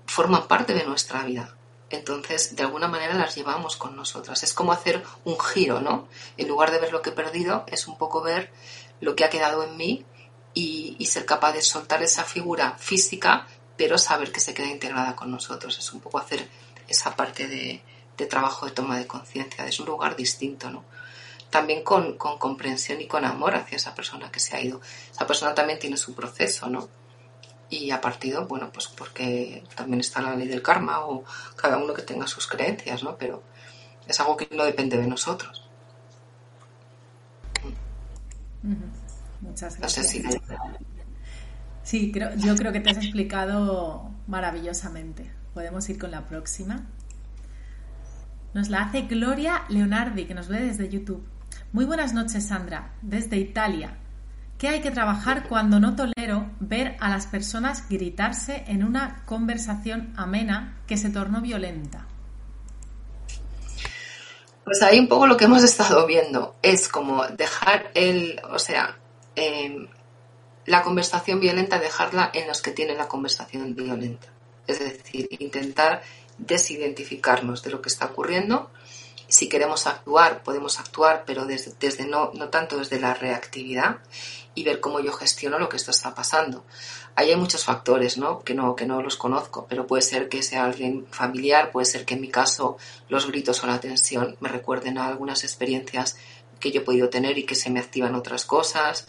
forman 0.05 0.47
parte 0.47 0.73
de 0.73 0.85
nuestra 0.85 1.23
vida. 1.23 1.54
Entonces, 1.89 2.55
de 2.55 2.63
alguna 2.63 2.87
manera 2.87 3.13
las 3.13 3.35
llevamos 3.35 3.77
con 3.77 3.95
nosotras. 3.95 4.41
Es 4.43 4.53
como 4.53 4.71
hacer 4.71 5.03
un 5.23 5.39
giro, 5.39 5.81
¿no? 5.81 6.07
En 6.37 6.47
lugar 6.47 6.71
de 6.71 6.79
ver 6.79 6.91
lo 6.91 7.01
que 7.01 7.11
he 7.11 7.13
perdido, 7.13 7.63
es 7.67 7.87
un 7.87 7.97
poco 7.97 8.21
ver 8.21 8.51
lo 9.01 9.15
que 9.15 9.23
ha 9.23 9.29
quedado 9.29 9.63
en 9.63 9.77
mí 9.77 10.05
y, 10.53 11.05
ser 11.05 11.25
capaz 11.25 11.53
de 11.53 11.61
soltar 11.61 12.01
esa 12.01 12.23
figura 12.23 12.75
física, 12.79 13.47
pero 13.77 13.97
saber 13.97 14.31
que 14.31 14.39
se 14.39 14.53
queda 14.53 14.67
integrada 14.67 15.15
con 15.15 15.29
nosotros. 15.29 15.77
Es 15.77 15.93
un 15.93 15.99
poco 15.99 16.17
hacer 16.17 16.47
esa 16.87 17.15
parte 17.15 17.47
de, 17.47 17.83
trabajo 18.27 18.65
de 18.65 18.71
toma 18.71 18.97
de 18.97 19.05
conciencia. 19.05 19.67
Es 19.67 19.79
un 19.79 19.85
lugar 19.85 20.15
distinto, 20.15 20.69
¿no? 20.69 20.83
También 21.51 21.83
con, 21.83 22.17
con 22.17 22.39
comprensión 22.39 22.99
y 22.99 23.07
con 23.07 23.23
amor 23.23 23.55
hacia 23.55 23.75
esa 23.75 23.93
persona 23.93 24.31
que 24.31 24.39
se 24.39 24.55
ha 24.55 24.61
ido. 24.61 24.81
Esa 25.11 25.27
persona 25.27 25.53
también 25.53 25.77
tiene 25.77 25.97
su 25.97 26.15
proceso, 26.15 26.67
¿no? 26.67 26.89
Y 27.69 27.91
a 27.91 28.01
partido, 28.01 28.47
bueno, 28.47 28.69
pues 28.71 28.87
porque 28.87 29.63
también 29.75 29.99
está 29.99 30.21
la 30.21 30.35
ley 30.35 30.47
del 30.47 30.61
karma 30.61 31.05
o 31.05 31.23
cada 31.55 31.77
uno 31.77 31.93
que 31.93 32.03
tenga 32.03 32.27
sus 32.27 32.47
creencias, 32.47 33.03
¿no? 33.03 33.17
Pero 33.17 33.43
es 34.07 34.19
algo 34.19 34.37
que 34.37 34.47
no 34.55 34.63
depende 34.63 34.97
de 34.97 35.07
nosotros. 35.07 35.67
Muchas 39.41 39.77
gracias. 39.77 40.15
Sí, 41.83 42.11
creo, 42.11 42.35
yo 42.35 42.55
creo 42.55 42.71
que 42.71 42.79
te 42.79 42.89
has 42.89 42.97
explicado 42.97 44.09
maravillosamente. 44.27 45.31
Podemos 45.53 45.87
ir 45.89 45.99
con 45.99 46.11
la 46.11 46.25
próxima. 46.25 46.87
Nos 48.53 48.69
la 48.69 48.83
hace 48.83 49.03
Gloria 49.03 49.65
Leonardi, 49.69 50.25
que 50.25 50.33
nos 50.33 50.47
ve 50.47 50.61
desde 50.61 50.89
YouTube. 50.89 51.23
Muy 51.73 51.85
buenas 51.85 52.13
noches, 52.13 52.47
Sandra, 52.47 52.93
desde 53.01 53.37
Italia. 53.37 53.97
¿Qué 54.57 54.69
hay 54.69 54.81
que 54.81 54.91
trabajar 54.91 55.47
cuando 55.49 55.79
no 55.79 55.95
tolero 55.95 56.49
ver 56.59 56.95
a 56.99 57.09
las 57.09 57.27
personas 57.27 57.89
gritarse 57.89 58.63
en 58.67 58.83
una 58.83 59.23
conversación 59.25 60.13
amena 60.15 60.77
que 60.87 60.97
se 60.97 61.09
tornó 61.09 61.41
violenta? 61.41 62.07
Pues 64.63 64.81
ahí 64.81 64.97
un 64.97 65.07
poco 65.07 65.27
lo 65.27 65.35
que 65.35 65.45
hemos 65.45 65.63
estado 65.63 66.07
viendo 66.07 66.55
es 66.61 66.87
como 66.87 67.25
dejar 67.27 67.91
el, 67.93 68.41
o 68.49 68.57
sea, 68.57 68.97
em, 69.35 69.87
la 70.65 70.81
conversación 70.81 71.39
violenta, 71.39 71.77
dejarla 71.77 72.31
en 72.33 72.47
los 72.47 72.61
que 72.61 72.71
tienen 72.71 72.97
la 72.97 73.07
conversación 73.07 73.75
violenta. 73.75 74.27
Es 74.65 74.79
decir, 74.79 75.27
intentar 75.31 76.01
desidentificarnos 76.37 77.61
de 77.61 77.69
lo 77.69 77.81
que 77.81 77.89
está 77.89 78.05
ocurriendo. 78.07 78.71
Si 79.27 79.49
queremos 79.49 79.87
actuar, 79.87 80.43
podemos 80.43 80.79
actuar, 80.79 81.23
pero 81.25 81.45
desde, 81.45 81.73
desde 81.79 82.05
no, 82.05 82.31
no 82.33 82.49
tanto 82.49 82.77
desde 82.77 82.99
la 82.99 83.13
reactividad 83.13 83.97
y 84.55 84.63
ver 84.63 84.79
cómo 84.79 84.99
yo 85.01 85.11
gestiono 85.11 85.59
lo 85.59 85.69
que 85.69 85.77
esto 85.77 85.91
está 85.91 86.15
pasando. 86.15 86.63
Ahí 87.15 87.29
hay 87.29 87.35
muchos 87.35 87.63
factores, 87.63 88.17
¿no? 88.17 88.41
Que 88.41 88.53
no, 88.53 88.75
que 88.75 88.85
no 88.85 89.01
los 89.01 89.17
conozco, 89.17 89.67
pero 89.69 89.85
puede 89.85 90.01
ser 90.01 90.29
que 90.29 90.41
sea 90.41 90.65
alguien 90.65 91.05
familiar, 91.11 91.71
puede 91.71 91.85
ser 91.85 92.05
que 92.05 92.15
en 92.15 92.21
mi 92.21 92.29
caso 92.29 92.77
los 93.09 93.27
gritos 93.27 93.63
o 93.63 93.67
la 93.67 93.79
tensión 93.79 94.37
me 94.39 94.49
recuerden 94.49 94.97
a 94.97 95.07
algunas 95.07 95.43
experiencias 95.43 96.17
que 96.59 96.71
yo 96.71 96.81
he 96.81 96.83
podido 96.83 97.09
tener 97.09 97.37
y 97.37 97.45
que 97.45 97.55
se 97.55 97.69
me 97.69 97.79
activan 97.79 98.15
otras 98.15 98.45
cosas. 98.45 99.07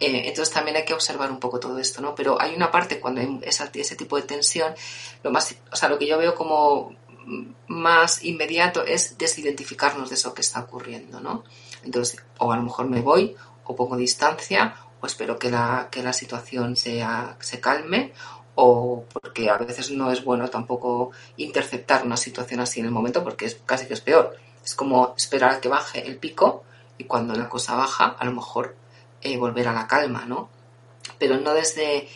Eh, 0.00 0.28
entonces 0.28 0.52
también 0.52 0.76
hay 0.76 0.84
que 0.84 0.94
observar 0.94 1.30
un 1.30 1.38
poco 1.38 1.60
todo 1.60 1.78
esto, 1.78 2.00
¿no? 2.00 2.14
Pero 2.14 2.40
hay 2.40 2.54
una 2.54 2.70
parte 2.70 3.00
cuando 3.00 3.20
hay 3.20 3.40
ese 3.44 3.96
tipo 3.96 4.16
de 4.16 4.22
tensión, 4.22 4.74
lo 5.22 5.30
más, 5.30 5.54
o 5.70 5.76
sea, 5.76 5.88
lo 5.88 5.98
que 5.98 6.06
yo 6.06 6.18
veo 6.18 6.34
como 6.34 6.94
más 7.68 8.24
inmediato 8.24 8.84
es 8.84 9.16
desidentificarnos 9.18 10.08
de 10.08 10.16
eso 10.16 10.34
que 10.34 10.42
está 10.42 10.60
ocurriendo, 10.60 11.20
¿no? 11.20 11.44
Entonces, 11.82 12.22
o 12.38 12.52
a 12.52 12.56
lo 12.56 12.62
mejor 12.62 12.88
me 12.88 13.00
voy, 13.00 13.36
o 13.64 13.76
pongo 13.76 13.96
distancia, 13.96 14.74
o 15.00 15.06
espero 15.06 15.38
que 15.38 15.50
la, 15.50 15.88
que 15.90 16.02
la 16.02 16.12
situación 16.12 16.76
sea, 16.76 17.36
se 17.40 17.60
calme, 17.60 18.12
o 18.54 19.04
porque 19.12 19.50
a 19.50 19.58
veces 19.58 19.90
no 19.90 20.10
es 20.12 20.24
bueno 20.24 20.48
tampoco 20.48 21.10
interceptar 21.36 22.04
una 22.04 22.16
situación 22.16 22.60
así 22.60 22.80
en 22.80 22.86
el 22.86 22.92
momento, 22.92 23.22
porque 23.24 23.46
es 23.46 23.60
casi 23.66 23.86
que 23.86 23.94
es 23.94 24.00
peor. 24.00 24.36
Es 24.64 24.74
como 24.74 25.14
esperar 25.16 25.52
a 25.52 25.60
que 25.60 25.68
baje 25.68 26.06
el 26.06 26.16
pico 26.16 26.64
y 26.96 27.04
cuando 27.04 27.34
la 27.34 27.48
cosa 27.48 27.74
baja, 27.74 28.16
a 28.18 28.24
lo 28.24 28.32
mejor 28.32 28.76
eh, 29.20 29.36
volver 29.36 29.68
a 29.68 29.72
la 29.72 29.86
calma, 29.86 30.24
¿no? 30.26 30.48
Pero 31.18 31.38
no 31.38 31.52
desde 31.52 32.08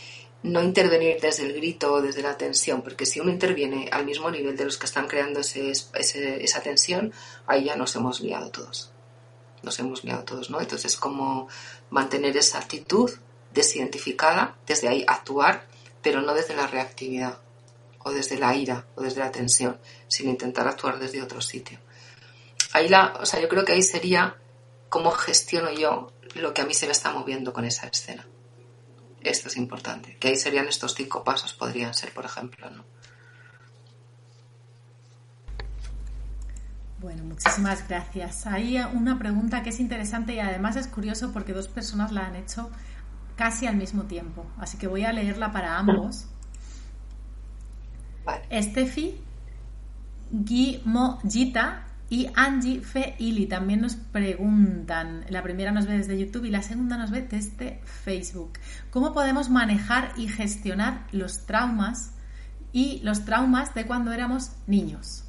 no 0.42 0.62
intervenir 0.62 1.20
desde 1.20 1.44
el 1.44 1.52
grito 1.52 1.92
o 1.92 2.02
desde 2.02 2.22
la 2.22 2.36
tensión, 2.36 2.82
porque 2.82 3.06
si 3.06 3.20
uno 3.20 3.30
interviene 3.30 3.88
al 3.90 4.04
mismo 4.04 4.30
nivel 4.30 4.56
de 4.56 4.64
los 4.64 4.78
que 4.78 4.86
están 4.86 5.08
creando 5.08 5.40
ese, 5.40 5.72
esa 5.72 6.62
tensión, 6.62 7.12
ahí 7.46 7.64
ya 7.64 7.76
nos 7.76 7.94
hemos 7.96 8.20
liado 8.20 8.50
todos. 8.50 8.92
Nos 9.62 9.78
hemos 9.80 10.04
liado 10.04 10.24
todos, 10.24 10.50
¿no? 10.50 10.60
Entonces, 10.60 10.96
como 10.96 11.48
mantener 11.90 12.36
esa 12.36 12.58
actitud 12.58 13.10
desidentificada, 13.52 14.56
desde 14.66 14.88
ahí 14.88 15.04
actuar, 15.08 15.66
pero 16.02 16.22
no 16.22 16.34
desde 16.34 16.54
la 16.54 16.68
reactividad, 16.68 17.38
o 18.04 18.12
desde 18.12 18.38
la 18.38 18.54
ira, 18.54 18.86
o 18.94 19.02
desde 19.02 19.20
la 19.20 19.32
tensión, 19.32 19.78
sino 20.06 20.30
intentar 20.30 20.68
actuar 20.68 21.00
desde 21.00 21.20
otro 21.20 21.40
sitio. 21.40 21.80
Ahí 22.72 22.88
la, 22.88 23.14
o 23.20 23.26
sea, 23.26 23.40
yo 23.40 23.48
creo 23.48 23.64
que 23.64 23.72
ahí 23.72 23.82
sería 23.82 24.36
cómo 24.88 25.10
gestiono 25.10 25.72
yo 25.72 26.12
lo 26.34 26.54
que 26.54 26.62
a 26.62 26.66
mí 26.66 26.74
se 26.74 26.86
me 26.86 26.92
está 26.92 27.10
moviendo 27.10 27.52
con 27.52 27.64
esa 27.64 27.88
escena. 27.88 28.26
Esto 29.22 29.48
es 29.48 29.56
importante. 29.56 30.16
Que 30.18 30.28
ahí 30.28 30.36
serían 30.36 30.68
estos 30.68 30.94
cinco 30.94 31.24
pasos, 31.24 31.52
podrían 31.52 31.94
ser, 31.94 32.12
por 32.12 32.24
ejemplo, 32.24 32.70
¿no? 32.70 32.84
Bueno, 37.00 37.22
muchísimas 37.24 37.86
gracias. 37.86 38.46
Hay 38.46 38.76
una 38.92 39.18
pregunta 39.18 39.62
que 39.62 39.70
es 39.70 39.78
interesante 39.78 40.34
y 40.34 40.40
además 40.40 40.74
es 40.76 40.88
curioso 40.88 41.32
porque 41.32 41.52
dos 41.52 41.68
personas 41.68 42.10
la 42.10 42.26
han 42.26 42.34
hecho 42.34 42.70
casi 43.36 43.66
al 43.66 43.76
mismo 43.76 44.04
tiempo. 44.04 44.46
Así 44.58 44.78
que 44.78 44.88
voy 44.88 45.04
a 45.04 45.12
leerla 45.12 45.52
para 45.52 45.78
ambos. 45.78 46.26
Vale. 48.24 48.42
Estefi 48.50 49.20
Guimogita 50.30 51.87
y 52.10 52.30
Angie 52.34 52.80
Feili 52.80 53.46
también 53.46 53.82
nos 53.82 53.96
preguntan, 53.96 55.26
la 55.28 55.42
primera 55.42 55.72
nos 55.72 55.86
ve 55.86 55.98
desde 55.98 56.18
YouTube 56.18 56.46
y 56.46 56.50
la 56.50 56.62
segunda 56.62 56.96
nos 56.96 57.10
ve 57.10 57.22
desde 57.22 57.80
Facebook. 57.84 58.58
¿Cómo 58.90 59.12
podemos 59.12 59.50
manejar 59.50 60.12
y 60.16 60.28
gestionar 60.28 61.06
los 61.12 61.44
traumas 61.44 62.12
y 62.72 63.00
los 63.02 63.24
traumas 63.24 63.74
de 63.74 63.86
cuando 63.86 64.12
éramos 64.12 64.52
niños? 64.66 65.24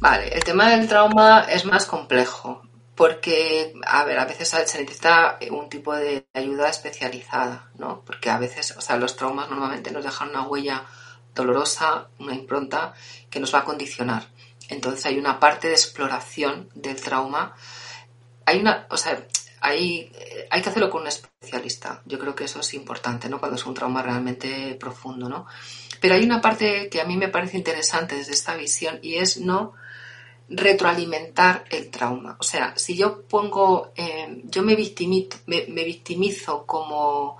Vale, 0.00 0.28
el 0.28 0.42
tema 0.42 0.70
del 0.70 0.88
trauma 0.88 1.46
es 1.48 1.64
más 1.64 1.86
complejo 1.86 2.62
porque, 2.96 3.74
a 3.86 4.04
ver, 4.04 4.18
a 4.18 4.24
veces 4.24 4.48
se 4.48 4.80
necesita 4.80 5.38
un 5.50 5.68
tipo 5.68 5.94
de 5.94 6.26
ayuda 6.34 6.68
especializada, 6.68 7.70
¿no? 7.78 8.02
Porque 8.04 8.30
a 8.30 8.38
veces, 8.38 8.74
o 8.76 8.80
sea, 8.80 8.96
los 8.96 9.16
traumas 9.16 9.50
normalmente 9.50 9.90
nos 9.90 10.04
dejan 10.04 10.30
una 10.30 10.42
huella 10.42 10.84
dolorosa, 11.34 12.08
una 12.18 12.34
impronta 12.34 12.94
que 13.30 13.38
nos 13.38 13.54
va 13.54 13.60
a 13.60 13.64
condicionar. 13.64 14.24
Entonces 14.68 15.06
hay 15.06 15.18
una 15.18 15.38
parte 15.38 15.68
de 15.68 15.74
exploración 15.74 16.68
del 16.74 17.00
trauma. 17.00 17.54
Hay 18.44 18.60
una, 18.60 18.86
o 18.90 18.96
sea, 18.96 19.26
hay, 19.60 20.12
hay 20.50 20.62
que 20.62 20.68
hacerlo 20.68 20.90
con 20.90 21.02
un 21.02 21.08
especialista. 21.08 22.02
Yo 22.04 22.18
creo 22.18 22.34
que 22.34 22.44
eso 22.44 22.60
es 22.60 22.74
importante, 22.74 23.28
¿no? 23.28 23.38
Cuando 23.38 23.56
es 23.56 23.66
un 23.66 23.74
trauma 23.74 24.02
realmente 24.02 24.76
profundo, 24.78 25.28
¿no? 25.28 25.46
Pero 26.00 26.14
hay 26.14 26.24
una 26.24 26.40
parte 26.40 26.88
que 26.88 27.00
a 27.00 27.04
mí 27.04 27.16
me 27.16 27.28
parece 27.28 27.56
interesante 27.56 28.16
desde 28.16 28.32
esta 28.32 28.54
visión 28.54 28.98
y 29.02 29.16
es 29.16 29.38
no 29.38 29.74
retroalimentar 30.48 31.64
el 31.70 31.90
trauma. 31.90 32.36
O 32.38 32.42
sea, 32.42 32.74
si 32.76 32.96
yo 32.96 33.22
pongo, 33.22 33.92
eh, 33.96 34.42
yo 34.44 34.62
me 34.62 34.76
victimizo, 34.76 36.64
como 36.66 37.38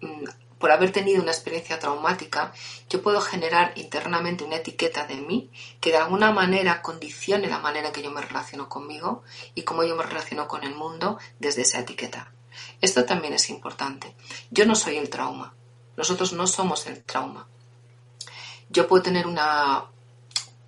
mm, 0.00 0.24
por 0.66 0.72
haber 0.72 0.90
tenido 0.90 1.22
una 1.22 1.30
experiencia 1.30 1.78
traumática, 1.78 2.52
yo 2.90 3.00
puedo 3.00 3.20
generar 3.20 3.70
internamente 3.76 4.42
una 4.42 4.56
etiqueta 4.56 5.06
de 5.06 5.14
mí 5.14 5.48
que 5.80 5.92
de 5.92 5.98
alguna 5.98 6.32
manera 6.32 6.82
condicione 6.82 7.46
la 7.46 7.60
manera 7.60 7.92
que 7.92 8.02
yo 8.02 8.10
me 8.10 8.20
relaciono 8.20 8.68
conmigo 8.68 9.22
y 9.54 9.62
cómo 9.62 9.84
yo 9.84 9.94
me 9.94 10.02
relaciono 10.02 10.48
con 10.48 10.64
el 10.64 10.74
mundo 10.74 11.20
desde 11.38 11.62
esa 11.62 11.78
etiqueta. 11.78 12.32
Esto 12.80 13.04
también 13.04 13.32
es 13.32 13.48
importante. 13.48 14.16
Yo 14.50 14.66
no 14.66 14.74
soy 14.74 14.96
el 14.96 15.08
trauma. 15.08 15.54
Nosotros 15.96 16.32
no 16.32 16.48
somos 16.48 16.88
el 16.88 17.04
trauma. 17.04 17.46
Yo 18.68 18.88
puedo 18.88 19.04
tener 19.04 19.28
una... 19.28 19.84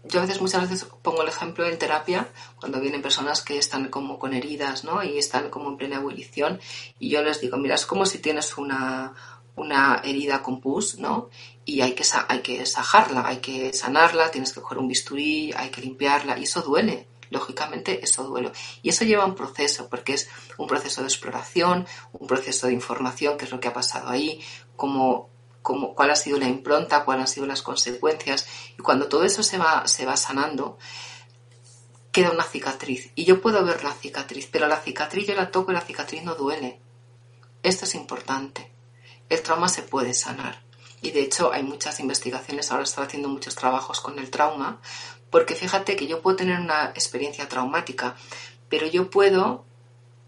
Yo 0.04 0.20
a 0.20 0.22
veces, 0.22 0.40
muchas 0.40 0.70
veces 0.70 0.88
pongo 1.02 1.22
el 1.22 1.28
ejemplo 1.28 1.66
en 1.66 1.76
terapia, 1.76 2.28
cuando 2.60 2.80
vienen 2.80 3.02
personas 3.02 3.42
que 3.42 3.58
están 3.58 3.88
como 3.88 4.20
con 4.20 4.32
heridas, 4.32 4.84
¿no? 4.84 5.02
Y 5.02 5.18
están 5.18 5.50
como 5.50 5.70
en 5.70 5.76
plena 5.76 5.96
ebullición, 5.96 6.60
y 7.00 7.10
yo 7.10 7.20
les 7.22 7.40
digo, 7.40 7.56
mira, 7.58 7.74
es 7.74 7.84
como 7.84 8.06
si 8.06 8.18
tienes 8.18 8.56
una, 8.56 9.12
una 9.58 10.00
herida 10.04 10.42
con 10.42 10.60
pus, 10.60 10.98
¿no? 10.98 11.28
Y 11.64 11.82
hay 11.82 11.92
que, 11.92 12.04
hay 12.28 12.40
que 12.40 12.64
sajarla, 12.64 13.26
hay 13.26 13.38
que 13.38 13.72
sanarla, 13.72 14.30
tienes 14.30 14.52
que 14.52 14.62
coger 14.62 14.78
un 14.78 14.88
bisturí, 14.88 15.52
hay 15.56 15.70
que 15.70 15.82
limpiarla, 15.82 16.38
y 16.38 16.44
eso 16.44 16.62
duele. 16.62 17.08
Lógicamente, 17.30 18.02
eso 18.02 18.24
duele. 18.24 18.52
Y 18.82 18.88
eso 18.88 19.04
lleva 19.04 19.26
un 19.26 19.34
proceso, 19.34 19.88
porque 19.90 20.14
es 20.14 20.30
un 20.56 20.66
proceso 20.66 21.02
de 21.02 21.08
exploración, 21.08 21.86
un 22.12 22.26
proceso 22.26 22.68
de 22.68 22.72
información, 22.72 23.36
qué 23.36 23.44
es 23.44 23.50
lo 23.50 23.60
que 23.60 23.68
ha 23.68 23.72
pasado 23.74 24.08
ahí, 24.08 24.40
cómo, 24.76 25.28
cómo, 25.60 25.94
cuál 25.94 26.10
ha 26.10 26.16
sido 26.16 26.38
la 26.38 26.48
impronta, 26.48 27.04
cuáles 27.04 27.22
han 27.22 27.28
sido 27.28 27.46
las 27.46 27.60
consecuencias. 27.60 28.46
Y 28.78 28.82
cuando 28.82 29.08
todo 29.08 29.24
eso 29.24 29.42
se 29.42 29.58
va, 29.58 29.86
se 29.86 30.06
va 30.06 30.16
sanando, 30.16 30.78
queda 32.12 32.30
una 32.30 32.44
cicatriz. 32.44 33.10
Y 33.14 33.26
yo 33.26 33.42
puedo 33.42 33.62
ver 33.62 33.84
la 33.84 33.92
cicatriz, 33.92 34.48
pero 34.50 34.66
la 34.68 34.78
cicatriz 34.78 35.26
yo 35.26 35.34
la 35.34 35.50
toco 35.50 35.70
y 35.70 35.74
la 35.74 35.82
cicatriz 35.82 36.22
no 36.22 36.34
duele. 36.34 36.80
Esto 37.62 37.84
es 37.84 37.94
importante 37.94 38.77
el 39.28 39.42
trauma 39.42 39.68
se 39.68 39.82
puede 39.82 40.14
sanar. 40.14 40.62
Y 41.00 41.12
de 41.12 41.20
hecho 41.20 41.52
hay 41.52 41.62
muchas 41.62 42.00
investigaciones, 42.00 42.70
ahora 42.70 42.84
están 42.84 43.06
haciendo 43.06 43.28
muchos 43.28 43.54
trabajos 43.54 44.00
con 44.00 44.18
el 44.18 44.30
trauma, 44.30 44.80
porque 45.30 45.54
fíjate 45.54 45.96
que 45.96 46.06
yo 46.06 46.22
puedo 46.22 46.36
tener 46.36 46.58
una 46.58 46.86
experiencia 46.86 47.48
traumática, 47.48 48.16
pero 48.68 48.86
yo 48.86 49.10
puedo 49.10 49.64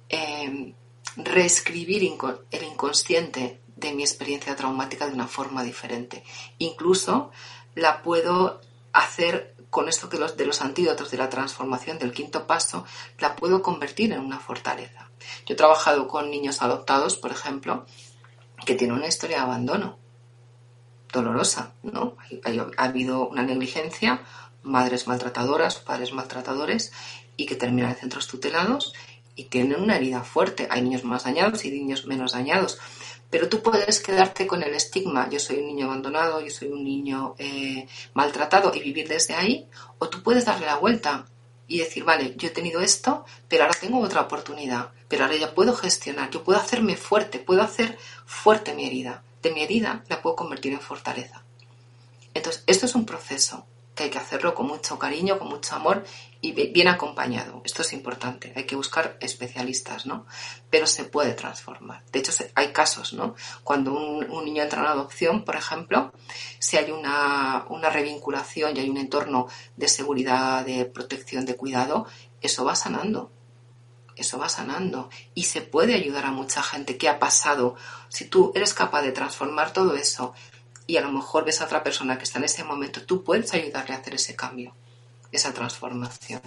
em, 0.09 0.75
reescribir 1.17 2.03
el 2.51 2.63
inconsciente 2.63 3.61
de 3.77 3.93
mi 3.93 4.03
experiencia 4.03 4.55
traumática 4.55 5.07
de 5.07 5.15
una 5.15 5.27
forma 5.27 5.65
diferente. 5.65 6.23
Incluso 6.59 7.31
la 7.75 8.03
puedo 8.03 8.61
hacer 8.93 9.55
con 9.71 9.89
esto 9.89 10.09
que 10.09 10.19
los, 10.19 10.37
de 10.37 10.47
los 10.47 10.61
antídotos 10.61 11.11
de 11.11 11.17
la 11.17 11.31
transformación 11.31 11.99
del 11.99 12.13
quinto 12.13 12.47
paso, 12.47 12.85
la 13.19 13.37
puedo 13.37 13.63
convertir 13.63 14.13
en 14.13 14.21
una 14.21 14.41
fortaleza. 14.41 15.11
Yo 15.47 15.55
he 15.55 15.57
trabajado 15.57 16.09
con 16.09 16.31
niños 16.31 16.61
adoptados, 16.61 17.17
por 17.17 17.31
ejemplo, 17.31 17.87
que 18.65 18.75
tiene 18.75 18.95
una 18.95 19.07
historia 19.07 19.39
de 19.39 19.43
abandono 19.43 19.99
dolorosa, 21.13 21.73
¿no? 21.83 22.17
ha 22.77 22.85
habido 22.85 23.29
una 23.29 23.43
negligencia, 23.43 24.23
madres 24.63 25.09
maltratadoras, 25.09 25.77
padres 25.77 26.13
maltratadores 26.13 26.93
y 27.37 27.47
que 27.47 27.57
terminan 27.57 27.91
en 27.91 27.97
centros 27.97 28.29
tutelados 28.29 28.93
y 29.35 29.45
tienen 29.45 29.81
una 29.81 29.97
herida 29.97 30.23
fuerte. 30.23 30.69
Hay 30.71 30.83
niños 30.83 31.05
más 31.05 31.25
dañados 31.25 31.65
y 31.65 31.71
niños 31.71 32.07
menos 32.07 32.33
dañados. 32.33 32.79
Pero 33.31 33.49
tú 33.49 33.63
puedes 33.63 34.01
quedarte 34.01 34.47
con 34.47 34.63
el 34.63 34.75
estigma, 34.75 35.29
yo 35.31 35.39
soy 35.39 35.59
un 35.59 35.67
niño 35.69 35.87
abandonado, 35.87 36.41
yo 36.41 36.51
soy 36.51 36.69
un 36.69 36.83
niño 36.83 37.37
eh, 37.39 37.87
maltratado 38.13 38.73
y 38.75 38.81
vivir 38.81 39.09
desde 39.09 39.35
ahí, 39.35 39.69
o 39.99 40.09
tú 40.09 40.23
puedes 40.23 40.45
darle 40.45 40.67
la 40.67 40.77
vuelta 40.77 41.27
y 41.71 41.79
decir, 41.79 42.03
vale, 42.03 42.35
yo 42.37 42.49
he 42.49 42.51
tenido 42.51 42.81
esto, 42.81 43.25
pero 43.49 43.63
ahora 43.63 43.79
tengo 43.81 44.01
otra 44.01 44.23
oportunidad, 44.23 44.91
pero 45.09 45.25
ahora 45.25 45.37
ya 45.37 45.55
puedo 45.55 45.73
gestionar, 45.73 46.29
yo 46.29 46.43
puedo 46.43 46.59
hacerme 46.59 46.97
fuerte, 46.97 47.39
puedo 47.39 47.63
hacer 47.63 47.97
fuerte 48.27 48.75
mi 48.75 48.87
herida. 48.87 49.23
De 49.41 49.53
mi 49.53 49.63
herida 49.63 50.05
la 50.09 50.21
puedo 50.21 50.35
convertir 50.35 50.73
en 50.73 50.81
fortaleza. 50.81 51.45
Entonces, 52.35 52.65
esto 52.67 52.87
es 52.87 52.95
un 52.97 53.07
proceso 53.07 53.67
que 54.01 54.05
hay 54.05 54.11
que 54.11 54.19
hacerlo 54.19 54.55
con 54.55 54.67
mucho 54.67 54.99
cariño, 54.99 55.39
con 55.39 55.49
mucho 55.49 55.75
amor 55.75 56.05
y 56.41 56.53
bien 56.53 56.89
acompañado. 56.89 57.61
Esto 57.67 57.83
es 57.83 57.93
importante. 57.93 58.51
Hay 58.57 58.65
que 58.65 58.75
buscar 58.75 59.19
especialistas, 59.21 60.07
¿no? 60.07 60.25
Pero 60.71 60.87
se 60.87 61.05
puede 61.05 61.35
transformar. 61.35 62.03
De 62.11 62.21
hecho, 62.21 62.33
hay 62.55 62.73
casos, 62.73 63.13
¿no? 63.13 63.35
Cuando 63.63 63.93
un, 63.93 64.45
niño 64.47 64.63
entra 64.63 64.81
en 64.81 64.87
adopción, 64.87 65.45
por 65.45 65.55
ejemplo, 65.55 66.15
si 66.59 66.79
hay 66.79 66.91
una, 66.91 67.67
una 67.69 67.91
revinculación 67.91 68.75
y 68.75 68.81
hay 68.81 68.89
un 68.89 68.97
entorno 68.97 69.49
de 69.77 69.89
seguridad, 69.89 70.65
de 70.65 70.87
protección, 70.87 71.45
de 71.45 71.57
cuidado, 71.57 72.07
eso 72.41 72.65
va 72.65 72.75
sanando 72.75 73.31
eso 74.17 74.39
va 74.39 74.51
sanando 74.51 75.09
y 75.35 75.45
se 75.45 75.63
puede 75.63 75.95
ayudar 75.95 76.27
a 76.27 76.31
mucha 76.31 76.63
gente 76.63 76.99
que 76.99 77.09
ha 77.09 77.19
pasado. 77.19 77.75
Si 78.11 78.27
tú 78.27 78.53
eres 78.55 78.75
capaz 78.75 79.01
de 79.01 79.13
transformar 79.13 79.73
todo 79.73 79.95
eso 79.95 80.35
y 80.87 80.97
a 80.97 81.01
lo 81.01 81.13
mejor 81.13 81.45
ves 81.45 81.61
a 81.61 81.65
otra 81.65 81.83
persona 81.83 82.19
que 82.19 82.25
está 82.25 82.39
en 82.39 82.45
ese 82.45 82.65
momento, 82.65 83.05
tú 83.05 83.23
puedes 83.23 83.53
ayudarle 83.55 83.95
a 83.95 83.99
hacer 83.99 84.15
ese 84.15 84.37
cambio, 84.37 84.75
esa 85.33 85.53
transformación. 85.53 86.41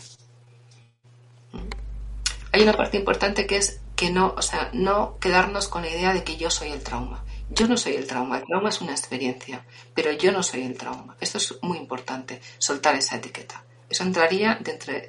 Hay 2.52 2.62
una 2.62 2.74
parte 2.74 2.98
importante 2.98 3.48
que 3.48 3.58
es 3.58 3.82
que 3.96 4.12
no, 4.12 4.34
o 4.38 4.42
sea, 4.42 4.70
no 4.74 5.18
quedarnos 5.20 5.68
con 5.68 5.84
la 5.84 5.90
idea 5.90 6.14
de 6.14 6.24
que 6.24 6.38
yo 6.38 6.50
soy 6.50 6.72
el 6.72 6.84
trauma. 6.84 7.24
Yo 7.50 7.68
no 7.68 7.78
soy 7.78 7.94
el 7.94 8.08
trauma, 8.08 8.40
el 8.40 8.46
trauma 8.46 8.70
es 8.70 8.82
una 8.82 8.92
experiencia, 8.92 9.66
pero 9.94 10.12
yo 10.12 10.32
no 10.32 10.44
soy 10.44 10.64
el 10.64 10.78
trauma. 10.78 11.16
Esto 11.20 11.38
es 11.38 11.58
muy 11.62 11.78
importante, 11.78 12.42
soltar 12.58 12.96
esa 12.96 13.18
etiqueta. 13.18 13.64
Eso 13.90 14.04
entraría 14.04 14.60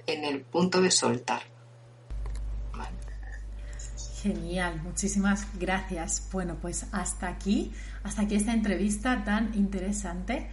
en 0.06 0.24
el 0.24 0.42
punto 0.42 0.80
de 0.80 0.90
soltar. 0.90 1.53
Genial, 4.24 4.80
muchísimas 4.82 5.46
gracias. 5.60 6.30
Bueno, 6.32 6.56
pues 6.58 6.86
hasta 6.92 7.28
aquí, 7.28 7.72
hasta 8.04 8.22
aquí 8.22 8.36
esta 8.36 8.54
entrevista 8.54 9.22
tan 9.22 9.54
interesante. 9.54 10.48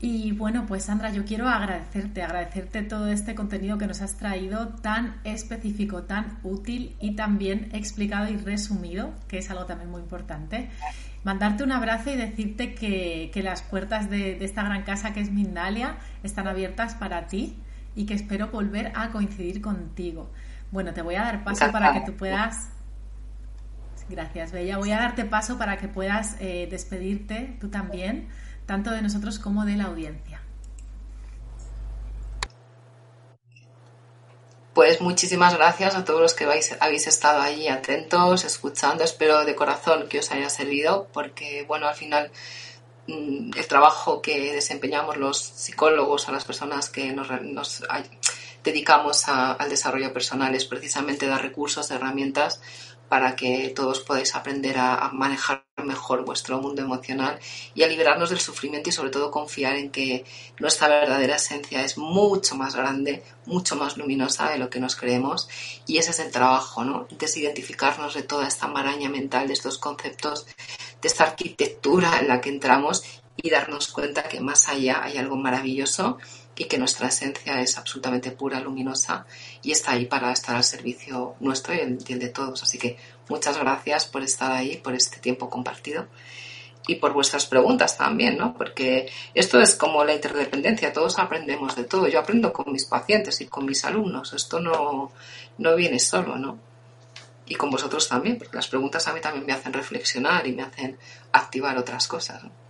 Y 0.00 0.32
bueno, 0.32 0.66
pues 0.66 0.86
Sandra, 0.86 1.12
yo 1.12 1.24
quiero 1.24 1.48
agradecerte, 1.48 2.24
agradecerte 2.24 2.82
todo 2.82 3.06
este 3.06 3.36
contenido 3.36 3.78
que 3.78 3.86
nos 3.86 4.02
has 4.02 4.16
traído 4.16 4.70
tan 4.70 5.20
específico, 5.22 6.02
tan 6.02 6.40
útil 6.42 6.96
y 6.98 7.14
tan 7.14 7.38
bien 7.38 7.68
explicado 7.72 8.28
y 8.28 8.38
resumido, 8.38 9.12
que 9.28 9.38
es 9.38 9.48
algo 9.50 9.66
también 9.66 9.88
muy 9.88 10.00
importante. 10.00 10.68
Mandarte 11.22 11.62
un 11.62 11.70
abrazo 11.70 12.10
y 12.10 12.16
decirte 12.16 12.74
que, 12.74 13.30
las 13.40 13.62
puertas 13.62 14.10
de, 14.10 14.34
de, 14.34 14.44
esta 14.44 14.64
gran 14.64 14.82
casa 14.82 15.12
que 15.12 15.20
es 15.20 15.30
Mindalia 15.30 15.94
están 16.24 16.48
abiertas 16.48 16.96
para 16.96 17.28
ti 17.28 17.54
y 17.94 18.04
que 18.04 18.14
espero 18.14 18.48
volver 18.48 18.90
a 18.96 19.10
coincidir 19.10 19.60
contigo. 19.60 20.28
Bueno, 20.72 20.92
te 20.92 21.02
voy 21.02 21.14
a 21.14 21.22
dar 21.22 21.44
paso 21.44 21.70
para 21.70 21.92
que 21.92 22.00
tú 22.00 22.16
puedas 22.16 22.70
Gracias, 24.12 24.52
Bella. 24.52 24.76
Voy 24.76 24.92
a 24.92 24.98
darte 24.98 25.24
paso 25.24 25.56
para 25.56 25.78
que 25.78 25.88
puedas 25.88 26.36
eh, 26.38 26.68
despedirte 26.70 27.56
tú 27.58 27.70
también, 27.70 28.28
tanto 28.66 28.90
de 28.90 29.00
nosotros 29.00 29.38
como 29.38 29.64
de 29.64 29.76
la 29.76 29.84
audiencia. 29.84 30.42
Pues 34.74 35.00
muchísimas 35.00 35.54
gracias 35.54 35.94
a 35.94 36.04
todos 36.04 36.20
los 36.20 36.34
que 36.34 36.44
habéis 36.44 37.06
estado 37.06 37.40
ahí 37.40 37.68
atentos, 37.68 38.44
escuchando. 38.44 39.02
Espero 39.02 39.46
de 39.46 39.54
corazón 39.54 40.08
que 40.10 40.18
os 40.18 40.30
haya 40.30 40.50
servido, 40.50 41.08
porque, 41.14 41.64
bueno, 41.66 41.88
al 41.88 41.94
final 41.94 42.30
mm, 43.06 43.52
el 43.56 43.66
trabajo 43.66 44.20
que 44.20 44.52
desempeñamos 44.52 45.16
los 45.16 45.38
psicólogos, 45.38 46.28
a 46.28 46.32
las 46.32 46.44
personas 46.44 46.90
que 46.90 47.12
nos, 47.12 47.82
dedicamos 48.62 49.26
al 49.28 49.70
desarrollo 49.70 50.12
personal, 50.12 50.54
es 50.54 50.66
precisamente 50.66 51.26
dar 51.26 51.40
recursos, 51.40 51.90
herramientas 51.90 52.60
para 53.12 53.36
que 53.36 53.68
todos 53.76 54.00
podáis 54.00 54.34
aprender 54.34 54.78
a, 54.78 55.10
manejar 55.12 55.66
mejor 55.84 56.24
vuestro 56.24 56.62
mundo 56.62 56.80
emocional 56.80 57.38
y 57.74 57.82
a 57.82 57.86
liberarnos 57.86 58.30
del 58.30 58.40
sufrimiento 58.40 58.88
y 58.88 58.92
sobre 58.92 59.10
todo 59.10 59.30
confiar 59.30 59.76
en 59.76 59.90
que 59.90 60.24
nuestra 60.58 60.88
verdadera 60.88 61.36
esencia 61.36 61.84
es 61.84 61.98
mucho 61.98 62.56
más 62.56 62.74
grande, 62.74 63.22
mucho 63.44 63.76
más 63.76 63.98
luminosa 63.98 64.48
de 64.48 64.56
lo 64.56 64.70
que 64.70 64.80
nos 64.80 64.96
creemos 64.96 65.46
y 65.86 65.98
ese 65.98 66.12
es 66.12 66.20
el 66.20 66.30
trabajo, 66.30 66.84
¿no? 66.84 67.06
Desidentificarnos 67.10 68.14
de 68.14 68.22
toda 68.22 68.48
esta 68.48 68.66
maraña 68.66 69.10
mental, 69.10 69.46
de 69.46 69.52
estos 69.52 69.76
conceptos, 69.76 70.46
de 71.02 71.06
esta 71.06 71.24
arquitectura 71.24 72.18
en 72.18 72.28
la 72.28 72.40
que 72.40 72.48
entramos 72.48 73.04
y 73.36 73.50
darnos 73.50 73.88
cuenta 73.88 74.22
que 74.22 74.40
más 74.40 74.70
allá 74.70 75.02
hay 75.02 75.18
algo 75.18 75.36
maravilloso 75.36 76.16
y 76.56 76.64
que 76.64 76.78
nuestra 76.78 77.08
esencia 77.08 77.60
es 77.60 77.78
absolutamente 77.78 78.30
pura, 78.30 78.60
luminosa 78.60 79.26
y 79.62 79.72
está 79.72 79.92
ahí 79.92 80.06
para 80.06 80.32
estar 80.32 80.56
al 80.56 80.64
servicio 80.64 81.34
nuestro 81.40 81.74
y 81.74 81.80
el, 81.80 81.98
de 81.98 82.28
todos. 82.28 82.62
Así 82.62 82.78
que 82.78 82.96
muchas 83.28 83.58
gracias 83.58 84.06
por 84.06 84.22
estar 84.22 84.52
ahí, 84.52 84.76
por 84.76 84.94
este 84.94 85.18
tiempo 85.18 85.48
compartido 85.48 86.08
y 86.86 86.96
por 86.96 87.12
vuestras 87.12 87.46
preguntas 87.46 87.96
también, 87.96 88.36
¿no? 88.36 88.54
Porque 88.54 89.08
esto 89.34 89.60
es 89.60 89.76
como 89.76 90.04
la 90.04 90.14
interdependencia, 90.14 90.92
todos 90.92 91.18
aprendemos 91.18 91.76
de 91.76 91.84
todo. 91.84 92.08
Yo 92.08 92.20
aprendo 92.20 92.52
con 92.52 92.72
mis 92.72 92.84
pacientes 92.84 93.40
y 93.40 93.46
con 93.46 93.64
mis 93.64 93.84
alumnos, 93.84 94.32
esto 94.32 94.60
no, 94.60 95.12
no 95.58 95.76
viene 95.76 95.98
solo, 96.00 96.36
¿no? 96.36 96.58
Y 97.46 97.54
con 97.54 97.70
vosotros 97.70 98.08
también, 98.08 98.38
porque 98.38 98.56
las 98.56 98.68
preguntas 98.68 99.06
a 99.08 99.12
mí 99.12 99.20
también 99.20 99.46
me 99.46 99.52
hacen 99.52 99.72
reflexionar 99.72 100.46
y 100.46 100.52
me 100.52 100.62
hacen 100.62 100.98
activar 101.32 101.78
otras 101.78 102.08
cosas. 102.08 102.42
¿no? 102.42 102.61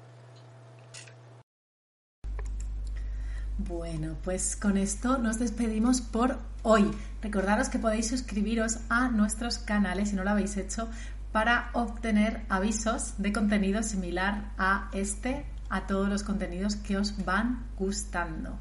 Bueno, 3.69 4.17
pues 4.25 4.57
con 4.57 4.77
esto 4.77 5.19
nos 5.19 5.39
despedimos 5.39 6.01
por 6.01 6.39
hoy. 6.63 6.91
Recordaros 7.21 7.69
que 7.69 7.79
podéis 7.79 8.09
suscribiros 8.09 8.79
a 8.89 9.09
nuestros 9.09 9.59
canales 9.59 10.09
si 10.09 10.17
no 10.17 10.25
lo 10.25 10.31
habéis 10.31 10.57
hecho 10.57 10.89
para 11.31 11.71
obtener 11.73 12.43
avisos 12.49 13.15
de 13.19 13.33
contenido 13.33 13.83
similar 13.83 14.53
a 14.59 14.91
este, 14.93 15.47
a 15.71 15.87
todos 15.87 16.09
los 16.09 16.25
contenidos 16.25 16.77
que 16.77 16.97
os 16.97 17.25
van 17.25 17.65
gustando. 17.79 18.59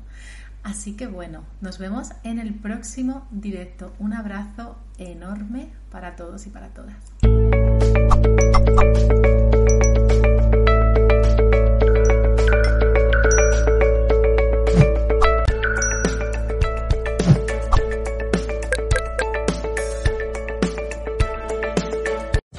Así 0.64 0.96
que 0.96 1.08
bueno, 1.08 1.44
nos 1.62 1.80
vemos 1.80 2.10
en 2.24 2.38
el 2.38 2.54
próximo 2.54 3.28
directo. 3.32 3.94
Un 3.98 4.14
abrazo 4.14 4.78
enorme 5.00 5.70
para 5.90 6.16
todos 6.16 6.46
y 6.46 6.52
para 6.52 6.70
todas. 6.70 6.96